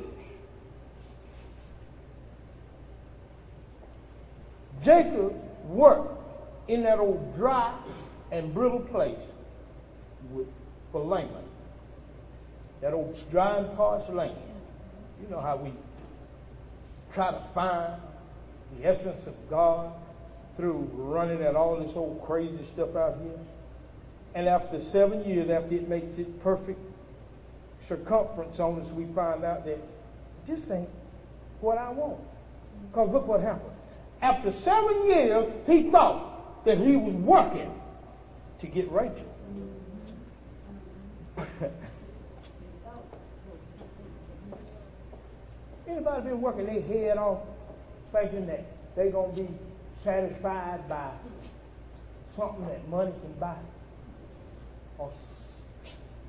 Jacob 4.85 5.33
worked 5.67 6.17
in 6.69 6.83
that 6.83 6.97
old 6.99 7.35
dry 7.35 7.73
and 8.31 8.53
brittle 8.53 8.79
place 8.79 9.17
with, 10.31 10.47
for 10.93 11.03
Laban. 11.03 11.43
That 12.79 12.93
old 12.93 13.19
dry 13.31 13.57
and 13.57 13.75
parched 13.75 14.09
land. 14.13 14.37
You 15.21 15.27
know 15.29 15.41
how 15.41 15.57
we 15.57 15.73
try 17.13 17.31
to 17.31 17.43
find 17.53 18.01
the 18.77 18.87
essence 18.87 19.27
of 19.27 19.33
God 19.49 19.91
through 20.55 20.89
running 20.93 21.41
at 21.41 21.57
all 21.57 21.77
this 21.77 21.95
old 21.97 22.23
crazy 22.25 22.65
stuff 22.73 22.95
out 22.95 23.17
here. 23.21 23.39
And 24.35 24.47
after 24.47 24.81
seven 24.85 25.25
years, 25.25 25.49
after 25.49 25.75
it 25.75 25.89
makes 25.89 26.17
it 26.17 26.41
perfect 26.41 26.79
circumference 27.87 28.59
on 28.59 28.81
us, 28.81 28.87
we 28.91 29.05
find 29.13 29.43
out 29.43 29.65
that 29.65 29.79
this 30.47 30.59
ain't 30.71 30.89
what 31.61 31.77
I 31.77 31.89
want. 31.91 32.19
Because 32.89 33.09
look 33.11 33.27
what 33.27 33.41
happened. 33.41 33.73
After 34.21 34.51
seven 34.51 35.07
years, 35.07 35.51
he 35.65 35.89
thought 35.89 36.65
that 36.65 36.77
he 36.77 36.95
was 36.95 37.15
working 37.15 37.73
to 38.59 38.67
get 38.67 38.91
Rachel. 38.91 39.25
Anybody 45.87 46.29
been 46.29 46.41
working 46.41 46.65
their 46.65 46.81
head 46.81 47.17
off 47.17 47.39
thinking 48.11 48.47
that 48.47 48.65
they're 48.95 49.11
going 49.11 49.33
to 49.35 49.43
be 49.43 49.49
satisfied 50.03 50.89
by 50.89 51.11
something 52.35 52.65
that 52.67 52.87
money 52.89 53.11
can 53.11 53.33
buy? 53.39 53.55
Or 54.97 55.11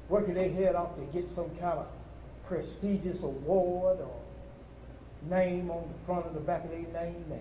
working 0.09 0.35
their 0.35 0.51
head 0.51 0.75
off 0.75 0.97
to 0.97 1.03
get 1.13 1.29
some 1.35 1.51
kind 1.61 1.79
of 1.79 1.87
prestigious 2.47 3.23
award 3.23 3.99
or 4.01 4.21
name 5.29 5.71
on 5.71 5.83
the 5.83 6.07
front 6.07 6.27
of 6.27 6.35
the 6.35 6.41
back 6.41 6.65
of 6.65 6.71
their 6.71 6.81
name. 6.81 7.25
And 7.31 7.41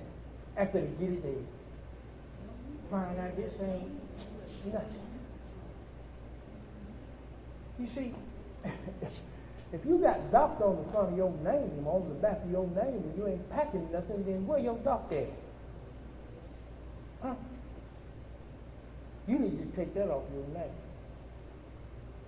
after 0.57 0.81
they 0.81 0.87
get 0.99 1.13
it, 1.13 1.23
they 1.23 1.35
find 2.89 3.19
out 3.19 3.35
this 3.35 3.53
ain't 3.61 4.73
nothing. 4.73 5.01
You 7.79 7.87
see, 7.87 8.13
if 9.71 9.85
you 9.85 9.97
got 9.99 10.31
doctor 10.31 10.65
on 10.65 10.83
the 10.83 10.91
front 10.91 11.11
of 11.11 11.17
your 11.17 11.31
name, 11.43 11.85
on 11.85 12.09
the 12.09 12.15
back 12.15 12.43
of 12.43 12.51
your 12.51 12.67
name, 12.67 13.03
and 13.03 13.17
you 13.17 13.27
ain't 13.27 13.49
packing 13.51 13.87
nothing, 13.91 14.25
then 14.25 14.45
where 14.47 14.59
your 14.59 14.77
doctor 14.79 15.19
at? 15.19 15.29
Huh? 17.21 17.35
You 19.27 19.39
need 19.39 19.57
to 19.59 19.77
take 19.77 19.93
that 19.93 20.09
off 20.09 20.23
your 20.33 20.59
name. 20.59 20.71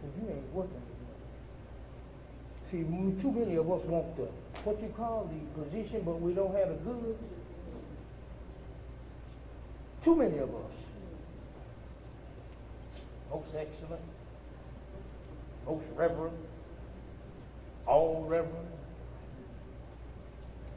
You 0.04 0.30
ain't 0.30 0.54
working 0.54 0.82
See, 2.72 2.84
too 2.84 3.32
many 3.32 3.56
of 3.56 3.72
us 3.72 3.84
want 3.86 4.16
the, 4.16 4.28
what 4.64 4.80
you 4.80 4.90
call 4.96 5.28
the 5.34 5.64
position, 5.64 6.04
but 6.06 6.22
we 6.22 6.34
don't 6.34 6.56
have 6.56 6.70
the 6.70 6.76
goods. 6.76 7.20
Too 10.04 10.16
many 10.16 10.38
of 10.38 10.50
us. 10.50 10.72
Most 13.32 13.48
excellent, 13.56 14.02
most 15.66 15.84
reverend, 15.96 16.38
all 17.88 18.26
reverend. 18.28 18.68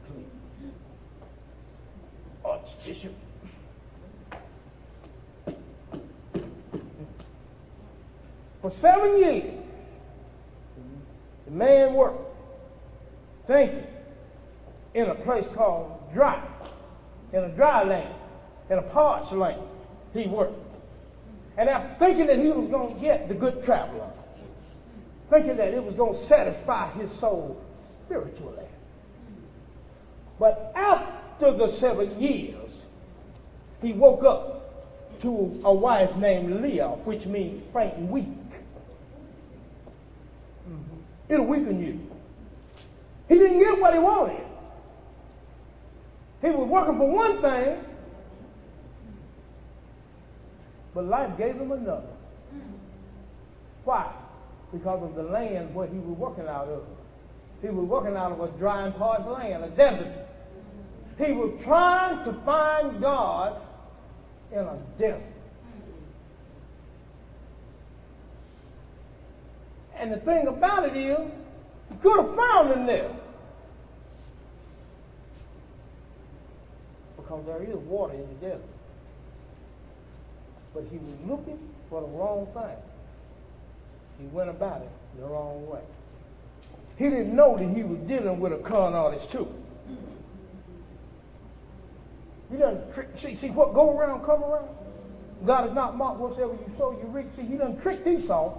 Please. 0.07 0.71
Archbishop. 2.43 3.13
For 8.63 8.71
seven 8.71 9.19
years, 9.19 9.59
the 11.43 11.51
man 11.51 11.95
worked, 11.95 12.33
thinking, 13.45 13.85
in 14.93 15.07
a 15.07 15.15
place 15.15 15.45
called 15.53 15.99
dry, 16.13 16.41
in 17.33 17.43
a 17.43 17.49
dry 17.49 17.83
land, 17.83 18.15
in 18.69 18.77
a 18.77 18.81
parched 18.81 19.33
land. 19.33 19.61
He 20.13 20.27
worked. 20.27 20.57
And 21.57 21.67
after 21.67 22.05
thinking 22.05 22.27
that 22.27 22.39
he 22.39 22.51
was 22.51 22.69
going 22.69 22.95
to 22.95 23.01
get 23.01 23.27
the 23.27 23.33
good 23.33 23.65
traveler, 23.65 24.09
thinking 25.29 25.57
that 25.57 25.73
it 25.73 25.83
was 25.83 25.95
going 25.95 26.13
to 26.13 26.23
satisfy 26.23 26.89
his 26.91 27.11
soul 27.19 27.61
spiritually. 28.05 28.63
But 30.39 30.71
after 30.73 31.51
the 31.51 31.67
seven 31.67 32.17
years, 32.17 32.85
he 33.81 33.91
woke 33.91 34.23
up 34.23 35.21
to 35.21 35.59
a 35.65 35.73
wife 35.73 36.15
named 36.15 36.61
Leah, 36.61 36.87
which 37.03 37.25
means 37.25 37.61
faint 37.73 37.95
and 37.95 38.09
weak. 38.09 38.27
It'll 41.29 41.45
weaken 41.45 41.81
you. 41.81 41.99
He 43.29 43.35
didn't 43.35 43.59
get 43.59 43.79
what 43.79 43.93
he 43.93 43.99
wanted. 43.99 44.45
He 46.41 46.49
was 46.49 46.67
working 46.67 46.97
for 46.97 47.09
one 47.09 47.41
thing, 47.41 47.77
but 50.93 51.05
life 51.05 51.37
gave 51.37 51.55
him 51.55 51.71
another. 51.71 52.09
Why? 53.85 54.11
Because 54.71 55.03
of 55.03 55.15
the 55.15 55.23
land 55.23 55.73
where 55.73 55.87
he 55.87 55.97
was 55.97 56.17
working 56.17 56.47
out 56.47 56.67
of. 56.67 56.83
He 57.61 57.69
was 57.69 57.85
working 57.85 58.17
out 58.17 58.33
of 58.33 58.41
a 58.41 58.47
dry 58.57 58.85
and 58.85 58.95
parched 58.95 59.27
land, 59.27 59.63
a 59.63 59.69
desert. 59.69 60.11
He 61.17 61.31
was 61.31 61.53
trying 61.63 62.25
to 62.25 62.33
find 62.43 62.99
God 62.99 63.61
in 64.51 64.59
a 64.59 64.77
desert. 64.99 65.21
And 70.03 70.11
the 70.11 70.17
thing 70.17 70.47
about 70.47 70.85
it 70.85 70.97
is, 70.97 71.17
he 71.89 71.95
could 72.01 72.25
have 72.25 72.35
found 72.35 72.73
him 72.73 72.85
there. 72.85 73.09
Because 77.15 77.45
there 77.45 77.63
is 77.63 77.77
water 77.77 78.13
in 78.13 78.27
the 78.27 78.47
desert. 78.47 78.65
But 80.73 80.83
he 80.91 80.97
was 80.97 81.13
looking 81.25 81.57
for 81.89 82.01
the 82.01 82.07
wrong 82.07 82.47
thing. 82.53 82.75
He 84.19 84.25
went 84.35 84.49
about 84.49 84.81
it 84.81 84.89
the 85.17 85.25
wrong 85.25 85.65
way. 85.69 85.79
He 86.97 87.05
didn't 87.05 87.33
know 87.33 87.55
that 87.55 87.69
he 87.69 87.83
was 87.83 87.99
dealing 87.99 88.41
with 88.41 88.51
a 88.51 88.57
con 88.57 88.93
artist 88.93 89.31
too. 89.31 89.47
He 92.51 92.57
doesn't 92.57 92.93
trick. 92.93 93.07
See, 93.19 93.37
see 93.37 93.51
what 93.51 93.73
go 93.73 93.97
around, 93.97 94.25
come 94.25 94.43
around. 94.43 94.67
God 95.45 95.69
is 95.69 95.73
not 95.73 95.95
mocked 95.95 96.19
whatsoever 96.19 96.51
you 96.51 96.73
sow, 96.77 96.91
you 96.91 97.07
reap. 97.07 97.27
See, 97.37 97.43
he 97.43 97.55
done 97.55 97.79
tricked 97.79 98.05
Esau 98.05 98.57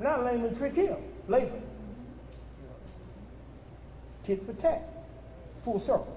now 0.00 0.22
Laban 0.22 0.56
trick 0.56 0.74
him. 0.74 0.96
Laban. 1.28 1.62
Tit 4.24 4.44
for 4.46 4.52
tat. 4.54 4.82
Full 5.64 5.80
circle. 5.80 6.16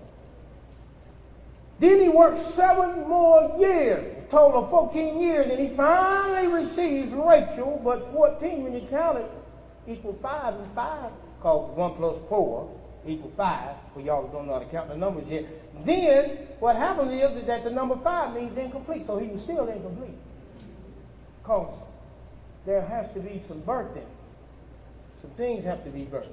Then 1.79 1.99
he 1.99 2.07
worked 2.07 2.53
seven 2.53 3.07
more 3.09 3.57
years, 3.59 4.25
total 4.29 4.63
of 4.63 4.69
14 4.69 5.19
years, 5.19 5.51
and 5.51 5.59
he 5.59 5.75
finally 5.75 6.47
receives 6.47 7.11
Rachel, 7.11 7.81
but 7.84 8.11
14 8.13 8.63
when 8.63 8.73
you 8.73 8.88
count 8.89 9.17
it 9.17 9.29
equals 9.88 10.17
5 10.21 10.53
and 10.55 10.73
5, 10.73 11.11
because 11.38 11.77
1 11.77 11.95
plus 11.95 12.15
4 12.29 12.69
equals 13.05 13.34
5, 13.36 13.75
for 13.93 13.99
y'all 13.99 14.27
don't 14.27 14.47
know 14.47 14.53
how 14.53 14.59
to 14.59 14.65
count 14.65 14.88
the 14.89 14.95
numbers 14.95 15.25
yet. 15.27 15.45
Then 15.84 16.38
what 16.59 16.77
happens 16.77 17.11
is, 17.11 17.41
is 17.41 17.47
that 17.47 17.63
the 17.65 17.71
number 17.71 17.97
5 18.01 18.36
means 18.36 18.57
incomplete, 18.57 19.05
so 19.05 19.17
he 19.17 19.27
was 19.27 19.41
still 19.41 19.67
incomplete. 19.67 20.15
Because 21.41 21.73
there 22.66 22.82
has 22.82 23.11
to 23.14 23.20
be 23.20 23.43
some 23.47 23.61
birthing. 23.61 24.05
Some 25.22 25.32
things 25.32 25.66
have 25.66 25.84
to 25.84 25.89
be 25.89 26.05
birthed. 26.05 26.28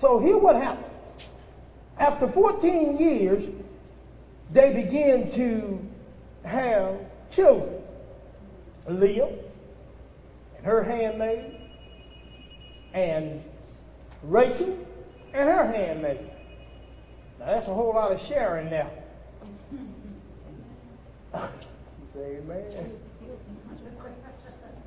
So 0.00 0.18
here 0.18 0.36
what 0.36 0.56
happened. 0.56 0.86
After 1.98 2.26
14 2.28 2.98
years, 2.98 3.44
they 4.52 4.72
begin 4.72 5.30
to 5.32 6.48
have 6.48 6.96
children. 7.30 7.82
Leah 8.88 9.28
and 10.56 10.66
her 10.66 10.82
handmaid, 10.82 11.56
and 12.92 13.42
Rachel 14.22 14.76
and 15.32 15.48
her 15.48 15.64
handmaid. 15.72 16.18
Now 17.38 17.46
that's 17.46 17.68
a 17.68 17.74
whole 17.74 17.94
lot 17.94 18.12
of 18.12 18.20
sharing 18.26 18.70
now. 18.70 18.90
Amen. 22.16 22.98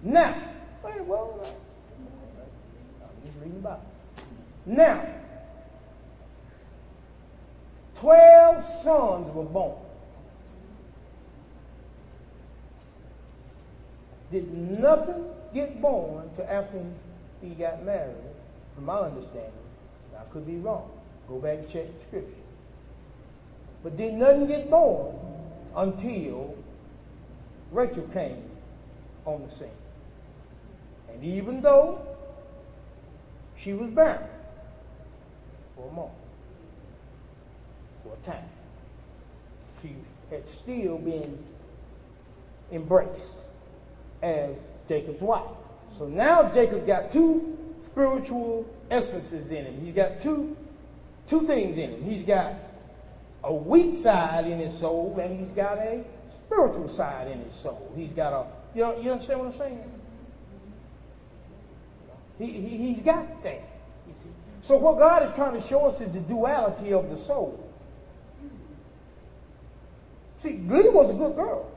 Now, 0.04 0.36
well, 1.08 1.40
I'm 3.02 3.26
just 3.26 3.38
reading 3.42 3.58
about. 3.58 3.82
Now, 4.66 5.04
twelve 7.98 8.66
sons 8.84 9.34
were 9.34 9.44
born. 9.44 9.78
Did 14.32 14.54
nothing 14.54 15.26
get 15.54 15.82
born 15.82 16.30
to 16.38 16.52
after 16.52 16.84
he 17.42 17.50
got 17.50 17.84
married, 17.84 18.16
from 18.76 18.86
my 18.86 19.00
understanding. 19.00 19.52
I 20.20 20.24
could 20.32 20.46
be 20.46 20.58
wrong. 20.58 20.90
Go 21.28 21.40
back 21.40 21.60
and 21.60 21.72
check 21.72 21.88
the 21.88 22.06
scripture. 22.08 22.44
But 23.84 23.98
did 23.98 24.14
nothing 24.14 24.48
get 24.48 24.70
born 24.70 25.16
until 25.76 26.56
Rachel 27.72 28.08
came 28.14 28.44
on 29.26 29.48
the 29.48 29.56
scene. 29.56 29.70
And 31.12 31.24
even 31.24 31.62
though 31.62 32.00
she 33.62 33.74
was 33.74 33.90
barren 33.90 34.28
for 35.76 35.88
a 35.88 35.94
moment, 35.94 36.14
for 38.04 38.14
a 38.14 38.26
time, 38.26 38.50
she 39.82 39.96
had 40.30 40.44
still 40.62 40.98
been 40.98 41.38
embraced 42.72 43.10
as 44.22 44.52
Jacob's 44.88 45.22
wife. 45.22 45.50
So 45.98 46.08
now 46.08 46.50
Jacob 46.54 46.86
got 46.86 47.12
two 47.14 47.58
spiritual 47.86 48.66
essences 48.92 49.50
in 49.50 49.66
him. 49.66 49.86
He's 49.86 49.96
got 49.96 50.22
two 50.22 50.56
two 51.30 51.48
things 51.48 51.78
in 51.78 51.92
him. 51.92 52.04
He's 52.04 52.26
got 52.26 52.54
a 53.44 53.54
weak 53.54 53.98
side 53.98 54.46
in 54.48 54.60
his 54.60 54.78
soul, 54.80 55.18
and 55.22 55.40
he's 55.40 55.56
got 55.56 55.78
a 55.78 56.04
spiritual 56.46 56.90
side 56.90 57.32
in 57.32 57.40
his 57.42 57.54
soul. 57.62 57.92
He's 57.96 58.12
got 58.12 58.34
a 58.34 58.46
you 58.76 58.82
know, 58.82 59.00
you 59.00 59.12
understand 59.12 59.40
what 59.40 59.54
I'm 59.54 59.58
saying? 59.58 59.84
He, 62.38 62.46
he, 62.48 62.94
he's 62.94 63.02
got 63.04 63.44
that. 63.44 63.62
So 64.64 64.78
what 64.78 65.00
God 65.00 65.28
is 65.28 65.34
trying 65.36 65.60
to 65.62 65.68
show 65.68 65.86
us 65.86 66.02
is 66.02 66.12
the 66.12 66.20
duality 66.20 66.92
of 66.92 67.10
the 67.10 67.18
soul. 67.26 67.62
See, 70.44 70.62
Leah 70.68 70.92
was 70.92 71.10
a 71.10 71.14
good 71.14 71.36
girl. 71.36 71.72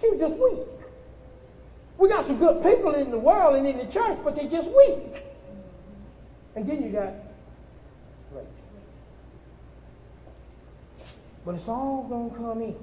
She 0.00 0.08
was 0.08 0.18
just 0.18 0.34
weak. 0.34 0.66
We 1.98 2.08
got 2.08 2.26
some 2.26 2.38
good 2.38 2.62
people 2.62 2.94
in 2.94 3.10
the 3.10 3.18
world 3.18 3.56
and 3.56 3.66
in 3.66 3.76
the 3.76 3.92
church, 3.92 4.18
but 4.24 4.34
they're 4.34 4.48
just 4.48 4.70
weak. 4.72 5.22
And 6.56 6.66
then 6.68 6.82
you 6.82 6.90
got. 6.90 7.12
But 11.44 11.56
it's 11.56 11.68
all 11.68 12.06
going 12.08 12.30
to 12.30 12.36
come 12.36 12.62
in. 12.62 12.76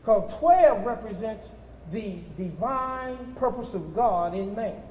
Because 0.00 0.32
12 0.38 0.84
represents 0.84 1.48
the 1.92 2.18
divine 2.36 3.34
purpose 3.36 3.74
of 3.74 3.94
God 3.94 4.34
in 4.34 4.54
man. 4.54 4.82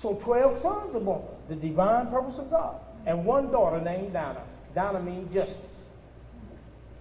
So 0.00 0.14
12 0.14 0.62
sons 0.62 0.94
are 0.94 1.00
born, 1.00 1.22
the 1.48 1.56
divine 1.56 2.08
purpose 2.08 2.38
of 2.38 2.50
God. 2.50 2.76
And 3.06 3.24
one 3.24 3.50
daughter 3.50 3.80
named 3.80 4.12
Dinah. 4.12 4.42
Dinah 4.74 5.02
means 5.02 5.32
justice. 5.32 5.56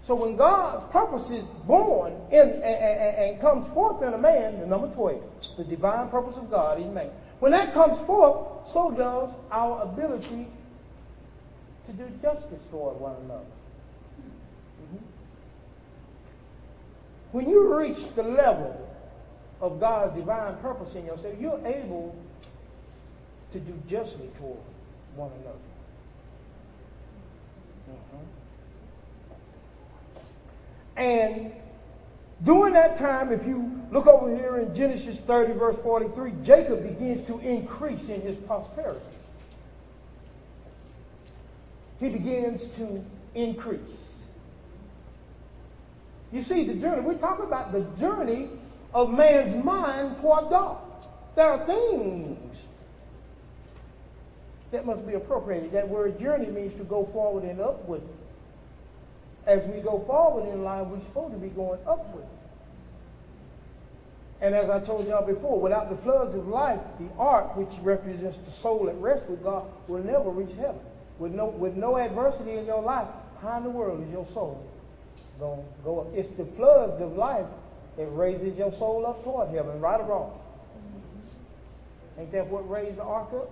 So 0.07 0.15
when 0.15 0.35
God's 0.37 0.91
purpose 0.91 1.29
is 1.29 1.43
born 1.67 2.13
in, 2.31 2.39
and, 2.39 2.63
and, 2.63 3.17
and, 3.17 3.41
comes 3.41 3.71
forth 3.73 4.01
in 4.01 4.13
a 4.13 4.17
man, 4.17 4.59
the 4.59 4.65
number 4.65 4.87
12, 4.87 5.21
the 5.57 5.63
divine 5.63 6.09
purpose 6.09 6.35
of 6.35 6.49
God 6.49 6.81
in 6.81 6.93
man. 6.93 7.11
When 7.39 7.51
that 7.51 7.73
comes 7.73 7.99
forth, 8.07 8.71
so 8.71 8.89
does 8.91 9.29
our 9.51 9.83
ability 9.83 10.47
to 11.85 11.93
do 11.93 12.09
justice 12.21 12.59
toward 12.71 12.99
one 12.99 13.15
another. 13.25 13.45
Mm-hmm. 14.81 15.05
When 17.31 17.49
you 17.49 17.75
reach 17.75 18.15
the 18.15 18.23
level 18.23 18.89
of 19.61 19.79
God's 19.79 20.15
divine 20.15 20.57
purpose 20.57 20.95
in 20.95 21.05
yourself, 21.05 21.35
you're 21.39 21.61
able 21.65 22.15
to 23.53 23.59
do 23.59 23.73
justly 23.89 24.29
toward 24.39 24.59
one 25.15 25.31
another. 25.41 25.57
Mm-hmm. 27.89 28.25
And 31.01 31.51
during 32.43 32.73
that 32.73 32.97
time, 32.97 33.31
if 33.31 33.45
you 33.45 33.71
look 33.91 34.07
over 34.07 34.35
here 34.35 34.57
in 34.57 34.75
Genesis 34.75 35.17
30, 35.27 35.53
verse 35.53 35.77
43, 35.83 36.31
Jacob 36.43 36.83
begins 36.83 37.25
to 37.27 37.39
increase 37.39 38.07
in 38.09 38.21
his 38.21 38.37
prosperity. 38.37 38.99
He 41.99 42.09
begins 42.09 42.61
to 42.77 43.03
increase. 43.35 43.79
You 46.31 46.43
see, 46.43 46.65
the 46.65 46.75
journey, 46.75 47.01
we're 47.01 47.15
talking 47.15 47.45
about 47.45 47.71
the 47.71 47.81
journey 47.99 48.49
of 48.93 49.09
man's 49.09 49.63
mind 49.63 50.17
toward 50.21 50.49
God. 50.49 50.77
There 51.35 51.49
are 51.49 51.65
things 51.65 52.57
that 54.71 54.85
must 54.85 55.07
be 55.07 55.13
appropriated. 55.13 55.71
That 55.71 55.89
word 55.89 56.19
journey 56.19 56.47
means 56.47 56.77
to 56.77 56.83
go 56.83 57.09
forward 57.11 57.43
and 57.43 57.59
upward. 57.59 58.01
As 59.47 59.63
we 59.63 59.79
go 59.79 60.03
forward 60.05 60.53
in 60.53 60.63
life, 60.63 60.85
we're 60.87 60.99
supposed 60.99 61.33
to 61.33 61.39
be 61.39 61.49
going 61.49 61.79
upward. 61.87 62.25
And 64.41 64.53
as 64.53 64.69
I 64.69 64.79
told 64.79 65.07
y'all 65.07 65.25
before, 65.25 65.59
without 65.59 65.89
the 65.89 65.97
floods 65.97 66.35
of 66.35 66.47
life, 66.47 66.79
the 66.99 67.07
ark, 67.17 67.57
which 67.57 67.69
represents 67.81 68.37
the 68.45 68.51
soul 68.61 68.87
at 68.87 68.95
rest 69.01 69.25
with 69.25 69.43
God, 69.43 69.65
will 69.87 70.03
never 70.03 70.29
reach 70.29 70.55
heaven. 70.55 70.79
With 71.17 71.33
no, 71.33 71.47
with 71.47 71.75
no 71.75 71.97
adversity 71.97 72.55
in 72.55 72.65
your 72.65 72.81
life, 72.81 73.07
how 73.41 73.57
in 73.57 73.63
the 73.63 73.69
world 73.69 74.03
is 74.05 74.11
your 74.11 74.27
soul 74.27 74.63
going 75.39 75.61
to 75.61 75.83
go 75.83 76.01
up? 76.01 76.07
It's 76.13 76.29
the 76.37 76.45
floods 76.57 77.01
of 77.01 77.15
life 77.15 77.45
that 77.97 78.07
raises 78.07 78.57
your 78.57 78.71
soul 78.73 79.05
up 79.05 79.23
toward 79.23 79.49
heaven, 79.49 79.79
right 79.79 79.99
or 79.99 80.05
wrong. 80.05 80.39
Mm-hmm. 80.77 82.21
Ain't 82.21 82.31
that 82.31 82.47
what 82.47 82.69
raised 82.69 82.97
the 82.97 83.03
ark 83.03 83.29
up? 83.33 83.49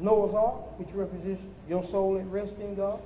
Noah's 0.00 0.34
Ark, 0.34 0.78
which 0.78 0.88
represents 0.94 1.42
your 1.68 1.84
soul 1.90 2.18
at 2.18 2.26
rest 2.26 2.52
in 2.60 2.74
God. 2.76 3.00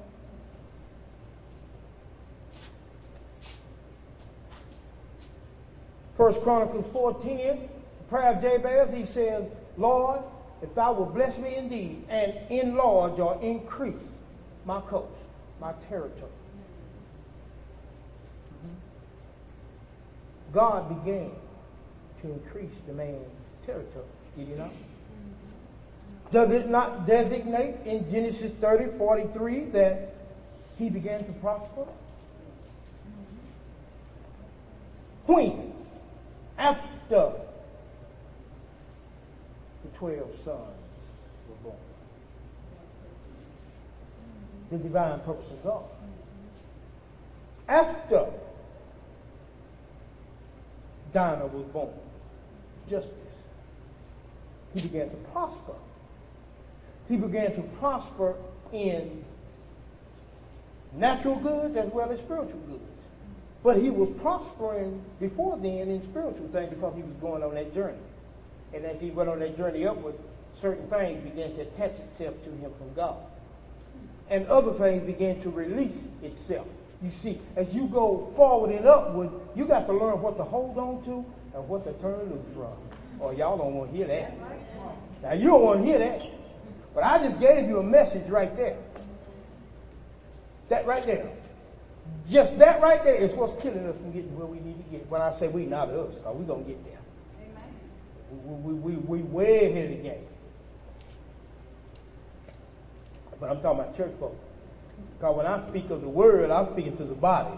First 6.16 6.40
Chronicles 6.42 6.84
4.10, 6.92 7.60
the 7.62 8.04
prayer 8.08 8.34
of 8.34 8.42
Jabez, 8.42 8.94
he 8.94 9.06
says, 9.06 9.44
Lord, 9.78 10.20
if 10.60 10.74
thou 10.74 10.92
will 10.92 11.06
bless 11.06 11.36
me 11.38 11.56
indeed 11.56 12.04
and 12.08 12.34
enlarge 12.50 13.18
or 13.18 13.40
increase 13.42 13.94
my 14.66 14.80
coast, 14.82 15.10
my 15.60 15.72
territory. 15.88 16.30
God 20.52 21.04
began 21.04 21.30
to 22.20 22.32
increase 22.32 22.72
the 22.86 22.92
man's 22.92 23.26
territory. 23.64 24.04
Did 24.36 24.48
he 24.48 24.54
not? 24.54 24.70
Does 26.30 26.50
it 26.50 26.68
not 26.68 27.06
designate 27.06 27.76
in 27.84 28.10
Genesis 28.10 28.52
30, 28.60 28.96
43 28.96 29.64
that 29.72 30.14
he 30.78 30.88
began 30.88 31.24
to 31.24 31.32
prosper? 31.40 31.86
When? 35.26 35.72
After 36.58 37.32
the 39.82 39.88
12 39.98 40.26
sons 40.44 40.58
were 41.48 41.56
born. 41.62 41.76
The 44.70 44.78
divine 44.78 45.20
purpose 45.20 45.50
of 45.50 45.62
God. 45.64 45.84
After 47.68 48.26
Dinah 51.12 51.46
was 51.46 51.64
born, 51.72 51.90
justice, 52.88 53.10
he 54.74 54.80
began 54.80 55.10
to 55.10 55.16
prosper 55.32 55.74
he 57.08 57.16
began 57.16 57.54
to 57.54 57.62
prosper 57.78 58.36
in 58.72 59.24
natural 60.94 61.36
goods 61.36 61.76
as 61.76 61.92
well 61.92 62.10
as 62.10 62.18
spiritual 62.20 62.60
goods. 62.60 62.82
But 63.62 63.76
he 63.76 63.90
was 63.90 64.08
prospering 64.20 65.04
before 65.20 65.56
then 65.58 65.88
in 65.88 66.02
spiritual 66.10 66.48
things 66.48 66.70
because 66.70 66.94
he 66.96 67.02
was 67.02 67.14
going 67.20 67.42
on 67.42 67.54
that 67.54 67.74
journey. 67.74 67.98
And 68.74 68.84
as 68.84 69.00
he 69.00 69.10
went 69.10 69.28
on 69.28 69.40
that 69.40 69.56
journey 69.56 69.86
upward, 69.86 70.14
certain 70.60 70.88
things 70.88 71.22
began 71.22 71.54
to 71.56 71.62
attach 71.62 71.92
itself 71.92 72.34
to 72.44 72.50
him 72.50 72.72
from 72.78 72.94
God. 72.94 73.16
And 74.30 74.46
other 74.46 74.72
things 74.72 75.04
began 75.04 75.40
to 75.42 75.50
release 75.50 75.92
itself. 76.22 76.66
You 77.02 77.10
see, 77.22 77.40
as 77.56 77.72
you 77.72 77.86
go 77.86 78.32
forward 78.36 78.70
and 78.70 78.86
upward, 78.86 79.30
you 79.56 79.64
got 79.66 79.86
to 79.86 79.92
learn 79.92 80.22
what 80.22 80.36
to 80.36 80.44
hold 80.44 80.78
on 80.78 81.04
to 81.04 81.24
and 81.54 81.68
what 81.68 81.84
to 81.84 81.92
turn 82.00 82.30
loose 82.30 82.46
from. 82.54 82.72
Or 83.18 83.34
y'all 83.34 83.58
don't 83.58 83.74
want 83.74 83.90
to 83.90 83.96
hear 83.96 84.06
that. 84.06 84.34
Now 85.22 85.32
you 85.32 85.48
don't 85.48 85.62
want 85.62 85.80
to 85.80 85.86
hear 85.86 85.98
that. 85.98 86.22
But 86.94 87.04
I 87.04 87.18
just 87.26 87.40
gave 87.40 87.68
you 87.68 87.78
a 87.78 87.82
message 87.82 88.28
right 88.28 88.54
there. 88.56 88.76
That 90.68 90.86
right 90.86 91.04
there. 91.04 91.28
Just 92.30 92.58
that 92.58 92.80
right 92.80 93.02
there 93.02 93.16
is 93.16 93.32
what's 93.32 93.60
killing 93.62 93.86
us 93.86 93.96
from 93.96 94.12
getting 94.12 94.36
where 94.36 94.46
we 94.46 94.60
need 94.60 94.76
to 94.76 94.90
get. 94.90 95.08
When 95.10 95.20
I 95.20 95.32
say 95.38 95.48
we, 95.48 95.66
not 95.66 95.90
us, 95.90 96.14
because 96.14 96.36
we're 96.36 96.44
going 96.44 96.64
to 96.64 96.70
get 96.70 96.84
there. 96.84 96.98
Amen. 97.40 98.62
We, 98.64 98.72
we, 98.74 98.94
we, 98.94 99.18
we 99.18 99.22
way 99.22 99.70
ahead 99.70 99.90
of 99.90 99.96
the 99.96 100.02
game. 100.02 100.26
But 103.40 103.50
I'm 103.50 103.60
talking 103.60 103.80
about 103.80 103.96
church 103.96 104.12
folks. 104.20 104.38
Because 105.22 105.36
when 105.36 105.46
I 105.46 105.64
speak 105.68 105.88
of 105.90 106.00
the 106.00 106.08
word, 106.08 106.50
I'm 106.50 106.72
speaking 106.72 106.96
to 106.96 107.04
the 107.04 107.14
body. 107.14 107.56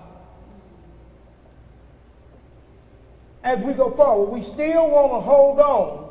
As 3.43 3.59
we 3.61 3.73
go 3.73 3.89
forward, 3.97 4.31
we 4.31 4.43
still 4.43 4.91
want 4.91 5.13
to 5.15 5.21
hold 5.21 5.59
on. 5.59 6.11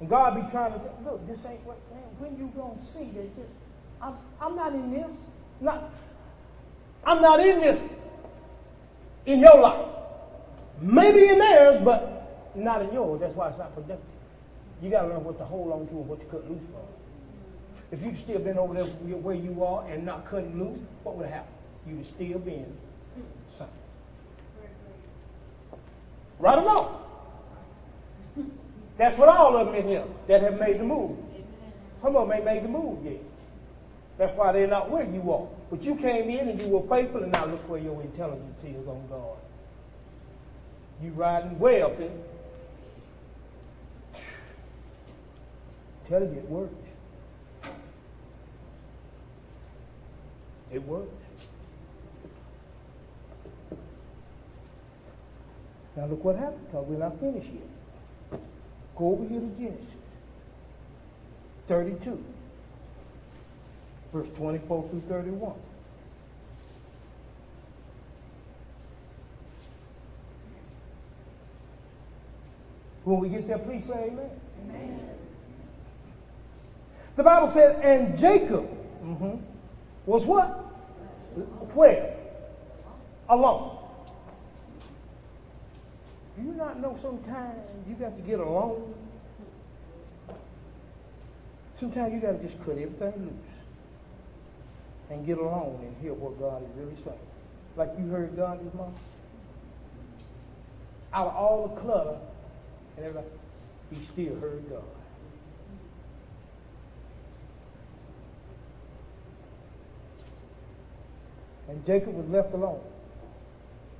And 0.00 0.08
God 0.08 0.36
be 0.36 0.50
trying 0.50 0.72
to, 0.72 0.80
look, 1.04 1.26
this 1.26 1.36
ain't 1.46 1.60
what, 1.66 1.76
when 2.18 2.38
you 2.38 2.50
gonna 2.56 2.72
see 2.94 3.10
that 3.18 3.36
this, 3.36 3.50
I'm, 4.00 4.16
I'm 4.40 4.56
not 4.56 4.72
in 4.72 4.90
this, 4.90 5.14
not, 5.60 5.84
I'm 7.04 7.20
not 7.20 7.40
in 7.40 7.60
this 7.60 7.78
in 9.26 9.40
your 9.40 9.58
life. 9.58 9.84
Maybe 10.80 11.28
in 11.28 11.38
theirs, 11.38 11.76
but 11.84 12.54
not 12.54 12.80
in 12.80 12.94
yours. 12.94 13.20
That's 13.20 13.36
why 13.36 13.50
it's 13.50 13.58
not 13.58 13.74
productive. 13.74 14.00
You 14.80 14.88
got 14.88 15.02
to 15.02 15.08
learn 15.08 15.22
what 15.22 15.36
to 15.36 15.44
hold 15.44 15.70
on 15.70 15.86
to 15.88 15.92
and 15.96 16.08
what 16.08 16.18
to 16.18 16.24
cut 16.26 16.48
loose 16.48 16.62
from. 16.72 16.99
If 17.92 18.02
you'd 18.04 18.18
still 18.18 18.38
been 18.38 18.58
over 18.58 18.74
there 18.74 18.84
where 18.84 19.34
you 19.34 19.64
are 19.64 19.84
and 19.88 20.04
not 20.06 20.24
cutting 20.24 20.58
loose, 20.58 20.78
what 21.02 21.16
would 21.16 21.28
happen? 21.28 21.52
You'd 21.86 21.98
have 21.98 22.06
still 22.06 22.38
been 22.38 22.66
something. 23.58 23.74
Right 26.38 26.58
or 26.58 26.64
wrong? 26.64 26.96
That's 28.96 29.16
what 29.18 29.28
all 29.28 29.56
of 29.56 29.66
them 29.66 29.74
in 29.74 29.88
here 29.88 30.04
that 30.28 30.42
have 30.42 30.60
made 30.60 30.78
the 30.78 30.84
move. 30.84 31.16
Some 32.02 32.16
of 32.16 32.28
them 32.28 32.36
ain't 32.36 32.44
made 32.44 32.64
the 32.64 32.68
move 32.68 33.04
yet. 33.04 33.20
That's 34.18 34.36
why 34.36 34.52
they're 34.52 34.66
not 34.66 34.90
where 34.90 35.04
you 35.04 35.32
are. 35.32 35.48
But 35.70 35.82
you 35.82 35.96
came 35.96 36.28
in 36.28 36.48
and 36.50 36.60
you 36.60 36.68
were 36.68 36.86
faithful, 36.88 37.22
and 37.22 37.32
now 37.32 37.46
look 37.46 37.66
where 37.68 37.80
your 37.80 38.00
intelligence 38.02 38.62
is 38.62 38.86
on 38.86 39.02
God. 39.08 39.38
You 41.02 41.10
riding 41.12 41.58
way 41.58 41.80
up 41.82 41.96
there. 41.98 42.10
Tell 46.08 46.20
you 46.20 46.28
it 46.28 46.48
works. 46.48 46.89
It 50.72 50.86
works. 50.86 51.08
Now 55.96 56.06
look 56.06 56.24
what 56.24 56.36
happened, 56.36 56.64
because 56.66 56.86
we're 56.86 56.98
not 56.98 57.18
finished 57.20 57.48
yet. 57.52 58.40
Go 58.96 59.12
over 59.12 59.26
here 59.26 59.40
to 59.40 59.46
Genesis. 59.58 59.86
32, 61.68 62.24
verse 64.12 64.28
24 64.36 64.88
through 64.90 65.02
31. 65.08 65.52
When 73.04 73.18
we 73.20 73.28
get 73.28 73.48
there, 73.48 73.58
please 73.58 73.84
say 73.86 74.10
amen. 74.12 74.30
amen. 74.68 75.00
The 77.16 77.22
Bible 77.22 77.52
says, 77.52 77.78
and 77.82 78.18
Jacob 78.18 78.68
mm-hmm, 79.04 79.36
was 80.06 80.24
what? 80.24 80.46
Where? 81.74 82.16
Alone. 83.28 83.78
Do 86.36 86.42
you 86.46 86.52
not 86.52 86.80
know 86.80 86.98
sometimes 87.02 87.58
you 87.88 87.94
got 87.94 88.16
to 88.16 88.22
get 88.22 88.40
alone? 88.40 88.94
Sometimes 91.78 92.12
you 92.12 92.20
got 92.20 92.32
to 92.32 92.46
just 92.46 92.58
cut 92.60 92.72
everything 92.72 93.12
loose 93.16 93.50
and 95.10 95.26
get 95.26 95.38
alone 95.38 95.80
and 95.82 95.96
hear 96.00 96.14
what 96.14 96.38
God 96.38 96.62
is 96.62 96.68
really 96.76 96.96
saying. 97.04 97.18
Like 97.76 97.90
you 97.98 98.08
heard 98.08 98.36
God 98.36 98.64
this 98.64 98.72
morning. 98.74 98.98
Out 101.12 101.26
of 101.28 101.34
all 101.34 101.68
the 101.68 101.80
clutter 101.80 102.18
and 102.96 103.06
everything, 103.06 103.30
he 103.90 103.96
still 104.12 104.38
heard 104.40 104.62
God. 104.70 104.82
And 111.70 111.86
Jacob 111.86 112.14
was 112.14 112.28
left 112.28 112.52
alone. 112.52 112.80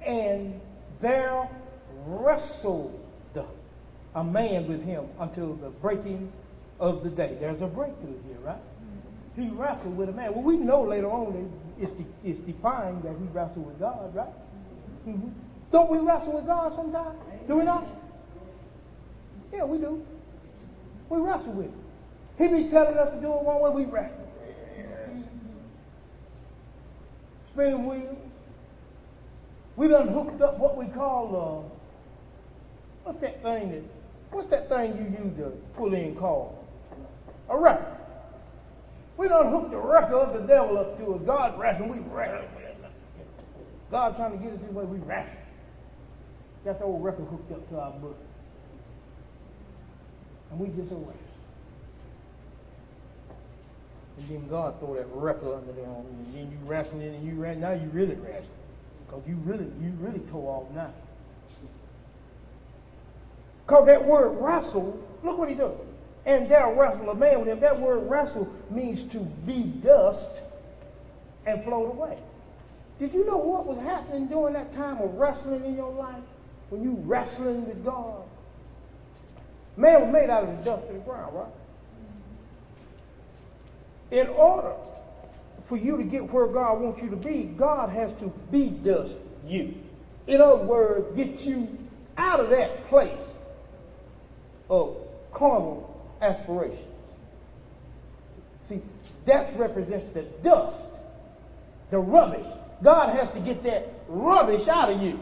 And 0.04 0.60
there 1.00 1.48
wrestled 2.06 3.00
a 4.14 4.24
man 4.24 4.68
with 4.68 4.84
him 4.84 5.04
until 5.20 5.54
the 5.54 5.68
breaking 5.68 6.32
of 6.80 7.04
the 7.04 7.10
day. 7.10 7.36
There's 7.38 7.62
a 7.62 7.66
breakthrough 7.66 8.20
here, 8.26 8.38
right? 8.42 8.58
He 9.36 9.48
wrestled 9.50 9.96
with 9.96 10.08
a 10.08 10.12
man. 10.12 10.34
Well, 10.34 10.42
we 10.42 10.56
know 10.56 10.82
later 10.82 11.10
on 11.10 11.32
that 11.78 11.84
it's, 11.84 11.92
de- 11.92 12.28
it's 12.28 12.40
defined 12.40 13.04
that 13.04 13.14
he 13.18 13.26
wrestled 13.32 13.66
with 13.66 13.78
God, 13.78 14.14
right? 14.14 14.28
Mm-hmm. 15.06 15.28
Don't 15.70 15.90
we 15.90 15.98
wrestle 15.98 16.32
with 16.32 16.46
God 16.46 16.74
sometimes? 16.74 17.16
Do 17.46 17.56
we 17.56 17.64
not? 17.64 17.86
Yeah, 19.52 19.64
we 19.64 19.78
do. 19.78 20.04
We 21.08 21.20
wrestle 21.20 21.52
with 21.52 21.66
him. 21.66 21.74
He 22.38 22.48
be 22.48 22.70
telling 22.70 22.96
us 22.96 23.14
to 23.14 23.20
do 23.20 23.32
it 23.32 23.42
one 23.42 23.60
way, 23.60 23.84
we 23.84 23.90
wrestle. 23.90 24.19
Spinning 27.52 27.86
wheels. 27.86 28.16
We 29.76 29.88
done 29.88 30.08
hooked 30.08 30.42
up 30.42 30.58
what 30.58 30.76
we 30.76 30.86
call, 30.86 31.66
uh, 31.66 31.74
what's 33.04 33.20
that 33.20 33.42
thing 33.42 33.70
that, 33.72 33.82
what's 34.30 34.50
that 34.50 34.68
thing 34.68 34.96
you 34.96 35.24
use 35.24 35.36
to 35.38 35.52
pull 35.76 35.94
in 35.94 36.16
cars? 36.16 36.52
A 37.48 37.56
record. 37.56 37.96
We 39.16 39.28
done 39.28 39.50
hooked 39.50 39.70
the 39.70 39.78
record 39.78 40.14
of 40.14 40.40
the 40.40 40.46
devil 40.46 40.78
up 40.78 40.98
to 40.98 41.14
us. 41.14 41.20
God 41.26 41.58
wrestling, 41.58 41.88
we 41.88 41.98
wrestle. 42.14 42.48
God 43.90 44.16
trying 44.16 44.38
to 44.38 44.38
get 44.38 44.52
us 44.52 44.60
this 44.60 44.70
way, 44.70 44.84
we 44.84 44.98
wrestle. 44.98 45.32
Got 46.64 46.78
the 46.78 46.84
old 46.84 47.02
record 47.02 47.26
hooked 47.26 47.50
up 47.52 47.68
to 47.70 47.78
our 47.78 47.90
butt. 47.92 48.16
And 50.50 50.60
we 50.60 50.68
just 50.68 50.92
arrest. 50.92 51.29
And 54.20 54.28
then 54.28 54.48
God 54.48 54.78
throw 54.80 54.94
that 54.96 55.06
record 55.14 55.54
under 55.54 55.72
you. 55.72 55.86
And 55.86 56.34
then 56.34 56.50
you 56.50 56.58
wrestling 56.66 57.02
and 57.02 57.26
you 57.26 57.34
ran. 57.34 57.60
Now 57.60 57.72
you 57.72 57.88
really 57.92 58.16
wrestling. 58.16 58.48
Because 59.06 59.22
you 59.26 59.36
really, 59.44 59.64
you 59.80 59.92
really 59.98 60.20
tore 60.30 60.62
off 60.62 60.74
now. 60.74 60.92
Because 63.66 63.86
that 63.86 64.04
word 64.04 64.28
wrestle, 64.40 65.02
look 65.22 65.38
what 65.38 65.48
he 65.48 65.54
does. 65.54 65.72
And 66.26 66.50
there 66.50 66.72
wrestle 66.74 67.08
a 67.08 67.14
man 67.14 67.40
with 67.40 67.48
him. 67.48 67.60
That 67.60 67.80
word 67.80 68.10
wrestle 68.10 68.48
means 68.70 69.10
to 69.12 69.20
be 69.20 69.62
dust 69.62 70.30
and 71.46 71.64
float 71.64 71.94
away. 71.94 72.18
Did 72.98 73.14
you 73.14 73.24
know 73.26 73.38
what 73.38 73.66
was 73.66 73.78
happening 73.78 74.26
during 74.26 74.52
that 74.52 74.74
time 74.74 74.98
of 74.98 75.14
wrestling 75.14 75.64
in 75.64 75.74
your 75.74 75.90
life? 75.90 76.22
When 76.68 76.82
you 76.82 76.92
wrestling 77.04 77.66
with 77.66 77.84
God? 77.84 78.22
Man 79.76 80.02
was 80.02 80.12
made 80.12 80.28
out 80.28 80.44
of 80.44 80.58
the 80.58 80.62
dust 80.62 80.86
of 80.88 80.92
the 80.92 81.00
ground, 81.00 81.34
right? 81.34 81.46
In 84.10 84.28
order 84.28 84.72
for 85.68 85.76
you 85.76 85.96
to 85.96 86.02
get 86.02 86.32
where 86.32 86.46
God 86.46 86.80
wants 86.80 87.00
you 87.00 87.10
to 87.10 87.16
be, 87.16 87.44
God 87.56 87.90
has 87.90 88.12
to 88.20 88.32
be 88.50 88.68
dust 88.68 89.14
you. 89.46 89.74
In 90.26 90.40
other 90.40 90.64
words, 90.64 91.16
get 91.16 91.40
you 91.40 91.68
out 92.16 92.40
of 92.40 92.50
that 92.50 92.88
place 92.88 93.20
of 94.68 94.96
carnal 95.32 96.12
aspirations. 96.20 96.86
See, 98.68 98.80
that 99.26 99.56
represents 99.58 100.12
the 100.12 100.22
dust, 100.42 100.76
the 101.90 101.98
rubbish. 101.98 102.46
God 102.82 103.16
has 103.16 103.30
to 103.32 103.40
get 103.40 103.62
that 103.64 103.92
rubbish 104.08 104.68
out 104.68 104.92
of 104.92 105.02
you 105.02 105.18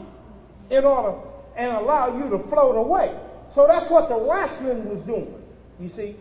in 0.70 0.84
order 0.84 1.16
and 1.56 1.72
allow 1.72 2.16
you 2.16 2.30
to 2.30 2.38
float 2.48 2.76
away. 2.76 3.18
So 3.54 3.66
that's 3.66 3.90
what 3.90 4.08
the 4.08 4.16
wrestling 4.16 4.88
was 4.88 5.00
doing. 5.04 5.34
You 5.80 5.90
see, 5.96 6.16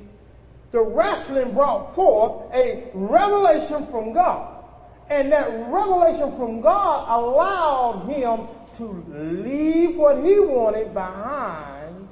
the 0.78 0.84
wrestling 0.84 1.54
brought 1.54 1.96
forth 1.96 2.54
a 2.54 2.92
revelation 2.94 3.88
from 3.88 4.14
God. 4.14 4.64
And 5.10 5.32
that 5.32 5.50
revelation 5.72 6.38
from 6.38 6.62
God 6.62 7.20
allowed 7.20 8.08
him 8.08 8.48
to 8.78 9.04
leave 9.44 9.96
what 9.96 10.24
he 10.24 10.40
wanted 10.40 10.94
behind 10.94 12.08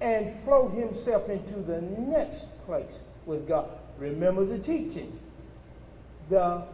and 0.00 0.34
float 0.42 0.74
himself 0.74 1.28
into 1.28 1.60
the 1.60 1.82
next 1.82 2.46
place 2.66 2.92
with 3.26 3.46
God. 3.46 3.68
Remember 3.96 4.44
the 4.44 4.58
teaching. 4.58 5.16
The 6.30 6.64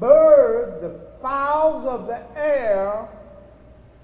birds, 0.00 0.82
the 0.82 0.98
fowls 1.22 1.86
of 1.86 2.08
the 2.08 2.20
air 2.36 3.06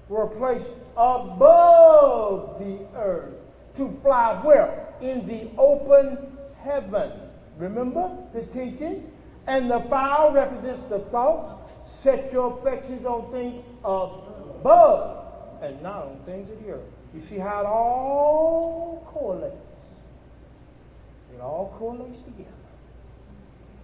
were 0.07 0.27
placed 0.27 0.71
above 0.95 2.57
the 2.57 2.87
earth 2.95 3.33
to 3.75 3.99
fly 4.01 4.39
where? 4.45 4.90
In 5.01 5.27
the 5.27 5.49
open 5.59 6.37
heaven. 6.63 7.11
Remember 7.57 8.09
the 8.33 8.41
teaching? 8.47 9.11
And 9.47 9.69
the 9.69 9.81
fowl 9.89 10.31
represents 10.31 10.87
the 10.89 10.99
thoughts. 10.99 11.59
Set 12.03 12.31
your 12.31 12.57
affections 12.59 13.05
on 13.05 13.31
things 13.31 13.63
above 13.83 15.17
and 15.61 15.81
not 15.81 16.05
on 16.05 16.19
things 16.25 16.49
of 16.51 16.63
the 16.63 16.71
earth. 16.71 16.81
You 17.13 17.21
see 17.29 17.37
how 17.37 17.61
it 17.61 17.65
all 17.65 19.03
correlates. 19.07 19.55
It 21.35 21.41
all 21.41 21.75
correlates 21.77 22.23
together. 22.23 22.49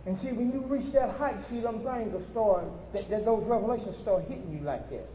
And 0.05 0.19
see, 0.21 0.31
when 0.31 0.51
you 0.53 0.61
reach 0.61 0.93
that 0.93 1.17
height, 1.17 1.35
see 1.49 1.59
them 1.59 1.83
things 1.83 2.15
are 2.15 2.25
starting, 2.31 2.71
that, 2.93 3.09
that 3.09 3.25
those 3.25 3.43
revelations 3.45 3.97
start 4.01 4.23
hitting 4.27 4.57
you 4.57 4.65
like 4.65 4.89
that. 4.89 5.07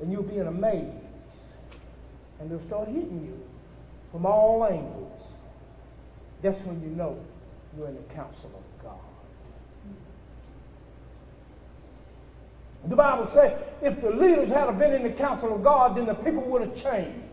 And 0.00 0.10
you'll 0.10 0.24
be 0.24 0.38
in 0.38 0.46
a 0.46 0.52
maze. 0.52 0.84
And 2.40 2.50
they'll 2.50 2.66
start 2.66 2.88
hitting 2.88 3.24
you 3.24 3.47
from 4.12 4.26
all 4.26 4.64
angles. 4.64 5.20
That's 6.42 6.58
when 6.64 6.80
you 6.82 6.88
know 6.88 7.18
you're 7.76 7.88
in 7.88 7.96
the 7.96 8.14
counsel 8.14 8.50
of 8.54 8.84
God. 8.84 8.94
The 12.88 12.96
Bible 12.96 13.28
says 13.32 13.60
if 13.82 14.00
the 14.00 14.10
leaders 14.10 14.50
had 14.50 14.78
been 14.78 14.94
in 14.94 15.02
the 15.02 15.10
counsel 15.10 15.54
of 15.54 15.62
God, 15.62 15.96
then 15.96 16.06
the 16.06 16.14
people 16.14 16.42
would 16.44 16.62
have 16.62 16.74
changed. 16.74 17.24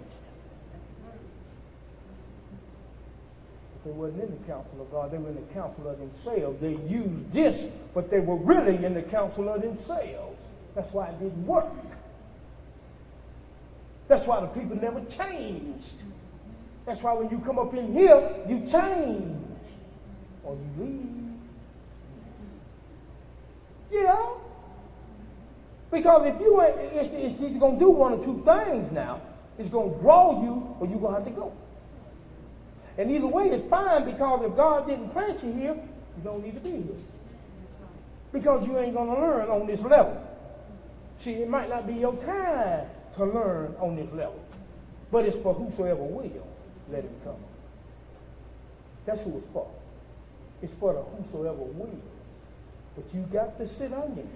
If 3.77 3.83
they 3.85 3.91
wasn't 3.91 4.23
in 4.23 4.31
the 4.31 4.45
counsel 4.47 4.81
of 4.81 4.91
God, 4.91 5.11
they 5.11 5.17
were 5.17 5.29
in 5.29 5.35
the 5.35 5.53
counsel 5.53 5.87
of 5.87 5.99
themselves. 5.99 6.59
They 6.59 6.75
used 6.91 7.31
this, 7.31 7.71
but 7.93 8.09
they 8.09 8.19
were 8.19 8.37
really 8.37 8.83
in 8.83 8.95
the 8.95 9.03
counsel 9.03 9.47
of 9.49 9.61
themselves. 9.61 10.39
That's 10.73 10.91
why 10.91 11.09
it 11.09 11.19
didn't 11.19 11.45
work. 11.45 11.71
That's 14.07 14.27
why 14.27 14.41
the 14.41 14.47
people 14.47 14.75
never 14.75 15.01
changed. 15.05 15.95
That's 16.85 17.01
why 17.01 17.13
when 17.13 17.29
you 17.29 17.39
come 17.39 17.57
up 17.57 17.73
in 17.73 17.93
here, 17.93 18.29
you 18.47 18.59
change 18.71 19.41
or 20.43 20.55
you 20.55 20.83
leave. 20.83 21.05
Yeah. 23.91 24.27
Because 25.91 26.27
if 26.27 26.39
you 26.39 26.61
ain't, 26.61 26.75
it's, 26.77 27.41
it's 27.41 27.59
going 27.59 27.73
to 27.75 27.79
do 27.79 27.89
one 27.89 28.13
or 28.13 28.23
two 28.23 28.43
things 28.45 28.91
now. 28.91 29.21
It's 29.57 29.69
going 29.69 29.93
to 29.93 29.99
draw 29.99 30.43
you 30.43 30.75
or 30.79 30.87
you're 30.87 30.99
going 30.99 31.15
to 31.15 31.19
have 31.21 31.25
to 31.25 31.31
go. 31.31 31.53
And 32.97 33.11
either 33.11 33.27
way, 33.27 33.49
it's 33.49 33.67
fine 33.69 34.05
because 34.05 34.45
if 34.45 34.55
God 34.55 34.87
didn't 34.87 35.09
plant 35.09 35.43
you 35.43 35.53
here, 35.53 35.73
you 35.73 36.23
don't 36.23 36.43
need 36.43 36.55
to 36.55 36.61
be 36.61 36.71
here. 36.71 36.97
Because 38.31 38.65
you 38.67 38.77
ain't 38.77 38.93
going 38.93 39.13
to 39.13 39.21
learn 39.21 39.49
on 39.49 39.65
this 39.65 39.81
level. 39.81 40.21
See, 41.19 41.33
it 41.33 41.49
might 41.49 41.69
not 41.69 41.87
be 41.87 41.93
your 41.93 42.15
time 42.23 42.87
to 43.15 43.25
learn 43.25 43.75
on 43.79 43.95
this 43.95 44.11
level. 44.13 44.39
But 45.11 45.25
it's 45.25 45.37
for 45.37 45.53
whosoever 45.53 46.03
will, 46.03 46.47
let 46.91 47.03
him 47.03 47.15
come. 47.23 47.35
That's 49.05 49.21
who 49.21 49.37
it's 49.37 49.47
for. 49.53 49.69
It's 50.61 50.73
for 50.79 50.93
the 50.93 51.01
whosoever 51.01 51.57
will. 51.57 51.99
But 52.95 53.05
you 53.13 53.21
got 53.31 53.57
to 53.59 53.67
sit 53.67 53.93
on 53.93 54.17
it 54.17 54.27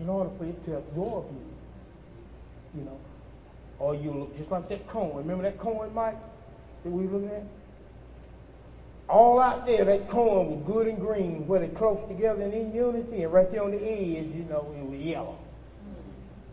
in 0.00 0.08
order 0.08 0.30
for 0.38 0.44
it 0.44 0.64
to 0.66 0.76
absorb 0.76 1.26
you. 1.32 2.80
You 2.80 2.86
know. 2.86 2.98
Or 3.78 3.94
you 3.94 4.12
look 4.12 4.36
just 4.36 4.50
like 4.50 4.68
that 4.68 4.86
corn. 4.88 5.16
Remember 5.16 5.42
that 5.44 5.58
corn, 5.58 5.94
Mike, 5.94 6.18
that 6.84 6.90
we 6.90 7.06
were 7.06 7.18
looking 7.18 7.36
at? 7.36 7.44
All 9.08 9.40
out 9.40 9.66
there, 9.66 9.84
that 9.84 10.08
corn 10.08 10.50
was 10.50 10.60
good 10.66 10.86
and 10.86 10.98
green, 10.98 11.46
where 11.48 11.60
they 11.60 11.68
close 11.68 11.98
together 12.08 12.42
and 12.42 12.54
in 12.54 12.72
unity, 12.72 13.22
and 13.22 13.32
right 13.32 13.50
there 13.50 13.64
on 13.64 13.72
the 13.72 13.82
edge, 13.82 14.34
you 14.34 14.46
know, 14.48 14.72
it 14.78 14.84
was 14.84 15.00
yellow. 15.00 15.38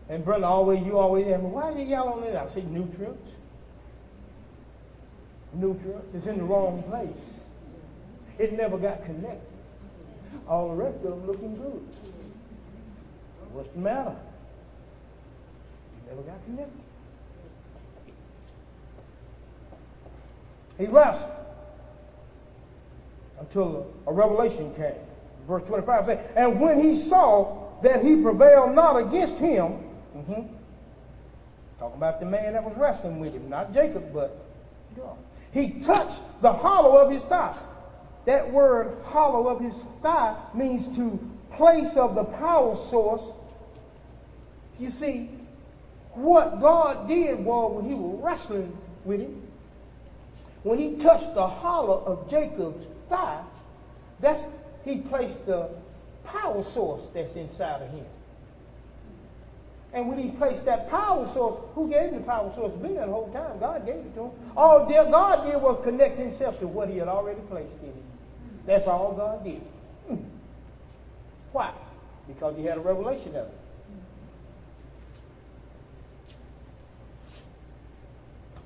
And 0.08 0.24
Brenda 0.24 0.46
always, 0.46 0.84
you 0.84 0.98
always 0.98 1.26
ask 1.28 1.42
me, 1.42 1.50
why 1.50 1.70
is 1.70 1.76
it 1.76 1.86
yellow 1.86 2.14
on 2.14 2.24
it? 2.24 2.34
I 2.34 2.48
say 2.48 2.62
nutrients. 2.62 3.30
Nutrients. 5.54 6.06
It's 6.14 6.26
in 6.26 6.38
the 6.38 6.44
wrong 6.44 6.82
place. 6.84 7.08
It 8.38 8.56
never 8.56 8.78
got 8.78 9.04
connected. 9.04 9.40
All 10.48 10.68
the 10.68 10.74
rest 10.74 10.96
of 10.98 11.02
them 11.02 11.26
looking 11.26 11.56
good. 11.56 11.88
What's 13.52 13.72
the 13.72 13.78
matter? 13.80 14.14
It 15.96 16.10
never 16.10 16.22
got 16.22 16.44
connected. 16.44 16.80
He 20.78 20.86
wrestled 20.86 21.32
until 23.40 23.86
a 24.06 24.12
revelation 24.12 24.74
came. 24.74 24.92
Verse 25.46 25.62
25 25.64 26.06
says, 26.06 26.18
And 26.36 26.60
when 26.60 26.80
he 26.80 27.08
saw 27.08 27.68
that 27.82 28.04
he 28.04 28.16
prevailed 28.16 28.74
not 28.74 28.96
against 28.96 29.36
him, 29.36 29.78
mm-hmm, 30.16 30.42
talking 31.78 31.96
about 31.96 32.20
the 32.20 32.26
man 32.26 32.52
that 32.52 32.62
was 32.62 32.76
wrestling 32.76 33.18
with 33.18 33.32
him, 33.32 33.48
not 33.48 33.72
Jacob, 33.72 34.12
but 34.12 34.44
God, 34.96 35.16
he 35.52 35.70
touched 35.84 36.18
the 36.42 36.52
hollow 36.52 36.96
of 36.98 37.10
his 37.10 37.22
thigh. 37.24 37.56
That 38.26 38.52
word 38.52 38.98
hollow 39.04 39.48
of 39.48 39.60
his 39.60 39.74
thigh 40.02 40.36
means 40.54 40.94
to 40.96 41.18
place 41.56 41.96
of 41.96 42.14
the 42.14 42.24
power 42.24 42.76
source. 42.90 43.22
You 44.78 44.90
see, 44.90 45.30
what 46.14 46.60
God 46.60 47.08
did 47.08 47.44
was 47.44 47.76
when 47.76 47.88
he 47.88 47.94
was 47.94 48.20
wrestling 48.22 48.76
with 49.04 49.20
him, 49.20 49.42
when 50.62 50.78
he 50.78 50.96
touched 50.96 51.34
the 51.34 51.46
hollow 51.46 52.02
of 52.04 52.30
Jacob's 52.30 52.84
thigh, 53.08 53.42
that's 54.20 54.42
he 54.84 54.98
placed 54.98 55.46
the 55.46 55.68
power 56.24 56.62
source 56.62 57.02
that's 57.14 57.34
inside 57.34 57.82
of 57.82 57.90
him. 57.90 58.04
And 59.92 60.08
when 60.08 60.18
he 60.18 60.30
placed 60.30 60.64
that 60.66 60.90
power 60.90 61.26
source, 61.32 61.60
who 61.74 61.88
gave 61.88 62.10
him 62.10 62.16
the 62.16 62.26
power 62.26 62.52
source? 62.54 62.72
Been 62.82 62.94
there 62.94 63.06
the 63.06 63.12
whole 63.12 63.32
time. 63.32 63.58
God 63.58 63.86
gave 63.86 63.96
it 63.96 64.14
to 64.16 64.24
him. 64.24 64.30
All 64.56 64.86
God 64.86 65.44
did 65.44 65.60
was 65.60 65.80
connect 65.82 66.18
himself 66.18 66.58
to 66.60 66.66
what 66.66 66.88
he 66.88 66.98
had 66.98 67.08
already 67.08 67.40
placed 67.48 67.72
in 67.80 67.88
him. 67.88 68.02
That's 68.66 68.86
all 68.86 69.14
God 69.14 69.44
did. 69.44 69.62
Hmm. 70.06 70.16
Why? 71.52 71.72
Because 72.26 72.56
he 72.56 72.64
had 72.64 72.76
a 72.76 72.80
revelation 72.80 73.28
of 73.28 73.46
it. 73.46 73.58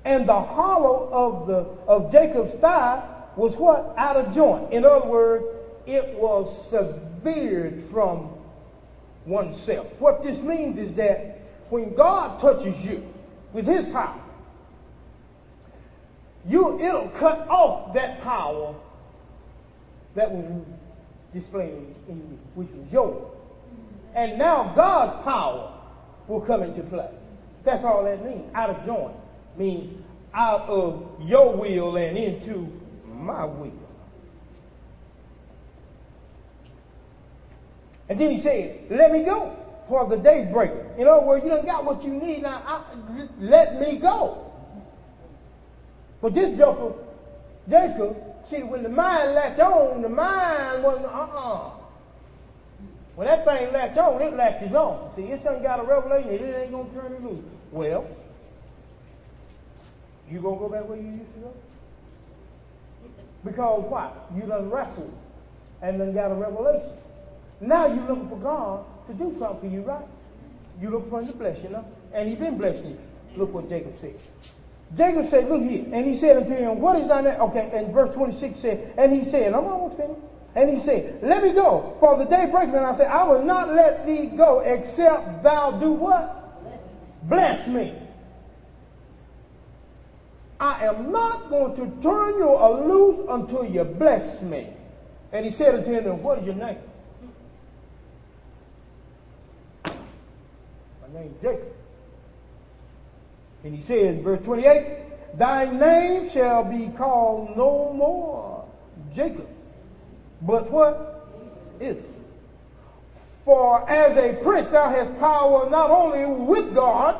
And 0.05 0.27
the 0.27 0.41
hollow 0.41 1.09
of 1.13 1.47
the 1.47 1.59
of 1.89 2.11
Jacob's 2.11 2.59
thigh 2.59 3.01
was 3.37 3.55
what? 3.55 3.93
Out 3.97 4.17
of 4.17 4.35
joint. 4.35 4.73
In 4.73 4.83
other 4.83 5.07
words, 5.07 5.45
it 5.85 6.15
was 6.15 6.69
severed 6.69 7.85
from 7.89 8.32
oneself. 9.25 9.87
What 9.99 10.23
this 10.23 10.39
means 10.39 10.77
is 10.77 10.95
that 10.95 11.41
when 11.69 11.95
God 11.95 12.39
touches 12.39 12.75
you 12.83 13.05
with 13.53 13.65
his 13.65 13.85
power, 13.91 14.21
you 16.47 16.79
it'll 16.81 17.09
cut 17.09 17.47
off 17.47 17.93
that 17.93 18.21
power 18.21 18.75
that 20.15 20.31
was 20.31 20.65
displayed 21.33 21.95
in 22.07 22.17
you, 22.17 22.39
which 22.55 22.69
was 22.69 22.85
yours. 22.91 23.31
And 24.15 24.37
now 24.37 24.73
God's 24.75 25.23
power 25.23 25.73
will 26.27 26.41
come 26.41 26.63
into 26.63 26.83
play. 26.83 27.09
That's 27.63 27.83
all 27.83 28.03
that 28.03 28.23
means. 28.23 28.51
Out 28.53 28.69
of 28.69 28.85
joint 28.85 29.15
means 29.57 30.03
out 30.33 30.61
of 30.61 31.05
your 31.21 31.55
will 31.55 31.95
and 31.95 32.17
into 32.17 32.67
my 33.05 33.45
will. 33.45 33.71
And 38.09 38.19
then 38.19 38.31
he 38.31 38.39
said, 38.39 38.85
let 38.89 39.11
me 39.11 39.23
go 39.23 39.55
for 39.87 40.07
the 40.07 40.17
day 40.17 40.45
break. 40.45 40.71
In 40.97 41.07
other 41.07 41.21
words, 41.21 41.43
you 41.43 41.49
don't 41.49 41.65
got 41.65 41.85
what 41.85 42.03
you 42.03 42.11
need 42.11 42.43
now. 42.43 42.61
I, 42.65 43.27
let 43.39 43.75
me 43.75 43.97
go. 43.97 44.51
But 46.21 46.33
this 46.33 46.57
joker, 46.57 46.93
Jacob, 47.69 48.15
see, 48.45 48.63
when 48.63 48.83
the 48.83 48.89
mind 48.89 49.33
latched 49.33 49.59
on, 49.59 50.01
the 50.01 50.09
mind 50.09 50.83
wasn't, 50.83 51.05
uh-uh. 51.05 51.71
When 53.15 53.27
that 53.27 53.45
thing 53.45 53.71
latched 53.71 53.97
on, 53.97 54.21
it 54.21 54.33
latches 54.33 54.73
on. 54.73 55.11
See, 55.15 55.27
this 55.27 55.41
thing 55.41 55.61
got 55.61 55.79
a 55.79 55.83
revelation, 55.83 56.31
it 56.31 56.63
ain't 56.63 56.71
going 56.71 56.89
to 56.89 56.95
turn 56.95 57.13
it 57.13 57.23
loose. 57.23 57.43
Well, 57.71 58.07
you 60.29 60.39
going 60.39 60.55
to 60.55 60.59
go 60.59 60.69
back 60.69 60.87
where 60.87 60.97
you 60.97 61.09
used 61.09 61.33
to 61.35 61.39
go? 61.41 61.53
Because 63.43 63.83
what? 63.83 64.29
You 64.35 64.43
done 64.43 64.69
wrestled 64.69 65.13
and 65.81 65.99
then 65.99 66.13
got 66.13 66.31
a 66.31 66.35
revelation. 66.35 66.89
Now 67.63 67.87
you're 67.87 68.05
looking 68.07 68.27
for 68.27 68.37
God 68.37 68.85
to 69.07 69.13
do 69.13 69.35
something 69.39 69.69
for 69.69 69.73
you, 69.73 69.81
right? 69.83 70.05
You 70.81 70.89
look 70.89 71.09
for 71.09 71.21
him 71.21 71.27
to 71.27 71.33
bless 71.33 71.63
you, 71.63 71.69
know? 71.69 71.85
And 72.13 72.27
he's 72.27 72.37
been 72.37 72.57
blessing 72.57 72.89
you. 72.89 72.99
Look 73.37 73.53
what 73.53 73.69
Jacob 73.69 73.93
said. 74.01 74.15
Jacob 74.97 75.29
said, 75.29 75.49
look 75.49 75.61
here. 75.61 75.85
And 75.91 76.05
he 76.05 76.17
said 76.17 76.37
unto 76.37 76.53
him, 76.53 76.79
what 76.79 76.99
is 76.99 77.07
thy 77.07 77.21
name? 77.21 77.39
Okay, 77.39 77.71
and 77.73 77.93
verse 77.93 78.13
26 78.13 78.59
said, 78.59 78.93
and 78.97 79.13
he 79.13 79.23
said, 79.23 79.53
I'm 79.53 79.65
almost 79.65 79.97
finished. 79.97 80.19
And 80.55 80.69
he 80.69 80.79
said, 80.81 81.19
let 81.23 81.41
me 81.41 81.53
go, 81.53 81.95
for 81.99 82.17
the 82.17 82.25
day 82.25 82.45
breaks. 82.51 82.73
And 82.73 82.85
I 82.85 82.95
said, 82.95 83.07
I 83.07 83.23
will 83.23 83.43
not 83.43 83.73
let 83.73 84.05
thee 84.05 84.27
go 84.27 84.59
except 84.59 85.41
thou 85.41 85.71
do 85.71 85.93
what? 85.93 86.61
Bless, 87.23 87.65
Bless 87.65 87.67
me. 87.67 87.93
I 90.59 90.85
am 90.85 91.11
not 91.11 91.49
going 91.49 91.75
to 91.75 92.01
turn 92.03 92.35
you 92.37 92.55
loose 92.87 93.25
until 93.29 93.65
you 93.65 93.83
bless 93.83 94.41
me. 94.41 94.67
And 95.31 95.45
he 95.45 95.51
said 95.51 95.75
unto 95.75 95.91
him, 95.91 96.21
what 96.21 96.39
is 96.39 96.45
your 96.45 96.55
name? 96.55 96.77
Named 101.13 101.35
Jacob. 101.41 101.73
And 103.63 103.75
he 103.75 103.81
says, 103.83 104.17
in 104.17 104.23
verse 104.23 104.43
28, 104.43 105.37
Thy 105.37 105.65
name 105.65 106.29
shall 106.29 106.63
be 106.63 106.89
called 106.97 107.55
no 107.57 107.93
more 107.93 108.65
Jacob, 109.15 109.47
but 110.41 110.69
what? 110.69 111.27
Israel. 111.79 112.03
For 113.45 113.89
as 113.89 114.15
a 114.17 114.41
prince 114.43 114.69
thou 114.69 114.89
hast 114.89 115.19
power 115.19 115.69
not 115.69 115.89
only 115.89 116.25
with 116.25 116.73
God, 116.73 117.19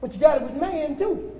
but 0.00 0.12
you 0.12 0.20
got 0.20 0.42
it 0.42 0.50
with 0.50 0.60
man 0.60 0.96
too, 0.96 1.32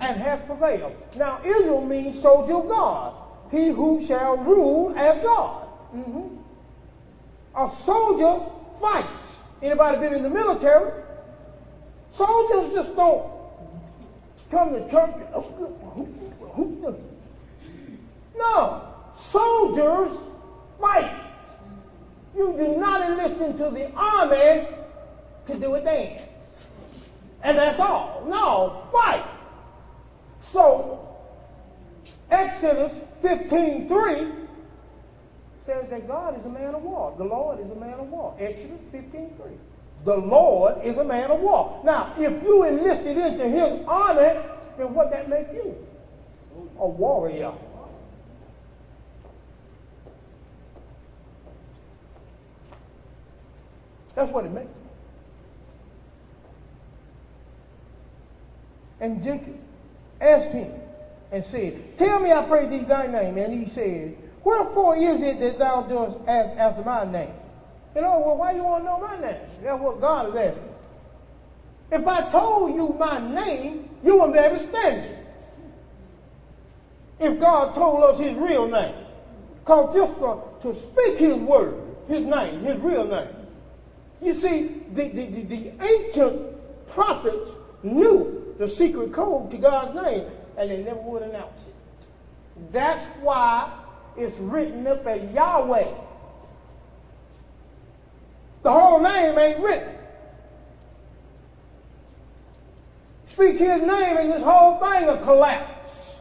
and 0.00 0.20
hath 0.20 0.46
prevailed. 0.46 0.94
Now 1.16 1.40
Israel 1.44 1.84
means 1.84 2.20
soldier 2.20 2.56
of 2.56 2.68
God, 2.68 3.14
he 3.50 3.68
who 3.68 4.04
shall 4.06 4.36
rule 4.36 4.94
as 4.96 5.22
God. 5.22 5.68
Mm-hmm. 5.94 6.36
A 7.56 7.76
soldier 7.84 8.44
fights. 8.80 9.35
Anybody 9.62 9.98
been 9.98 10.14
in 10.14 10.22
the 10.22 10.30
military? 10.30 11.02
Soldiers 12.16 12.72
just 12.72 12.96
don't 12.96 13.30
come 14.50 14.72
to 14.72 14.90
church. 14.90 15.14
Oh, 15.34 16.96
no. 18.36 18.82
Soldiers 19.14 20.16
fight. 20.80 21.22
You 22.36 22.54
do 22.56 22.76
not 22.76 23.10
enlist 23.10 23.40
into 23.40 23.70
the 23.70 23.90
army 23.92 24.68
to 25.46 25.54
do 25.58 25.74
a 25.74 25.80
dance. 25.80 26.22
And 27.42 27.56
that's 27.56 27.80
all. 27.80 28.24
No, 28.28 28.86
fight. 28.92 29.24
So, 30.42 31.16
Exodus 32.30 32.92
15.3 33.22 34.45
says 35.66 35.84
that 35.90 36.06
God 36.06 36.38
is 36.38 36.46
a 36.46 36.48
man 36.48 36.74
of 36.74 36.82
war. 36.82 37.14
The 37.18 37.24
Lord 37.24 37.60
is 37.60 37.70
a 37.70 37.74
man 37.74 37.94
of 37.94 38.08
war. 38.08 38.34
Exodus 38.38 38.80
15.3. 38.92 39.30
The 40.04 40.14
Lord 40.14 40.84
is 40.84 40.96
a 40.98 41.04
man 41.04 41.30
of 41.30 41.40
war. 41.40 41.80
Now, 41.84 42.14
if 42.16 42.42
you 42.42 42.64
enlisted 42.64 43.16
into 43.16 43.48
his 43.48 43.84
army, 43.88 44.40
then 44.78 44.94
what 44.94 45.10
that 45.10 45.28
make 45.28 45.52
you? 45.52 45.74
A 46.78 46.86
warrior. 46.86 47.52
That's 54.14 54.32
what 54.32 54.46
it 54.46 54.52
makes. 54.52 54.68
And 59.00 59.22
Jacob 59.22 59.56
asked 60.20 60.52
him 60.52 60.72
and 61.30 61.44
said, 61.50 61.98
Tell 61.98 62.18
me, 62.20 62.32
I 62.32 62.42
pray 62.46 62.68
thee, 62.68 62.84
thy 62.84 63.08
name. 63.08 63.36
And 63.36 63.66
he 63.66 63.74
said, 63.74 64.16
Wherefore 64.46 64.94
is 64.94 65.20
it 65.22 65.40
that 65.40 65.58
thou 65.58 65.82
dost 65.82 66.18
ask 66.28 66.56
after 66.56 66.84
my 66.84 67.04
name? 67.04 67.34
You 67.96 68.02
know, 68.02 68.20
well, 68.20 68.36
why 68.36 68.52
you 68.52 68.62
want 68.62 68.84
to 68.84 68.90
know 68.90 69.00
my 69.00 69.20
name? 69.20 69.40
That's 69.60 69.80
what 69.80 70.00
God 70.00 70.28
is 70.28 70.36
asking. 70.36 70.74
If 71.90 72.06
I 72.06 72.30
told 72.30 72.76
you 72.76 72.90
my 72.90 73.18
name, 73.18 73.88
you 74.04 74.14
wouldn't 74.14 74.34
be 74.34 74.38
able 74.38 74.60
stand 74.60 75.04
it. 75.04 75.26
If 77.18 77.40
God 77.40 77.74
told 77.74 78.04
us 78.04 78.20
his 78.20 78.36
real 78.36 78.68
name. 78.68 78.94
Because 79.64 79.92
just 79.92 80.16
for, 80.16 80.48
to 80.62 80.74
speak 80.76 81.18
his 81.18 81.34
word, 81.38 81.82
his 82.06 82.24
name, 82.24 82.62
his 82.62 82.78
real 82.78 83.04
name. 83.04 83.34
You 84.22 84.32
see, 84.32 84.80
the, 84.94 85.08
the, 85.08 85.26
the, 85.26 85.42
the 85.42 85.72
ancient 85.84 86.88
prophets 86.92 87.50
knew 87.82 88.54
the 88.58 88.68
secret 88.68 89.12
code 89.12 89.50
to 89.50 89.58
God's 89.58 89.96
name, 89.96 90.26
and 90.56 90.70
they 90.70 90.84
never 90.84 91.00
would 91.00 91.22
announce 91.22 91.66
it. 91.66 91.74
That's 92.70 93.04
why 93.20 93.82
it's 94.16 94.38
written 94.38 94.86
up 94.86 95.06
as 95.06 95.22
Yahweh. 95.32 95.92
The 98.62 98.72
whole 98.72 99.00
name 99.00 99.38
ain't 99.38 99.60
written. 99.60 99.96
speak 103.36 103.58
his 103.58 103.82
name 103.82 104.16
and 104.16 104.32
this 104.32 104.42
whole 104.42 104.80
thing 104.80 105.04
will 105.04 105.18
collapse. 105.18 106.16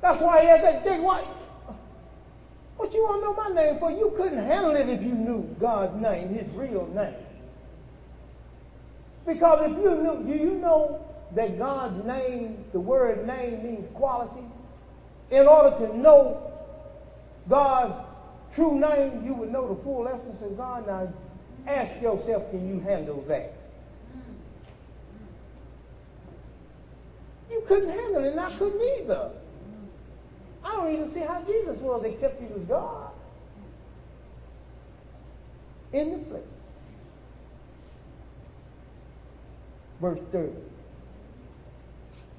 That's 0.00 0.22
why 0.22 0.40
he 0.40 0.46
had 0.46 0.62
that 0.62 0.82
big 0.82 1.02
white. 1.02 1.26
What 2.78 2.94
you 2.94 3.04
want 3.04 3.20
to 3.20 3.26
know 3.26 3.34
my 3.34 3.62
name 3.62 3.78
for? 3.78 3.90
You 3.90 4.14
couldn't 4.16 4.38
handle 4.46 4.74
it 4.76 4.88
if 4.88 5.02
you 5.02 5.12
knew 5.12 5.42
God's 5.60 6.00
name, 6.00 6.30
his 6.30 6.48
real 6.54 6.86
name. 6.94 7.14
Because 9.26 9.70
if 9.70 9.76
you 9.76 9.94
knew, 9.96 10.24
do 10.24 10.32
you 10.32 10.54
know 10.54 11.05
that 11.34 11.58
God's 11.58 12.04
name, 12.06 12.64
the 12.72 12.80
word 12.80 13.26
name 13.26 13.62
means 13.62 13.88
quality? 13.94 14.44
In 15.30 15.46
order 15.46 15.76
to 15.86 15.96
know 15.96 16.52
God's 17.48 17.94
true 18.54 18.78
name, 18.78 19.24
you 19.24 19.34
would 19.34 19.52
know 19.52 19.74
the 19.74 19.82
full 19.82 20.08
essence 20.08 20.40
of 20.42 20.56
God. 20.56 20.86
Now, 20.86 21.12
ask 21.66 22.00
yourself, 22.00 22.50
can 22.50 22.68
you 22.68 22.80
handle 22.80 23.24
that? 23.28 23.54
You 27.50 27.62
couldn't 27.66 27.90
handle 27.90 28.24
it, 28.24 28.30
and 28.32 28.40
I 28.40 28.50
couldn't 28.50 28.80
either. 29.00 29.30
I 30.64 30.76
don't 30.76 30.92
even 30.92 31.12
see 31.12 31.20
how 31.20 31.42
Jesus 31.42 31.76
was, 31.78 32.04
except 32.04 32.40
he 32.40 32.46
was 32.48 32.62
God. 32.64 33.10
In 35.92 36.10
the 36.10 36.24
flesh. 36.26 36.42
Verse 40.00 40.20
30. 40.32 40.52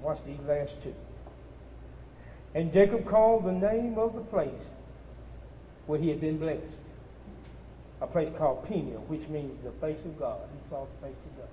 Watch 0.01 0.19
these 0.25 0.39
last 0.47 0.71
two. 0.83 0.93
And 2.55 2.73
Jacob 2.73 3.07
called 3.07 3.45
the 3.45 3.51
name 3.51 3.97
of 3.97 4.15
the 4.15 4.21
place 4.21 4.49
where 5.85 5.99
he 5.99 6.09
had 6.09 6.21
been 6.21 6.37
blessed. 6.37 6.61
A 8.01 8.07
place 8.07 8.31
called 8.37 8.67
Peniel, 8.67 9.03
which 9.07 9.27
means 9.27 9.57
the 9.63 9.71
face 9.81 9.99
of 10.05 10.19
God. 10.19 10.39
He 10.53 10.69
saw 10.69 10.85
the 10.85 11.07
face 11.07 11.17
of 11.31 11.37
God. 11.37 11.49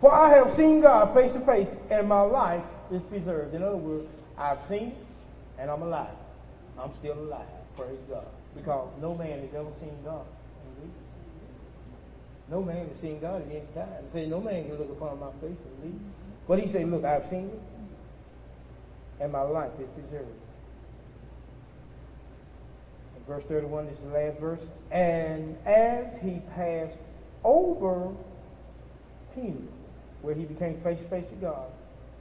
For 0.00 0.14
I 0.14 0.34
have 0.36 0.54
seen 0.56 0.80
God 0.80 1.14
face 1.14 1.32
to 1.32 1.40
face, 1.40 1.68
and 1.90 2.08
my 2.08 2.22
life 2.22 2.64
is 2.90 3.02
preserved. 3.02 3.54
In 3.54 3.62
other 3.62 3.76
words, 3.76 4.06
I've 4.36 4.58
seen 4.68 4.94
and 5.60 5.70
I'm 5.70 5.82
alive. 5.82 6.16
I'm 6.78 6.90
still 6.98 7.18
alive. 7.18 7.46
Praise 7.76 7.98
God. 8.08 8.26
Because 8.56 8.88
no 9.00 9.14
man 9.14 9.40
has 9.40 9.54
ever 9.54 9.68
seen 9.78 9.92
God. 10.04 10.24
No 12.50 12.62
man 12.62 12.88
has 12.88 12.98
seen 12.98 13.20
God 13.20 13.42
at 13.42 13.48
any 13.48 13.62
time. 13.74 13.88
He 14.12 14.20
said, 14.20 14.28
no 14.28 14.40
man 14.40 14.64
can 14.64 14.78
look 14.78 14.90
upon 14.90 15.20
my 15.20 15.30
face 15.40 15.56
and 15.64 15.84
leave. 15.84 16.00
But 16.48 16.58
he 16.58 16.70
said, 16.70 16.90
look, 16.90 17.04
I've 17.04 17.28
seen 17.30 17.48
it, 17.48 17.60
and 19.20 19.30
my 19.30 19.42
life 19.42 19.70
is 19.78 19.88
preserved. 19.90 20.28
Verse 23.28 23.44
31 23.48 23.86
this 23.86 23.94
is 23.94 24.00
the 24.00 24.10
last 24.10 24.40
verse. 24.40 24.60
And 24.90 25.56
as 25.64 26.06
he 26.20 26.40
passed 26.56 26.98
over 27.44 28.12
Peniel, 29.34 29.62
where 30.22 30.34
he 30.34 30.44
became 30.44 30.80
face 30.80 30.98
to 30.98 31.08
face 31.08 31.24
with 31.30 31.40
God, 31.40 31.70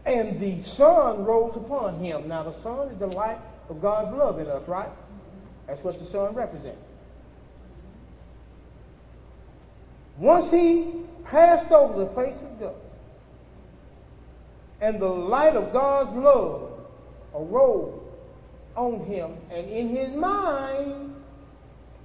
and 0.06 0.40
the 0.40 0.62
sun 0.64 1.26
rose 1.26 1.56
upon 1.56 2.00
him. 2.00 2.28
Now, 2.28 2.44
the 2.44 2.62
sun 2.62 2.90
is 2.90 3.00
the 3.00 3.08
light 3.08 3.40
of 3.70 3.82
God's 3.82 4.16
love 4.16 4.40
in 4.40 4.48
us, 4.48 4.68
right? 4.68 4.90
That's 5.68 5.84
what 5.84 6.00
the 6.00 6.10
sun 6.12 6.36
represents. 6.36 6.78
Once 10.20 10.52
he 10.52 10.92
passed 11.24 11.72
over 11.72 12.04
the 12.04 12.10
face 12.14 12.36
of 12.36 12.60
God, 12.60 12.76
and 14.82 15.00
the 15.00 15.08
light 15.08 15.56
of 15.56 15.72
God's 15.72 16.16
love 16.18 16.72
arose 17.34 18.02
on 18.76 19.06
him, 19.06 19.32
and 19.52 19.70
in 19.70 19.96
his 19.96 20.14
mind, 20.16 21.16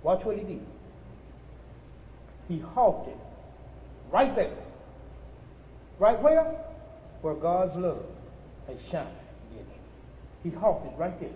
watch 0.02 0.24
what 0.24 0.36
he 0.36 0.44
did. 0.44 0.66
He 2.48 2.60
halted 2.60 3.16
right 4.10 4.34
there. 4.36 4.54
Right 5.98 6.20
where? 6.22 6.54
Where 7.22 7.34
God's 7.34 7.76
love 7.76 8.04
had 8.66 8.76
shined 8.90 9.08
in 9.52 9.58
him. 9.58 9.66
He 10.42 10.50
halted 10.50 10.92
right 10.98 11.18
there. 11.20 11.30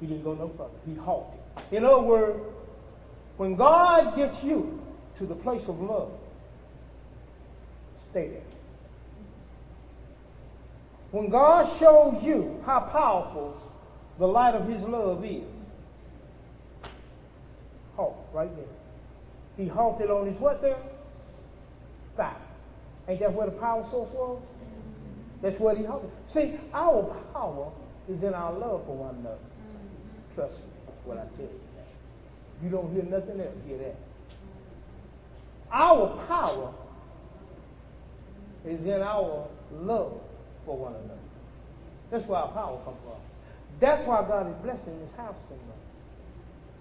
He 0.00 0.06
didn't 0.06 0.24
go 0.24 0.34
no 0.34 0.48
further. 0.48 0.70
He 0.86 0.94
halted. 0.94 1.40
In 1.70 1.84
other 1.84 2.00
words, 2.00 2.38
when 3.36 3.54
God 3.54 4.16
gets 4.16 4.42
you 4.42 4.80
to 5.18 5.26
the 5.26 5.34
place 5.34 5.68
of 5.68 5.80
love, 5.80 6.10
stay 8.10 8.28
there. 8.28 8.40
When 11.10 11.30
God 11.30 11.78
shows 11.78 12.22
you 12.22 12.62
how 12.66 12.80
powerful 12.80 13.56
the 14.18 14.26
light 14.26 14.54
of 14.54 14.68
his 14.68 14.82
love 14.82 15.24
is, 15.24 15.44
halt 17.96 18.16
right 18.32 18.54
there. 18.56 18.64
He 19.56 19.66
halted 19.66 20.10
on 20.10 20.26
his 20.26 20.38
what 20.40 20.62
there? 20.62 20.76
Stop. 22.14 22.40
Ain't 23.08 23.20
that 23.20 23.32
where 23.32 23.46
the 23.46 23.52
power 23.52 23.84
source 23.90 24.10
was? 24.12 24.40
That's 25.42 25.58
what 25.58 25.78
he 25.78 25.84
halted. 25.84 26.10
See, 26.32 26.58
our 26.74 27.02
power 27.32 27.72
is 28.08 28.22
in 28.22 28.34
our 28.34 28.52
love 28.52 28.84
for 28.86 28.96
one 28.96 29.16
another. 29.16 29.38
Trust 30.34 30.54
me, 30.54 30.92
what 31.04 31.18
I 31.18 31.22
tell 31.36 31.46
you. 31.46 31.60
You 32.62 32.70
don't 32.70 32.92
hear 32.92 33.04
nothing 33.04 33.40
else, 33.40 33.54
hear 33.66 33.78
that. 33.78 33.96
Our 35.70 36.16
power 36.26 36.72
is 38.64 38.86
in 38.86 39.02
our 39.02 39.46
love 39.72 40.20
for 40.64 40.76
one 40.76 40.94
another. 40.94 41.20
That's 42.10 42.26
where 42.26 42.40
our 42.40 42.52
power 42.52 42.80
comes 42.84 42.96
from. 43.04 43.20
That's 43.80 44.06
why 44.06 44.22
God 44.22 44.48
is 44.48 44.56
blessing 44.62 44.98
this 45.00 45.16
house 45.16 45.36
so 45.48 45.54
much. 45.54 45.76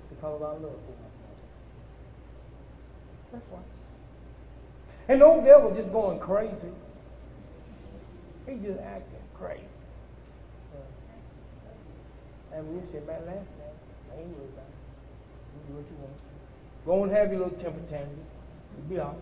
Because 0.09 0.35
of 0.35 0.41
our 0.41 0.53
love 0.53 0.61
for 0.61 0.67
one 0.67 1.11
another. 1.11 1.43
That's 3.33 3.45
why. 3.51 3.59
And 5.09 5.21
old 5.21 5.45
devil 5.45 5.73
just 5.75 5.91
going 5.91 6.19
crazy. 6.19 6.73
He 8.47 8.55
just 8.55 8.79
acting 8.79 9.19
crazy. 9.35 9.63
Uh, 10.73 12.57
and 12.57 12.67
we 12.73 12.81
sit 12.91 13.05
back 13.05 13.19
laughing 13.25 13.37
at 13.37 13.67
him. 13.67 13.75
I 14.11 14.19
ain't 14.19 14.29
worried 14.29 14.49
about 14.53 14.65
it. 14.65 14.75
You 15.53 15.59
do 15.67 15.73
what 15.75 15.85
you 15.91 15.97
want. 15.99 16.15
Go 16.85 17.03
and 17.03 17.11
have 17.11 17.31
your 17.31 17.41
little 17.43 17.59
temper 17.59 17.81
tantrum. 17.89 18.25
You'll 18.77 18.89
be 18.89 18.99
all 18.99 19.07
right. 19.09 19.17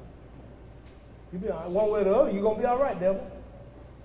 You'll 1.31 1.41
be 1.41 1.49
all 1.49 1.59
right. 1.59 1.69
One 1.69 1.91
way 1.91 2.01
or 2.01 2.03
the 2.03 2.15
other, 2.15 2.31
you're 2.31 2.41
going 2.41 2.55
to 2.57 2.61
be 2.61 2.67
all 2.67 2.79
right, 2.79 2.99
devil. 2.99 3.31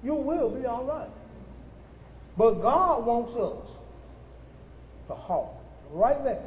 You 0.03 0.15
will 0.15 0.51
be 0.51 0.65
all 0.67 0.85
right. 0.85 1.09
But 2.37 2.55
God 2.55 3.05
wants 3.05 3.37
us 3.37 3.69
to 5.09 5.15
halt 5.15 5.55
right 5.93 6.23
there 6.25 6.43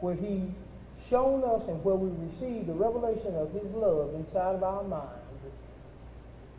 where 0.00 0.14
He 0.14 0.42
shown 1.10 1.42
us 1.44 1.62
and 1.68 1.82
where 1.84 1.94
we 1.94 2.10
receive 2.28 2.66
the 2.66 2.74
revelation 2.74 3.34
of 3.34 3.52
His 3.52 3.64
love 3.74 4.14
inside 4.14 4.54
of 4.54 4.62
our 4.62 4.84
minds. 4.84 5.22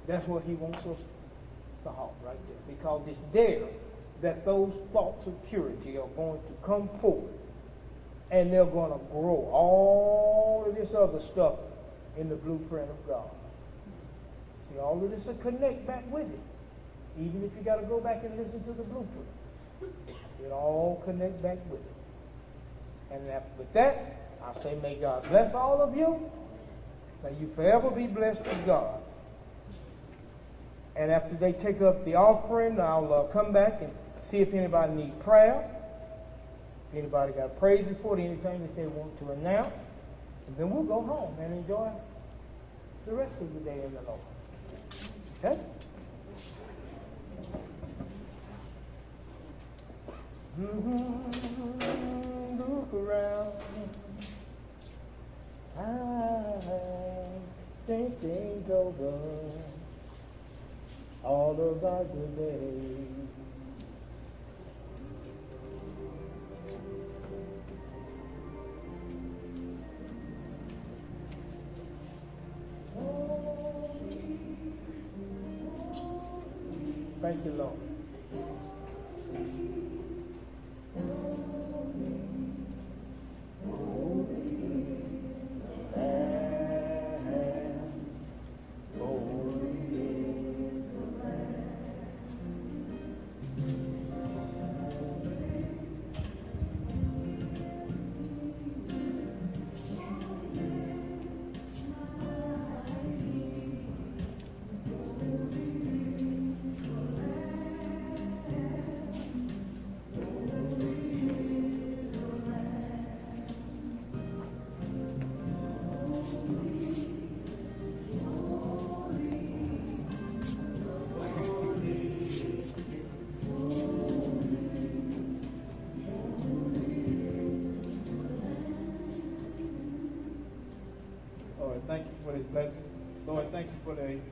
That's 0.07 0.27
what 0.27 0.43
He 0.43 0.53
wants 0.53 0.79
us 0.79 0.97
to 1.83 1.89
halt 1.89 2.15
right 2.25 2.37
there. 2.47 2.75
Because 2.75 3.01
it's 3.07 3.19
there 3.33 3.67
that 4.21 4.45
those 4.45 4.73
thoughts 4.91 5.27
of 5.27 5.33
purity 5.49 5.97
are 5.97 6.07
going 6.15 6.39
to 6.39 6.65
come 6.65 6.89
forth 7.01 7.36
and 8.31 8.51
they're 8.51 8.65
going 8.65 8.91
to 8.91 8.99
grow 9.11 9.49
all 9.51 10.65
of 10.67 10.75
this 10.75 10.89
other 10.95 11.21
stuff 11.31 11.55
in 12.17 12.29
the 12.29 12.35
blueprint 12.35 12.89
of 12.89 13.07
God. 13.07 13.29
See, 14.71 14.79
all 14.79 15.01
of 15.03 15.11
this 15.11 15.25
will 15.25 15.35
connect 15.35 15.87
back 15.87 16.03
with 16.11 16.27
it. 16.27 16.39
Even 17.19 17.43
if 17.43 17.51
you 17.57 17.63
got 17.63 17.77
to 17.77 17.87
go 17.87 17.99
back 17.99 18.23
and 18.23 18.37
listen 18.37 18.63
to 18.63 18.73
the 18.73 18.83
blueprint, 18.83 19.27
it 20.43 20.51
all 20.51 21.01
connect 21.05 21.41
back 21.41 21.57
with 21.69 21.79
it. 21.79 23.15
And 23.15 23.23
with 23.57 23.71
that, 23.73 24.17
I 24.43 24.61
say, 24.61 24.77
may 24.81 24.95
God 24.95 25.27
bless 25.29 25.53
all 25.55 25.81
of 25.81 25.95
you. 25.95 26.19
May 27.23 27.33
you 27.39 27.49
forever 27.55 27.89
be 27.89 28.07
blessed 28.07 28.41
with 28.41 28.65
God. 28.65 28.99
And 30.95 31.11
after 31.11 31.35
they 31.35 31.53
take 31.53 31.81
up 31.81 32.03
the 32.05 32.15
offering, 32.15 32.79
I'll 32.79 33.13
uh, 33.13 33.33
come 33.33 33.53
back 33.53 33.81
and 33.81 33.91
see 34.29 34.37
if 34.37 34.53
anybody 34.53 34.93
needs 34.93 35.15
prayer. 35.23 35.69
Anybody 36.97 37.33
got 37.33 37.59
praise 37.59 37.85
report, 37.87 38.19
anything 38.19 38.61
that 38.61 38.75
they 38.75 38.87
want 38.87 39.15
to 39.19 39.31
announce. 39.31 39.73
And 40.47 40.57
then 40.57 40.71
we'll 40.71 40.81
go 40.81 41.01
home 41.03 41.35
and 41.39 41.53
enjoy 41.53 41.91
the 43.05 43.13
rest 43.13 43.33
of 43.39 43.53
the 43.53 43.59
day 43.59 43.83
in 43.85 43.93
the 43.93 44.01
Lord. 44.01 44.19
Okay? 45.43 45.59
Mm-hmm. 50.59 51.37
Look 52.57 52.93
around. 52.95 53.51
I 55.77 56.53
think 57.85 58.19
things 58.21 58.71
over 58.71 59.19
all 61.23 61.51
of 61.51 61.85
our 61.85 62.03
good 62.05 62.37
days. 62.37 63.26
Thank 77.27 77.43
you, 77.43 77.51
Lord. 77.51 77.86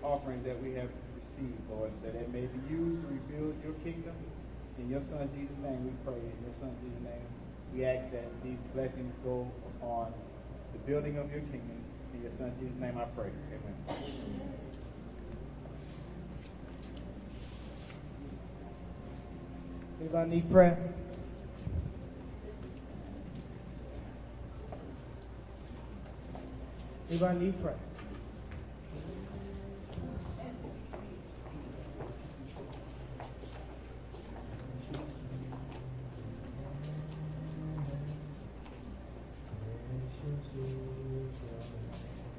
Offering 0.05 0.43
that 0.43 0.61
we 0.61 0.73
have 0.73 0.89
received, 1.17 1.59
Lord, 1.69 1.91
so 2.01 2.11
that 2.11 2.15
it 2.15 2.31
may 2.31 2.45
be 2.45 2.61
used 2.69 3.01
to 3.01 3.07
rebuild 3.09 3.55
your 3.65 3.73
kingdom. 3.81 4.13
In 4.77 4.89
your 4.89 5.01
son 5.09 5.29
Jesus' 5.33 5.57
name 5.63 5.83
we 5.85 5.91
pray. 6.05 6.21
In 6.21 6.39
your 6.45 6.55
son 6.61 6.71
Jesus' 6.83 7.01
name 7.03 7.25
we 7.73 7.85
ask 7.85 8.11
that 8.11 8.29
these 8.43 8.59
blessings 8.73 9.13
go 9.23 9.47
upon 9.75 10.13
the 10.73 10.79
building 10.79 11.17
of 11.17 11.31
your 11.31 11.41
kingdom. 11.41 11.81
In 12.13 12.21
your 12.21 12.31
son 12.37 12.53
Jesus' 12.59 12.79
name 12.79 12.97
I 12.97 13.05
pray. 13.17 13.29
Amen. 13.51 13.75
Anybody 19.99 20.29
need 20.29 20.51
prayer? 20.51 20.77
Anybody 27.09 27.39
need 27.39 27.61
prayer? 27.61 27.94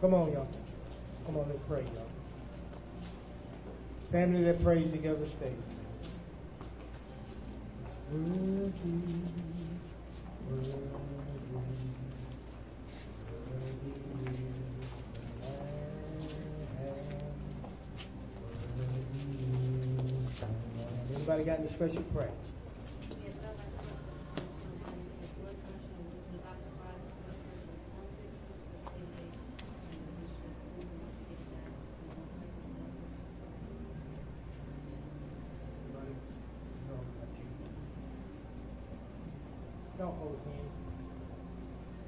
Come 0.00 0.12
on, 0.12 0.30
y'all. 0.30 0.46
Come 1.24 1.38
on, 1.38 1.48
let's 1.48 1.58
pray, 1.66 1.82
y'all. 1.82 2.06
Family 4.12 4.44
that 4.44 4.62
prays 4.62 4.90
together, 4.92 5.26
stay. 5.38 5.52
Anybody 21.14 21.44
got 21.44 21.58
any 21.60 21.68
special 21.68 22.02
prayer? 22.14 22.30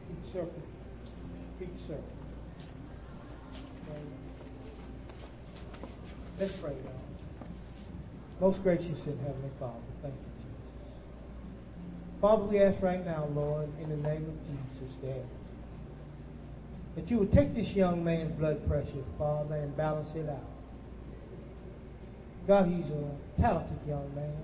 Keep 0.09 0.33
circle. 0.33 0.63
Keep 1.59 1.81
circle. 1.81 2.05
And 3.95 4.19
Let's 6.39 6.57
pray 6.57 6.71
now. 6.85 6.91
Most 8.41 8.63
gracious 8.63 9.05
and 9.07 9.19
heavenly 9.21 9.51
Father, 9.59 9.75
thank 10.03 10.15
you, 10.15 10.21
Jesus. 10.21 10.49
Father, 12.21 12.45
we 12.45 12.61
ask 12.61 12.81
right 12.81 13.05
now, 13.05 13.29
Lord, 13.35 13.69
in 13.83 13.89
the 13.91 14.09
name 14.09 14.25
of 14.25 14.37
Jesus, 14.47 14.97
that, 15.03 15.25
that 16.95 17.11
you 17.11 17.19
would 17.19 17.33
take 17.33 17.57
this 17.57 17.73
young 17.73 18.05
man's 18.05 18.31
blood 18.39 18.65
pressure, 18.69 19.03
Father, 19.19 19.57
and 19.57 19.77
balance 19.77 20.15
it 20.15 20.29
out. 20.29 20.47
God, 22.47 22.69
he's 22.69 22.87
a 22.87 23.41
talented 23.41 23.79
young 23.89 24.15
man. 24.15 24.37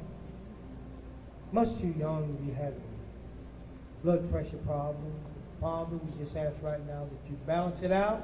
Much 1.52 1.69
too 1.81 1.94
young 1.97 2.27
to 2.27 2.43
be 2.43 2.52
having 2.52 2.82
blood 4.05 4.31
pressure 4.31 4.59
problems. 4.66 5.14
Father, 5.60 5.97
we 5.97 6.24
just 6.24 6.36
ask 6.36 6.55
right 6.62 6.86
now 6.86 7.05
that 7.05 7.31
you 7.31 7.36
balance 7.47 7.82
it 7.82 7.90
out. 7.90 8.22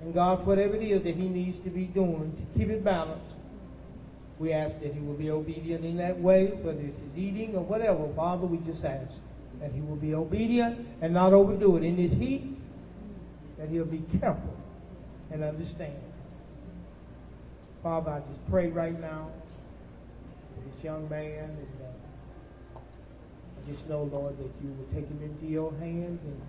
And 0.00 0.14
God, 0.14 0.44
whatever 0.46 0.74
it 0.74 0.82
is 0.82 1.04
that 1.04 1.14
he 1.14 1.28
needs 1.28 1.62
to 1.64 1.70
be 1.70 1.84
doing 1.84 2.32
to 2.34 2.58
keep 2.58 2.70
it 2.70 2.82
balanced, 2.82 3.26
we 4.38 4.52
ask 4.52 4.74
that 4.80 4.94
he 4.94 5.00
will 5.00 5.14
be 5.14 5.30
obedient 5.30 5.84
in 5.84 5.98
that 5.98 6.18
way, 6.18 6.46
whether 6.62 6.80
it's 6.80 6.98
his 6.98 7.16
eating 7.16 7.54
or 7.54 7.62
whatever. 7.62 8.08
Father, 8.16 8.46
we 8.46 8.56
just 8.58 8.84
ask 8.84 9.12
that 9.60 9.70
he 9.70 9.80
will 9.82 9.96
be 9.96 10.14
obedient 10.14 10.84
and 11.02 11.12
not 11.12 11.32
overdo 11.32 11.76
it 11.76 11.84
in 11.84 11.96
his 11.96 12.12
heat, 12.12 12.56
that 13.58 13.68
he'll 13.68 13.84
be 13.84 14.02
careful 14.18 14.56
and 15.30 15.44
understand. 15.44 15.92
Father, 17.82 18.10
I 18.12 18.20
just 18.20 18.50
pray 18.50 18.68
right 18.68 18.98
now 18.98 19.28
for 20.54 20.68
this 20.68 20.82
young 20.82 21.08
man, 21.08 21.50
and 21.50 21.66
uh, 21.80 22.01
I 23.62 23.70
just 23.70 23.88
know, 23.88 24.04
Lord, 24.04 24.38
that 24.38 24.50
you 24.62 24.70
will 24.70 24.86
take 24.94 25.08
him 25.08 25.20
into 25.22 25.46
your 25.46 25.72
hands 25.72 26.20
and 26.24 26.40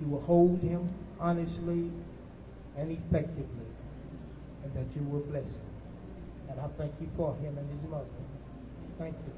you 0.00 0.06
will 0.08 0.22
hold 0.22 0.60
him 0.60 0.88
honestly 1.18 1.90
and 2.76 2.90
effectively, 2.90 3.66
and 4.64 4.72
that 4.74 4.86
you 4.96 5.06
will 5.06 5.20
bless 5.20 5.44
him. 5.44 5.54
And 6.48 6.60
I 6.60 6.66
thank 6.78 6.92
you 7.00 7.08
for 7.16 7.34
him 7.36 7.58
and 7.58 7.68
his 7.80 7.90
mother. 7.90 8.04
Thank 8.98 9.14
you. 9.14 9.32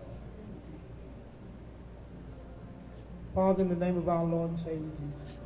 Father, 3.35 3.63
in 3.63 3.69
the 3.71 3.77
name 3.77 3.97
of 3.97 4.09
our 4.09 4.25
Lord 4.25 4.51
and 4.51 4.59
Savior 4.59 4.79
Jesus. 4.79 5.37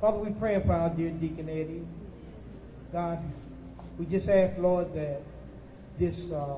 Father, 0.00 0.18
we 0.18 0.30
pray 0.30 0.60
for 0.64 0.72
our 0.72 0.90
dear 0.90 1.10
Deacon 1.10 1.48
Eddie. 1.48 1.86
God, 2.92 3.22
we 3.98 4.06
just 4.06 4.28
ask, 4.28 4.58
Lord, 4.58 4.92
that 4.94 5.22
this 5.98 6.30
uh, 6.32 6.56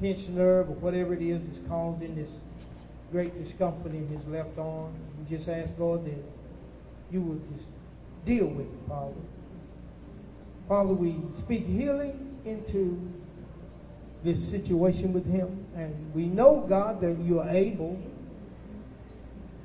pinched 0.00 0.28
nerve 0.28 0.68
or 0.68 0.74
whatever 0.74 1.14
it 1.14 1.22
is 1.22 1.40
that's 1.46 1.66
causing 1.68 2.14
this 2.14 2.30
great 3.12 3.32
discomfort 3.42 3.92
in 3.92 4.06
his 4.08 4.26
left 4.26 4.58
arm, 4.58 4.92
we 5.18 5.36
just 5.36 5.48
ask, 5.48 5.72
Lord, 5.78 6.04
that 6.04 6.22
you 7.10 7.20
would 7.20 7.42
just 7.56 7.68
deal 8.24 8.46
with 8.46 8.66
it, 8.66 8.88
Father. 8.88 9.14
Father, 10.68 10.92
we 10.92 11.16
speak 11.38 11.66
healing 11.66 12.36
into 12.44 13.00
this 14.24 14.38
situation 14.50 15.12
with 15.12 15.24
him. 15.26 15.64
And 15.76 15.94
we 16.14 16.26
know, 16.26 16.66
God, 16.68 17.00
that 17.00 17.18
you 17.20 17.40
are 17.40 17.48
able. 17.48 17.98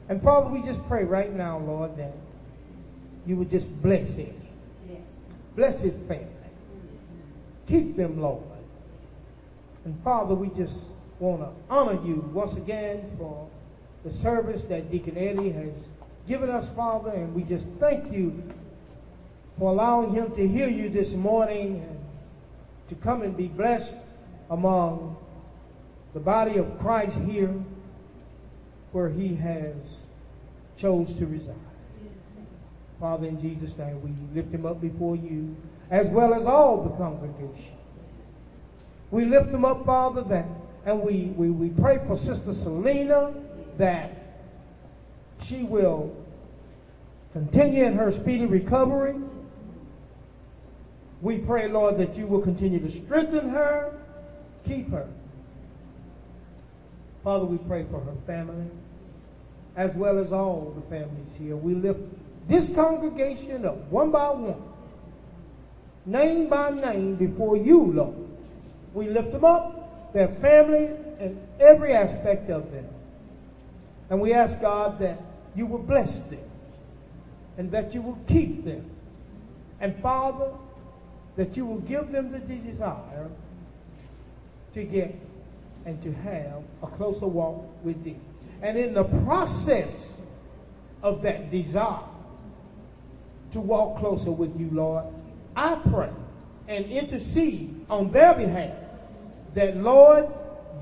And 0.10 0.22
Father, 0.22 0.50
we 0.50 0.62
just 0.62 0.86
pray 0.88 1.04
right 1.04 1.34
now, 1.34 1.60
Lord, 1.60 1.98
that 1.98 2.14
you 3.26 3.36
would 3.38 3.50
just 3.50 3.70
bless 3.82 4.16
him. 4.16 4.40
Yes. 4.90 5.00
Bless 5.56 5.80
his 5.80 5.96
family. 6.08 6.28
Keep 7.68 7.98
them, 7.98 8.22
Lord. 8.22 8.44
And 9.86 10.02
Father, 10.04 10.36
we 10.36 10.50
just 10.50 10.78
want 11.20 11.42
to 11.42 11.50
honor 11.70 12.00
you 12.06 12.30
once 12.34 12.56
again 12.56 13.12
for 13.18 13.50
the 14.04 14.14
service 14.14 14.64
that 14.64 14.92
Deacon 14.92 15.18
Eddie 15.18 15.52
has 15.52 15.74
given 16.28 16.50
us, 16.50 16.68
Father. 16.76 17.12
And 17.12 17.34
we 17.34 17.44
just 17.44 17.66
thank 17.80 18.12
you 18.12 18.42
for 19.58 19.72
allowing 19.72 20.12
him 20.14 20.36
to 20.36 20.48
hear 20.48 20.68
you 20.68 20.90
this 20.90 21.12
morning 21.14 21.86
and 21.88 22.00
to 22.90 22.96
come 22.96 23.22
and 23.22 23.36
be 23.36 23.48
blessed 23.48 23.94
among 24.50 25.18
the 26.14 26.20
body 26.20 26.58
of 26.58 26.80
Christ 26.80 27.18
here 27.18 27.54
where 28.92 29.10
he 29.10 29.36
has 29.36 29.76
chose 30.78 31.14
to 31.16 31.26
reside. 31.26 31.56
Father, 33.00 33.28
in 33.28 33.42
Jesus' 33.42 33.76
name, 33.78 34.02
we 34.04 34.40
lift 34.40 34.54
him 34.54 34.66
up 34.66 34.82
before 34.82 35.16
you, 35.16 35.56
as 35.90 36.08
well 36.08 36.34
as 36.34 36.46
all 36.46 36.84
the 36.84 36.90
congregation. 36.98 37.78
We 39.12 39.26
lift 39.26 39.52
them 39.52 39.66
up, 39.66 39.86
Father, 39.86 40.24
that, 40.24 40.46
and 40.86 41.02
we, 41.02 41.34
we, 41.36 41.50
we 41.50 41.70
pray 41.70 42.00
for 42.08 42.16
Sister 42.16 42.54
Selena 42.54 43.34
that 43.78 44.12
she 45.44 45.64
will 45.64 46.16
continue 47.34 47.84
in 47.84 47.94
her 47.96 48.12
speedy 48.14 48.46
recovery. 48.46 49.16
We 51.22 51.38
pray, 51.40 51.68
Lord, 51.68 51.98
that 51.98 52.16
you 52.16 52.26
will 52.26 52.42
continue 52.42 52.80
to 52.80 52.92
strengthen 53.06 53.50
her, 53.50 53.94
keep 54.66 54.90
her. 54.92 55.08
Father, 57.24 57.46
we 57.46 57.58
pray 57.58 57.86
for 57.92 58.00
her 58.00 58.16
family, 58.26 58.66
as 59.76 59.94
well 59.94 60.18
as 60.18 60.32
all 60.32 60.74
the 60.76 60.90
families 60.90 61.28
here. 61.38 61.56
We 61.56 61.76
lift 61.76 62.00
this 62.48 62.70
congregation 62.74 63.66
up 63.66 63.78
one 63.92 64.10
by 64.10 64.30
one, 64.30 64.56
name 66.06 66.50
by 66.50 66.72
name, 66.72 67.16
before 67.16 67.58
you, 67.58 67.92
Lord. 67.92 68.31
We 68.94 69.10
lift 69.10 69.32
them 69.32 69.46
up, 69.46 70.14
their 70.14 70.28
family, 70.28 70.90
and 71.20 71.40
every 71.60 71.94
aspect 71.94 72.50
of 72.50 72.72
them. 72.72 72.88
And 74.10 74.20
we 74.20 74.34
ask, 74.34 74.60
God, 74.60 75.00
that 75.00 75.22
you 75.56 75.66
will 75.66 75.80
bless 75.80 76.20
them 76.20 76.44
and 77.58 77.72
that 77.72 77.94
you 77.94 78.02
will 78.02 78.20
keep 78.28 78.66
them. 78.66 78.90
And 79.80 80.00
Father, 80.02 80.52
that 81.38 81.56
you 81.56 81.66
will 81.66 81.80
give 81.80 82.12
them 82.12 82.32
the 82.32 82.40
desire 82.40 83.30
to 84.74 84.84
get 84.84 85.16
and 85.86 86.02
to 86.04 86.14
have 86.14 86.64
a 86.84 86.88
closer 86.88 87.28
walk 87.28 87.64
with 87.84 88.04
thee. 88.04 88.18
And 88.62 88.78
in 88.78 88.94
the 88.94 89.04
process 89.04 89.92
of 91.02 91.22
that 91.24 91.50
desire 91.50 92.04
to 93.54 93.60
walk 93.60 94.00
closer 94.00 94.32
with 94.32 94.60
you, 94.60 94.70
Lord, 94.72 95.06
I 95.56 95.76
pray 95.90 96.12
and 96.68 96.86
intercede 96.86 97.86
on 97.90 98.12
their 98.12 98.34
behalf 98.34 98.74
that, 99.54 99.78
Lord, 99.78 100.28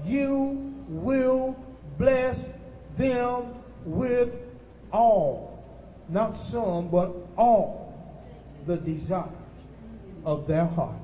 you 0.06 0.74
will 0.88 1.56
bless 1.98 2.40
them 2.98 3.54
with 3.86 4.30
all, 4.92 5.64
not 6.10 6.42
some, 6.44 6.90
but 6.90 7.16
all 7.38 7.94
the 8.66 8.78
desires 8.78 9.30
of 10.26 10.48
their 10.48 10.66
heart. 10.66 10.96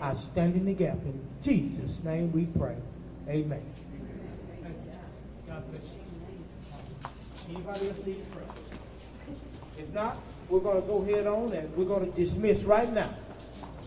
I 0.00 0.14
stand 0.14 0.56
in 0.56 0.66
the 0.66 0.74
gap. 0.74 0.98
In 1.04 1.20
Jesus' 1.42 2.02
name 2.04 2.32
we 2.32 2.46
pray. 2.46 2.76
Amen. 3.28 3.62
Anybody 7.48 7.88
else 7.88 7.98
need 8.04 8.32
prayer? 8.32 8.44
If 9.78 9.92
not, 9.94 10.18
we're 10.48 10.60
going 10.60 10.82
to 10.82 10.88
go 10.88 11.02
ahead 11.02 11.26
on 11.26 11.52
and 11.52 11.76
we're 11.76 11.84
going 11.84 12.10
to 12.10 12.24
dismiss 12.24 12.62
right 12.62 12.92
now. 12.92 13.14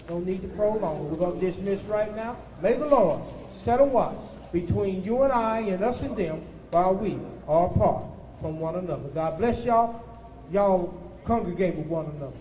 Don't 0.10 0.26
need 0.26 0.42
to 0.42 0.48
prolong. 0.48 1.08
We're 1.08 1.18
going 1.18 1.40
to 1.40 1.46
dismiss 1.46 1.80
right 1.84 2.14
now. 2.16 2.36
May 2.64 2.74
the 2.74 2.88
Lord 2.88 3.22
set 3.64 3.80
a 3.80 3.84
watch 3.84 4.18
between 4.52 5.04
you 5.04 5.22
and 5.22 5.32
I 5.32 5.60
and 5.60 5.84
us 5.84 6.02
and 6.02 6.18
them 6.18 6.42
while 6.72 6.96
we 6.96 7.20
are 7.48 7.68
apart 7.68 8.06
from 8.42 8.60
one 8.60 8.76
another. 8.76 9.08
God 9.10 9.38
bless 9.38 9.64
y'all. 9.64 10.04
Y'all 10.52 11.00
congregate 11.26 11.76
with 11.76 11.86
one 11.86 12.08
another. 12.18 12.34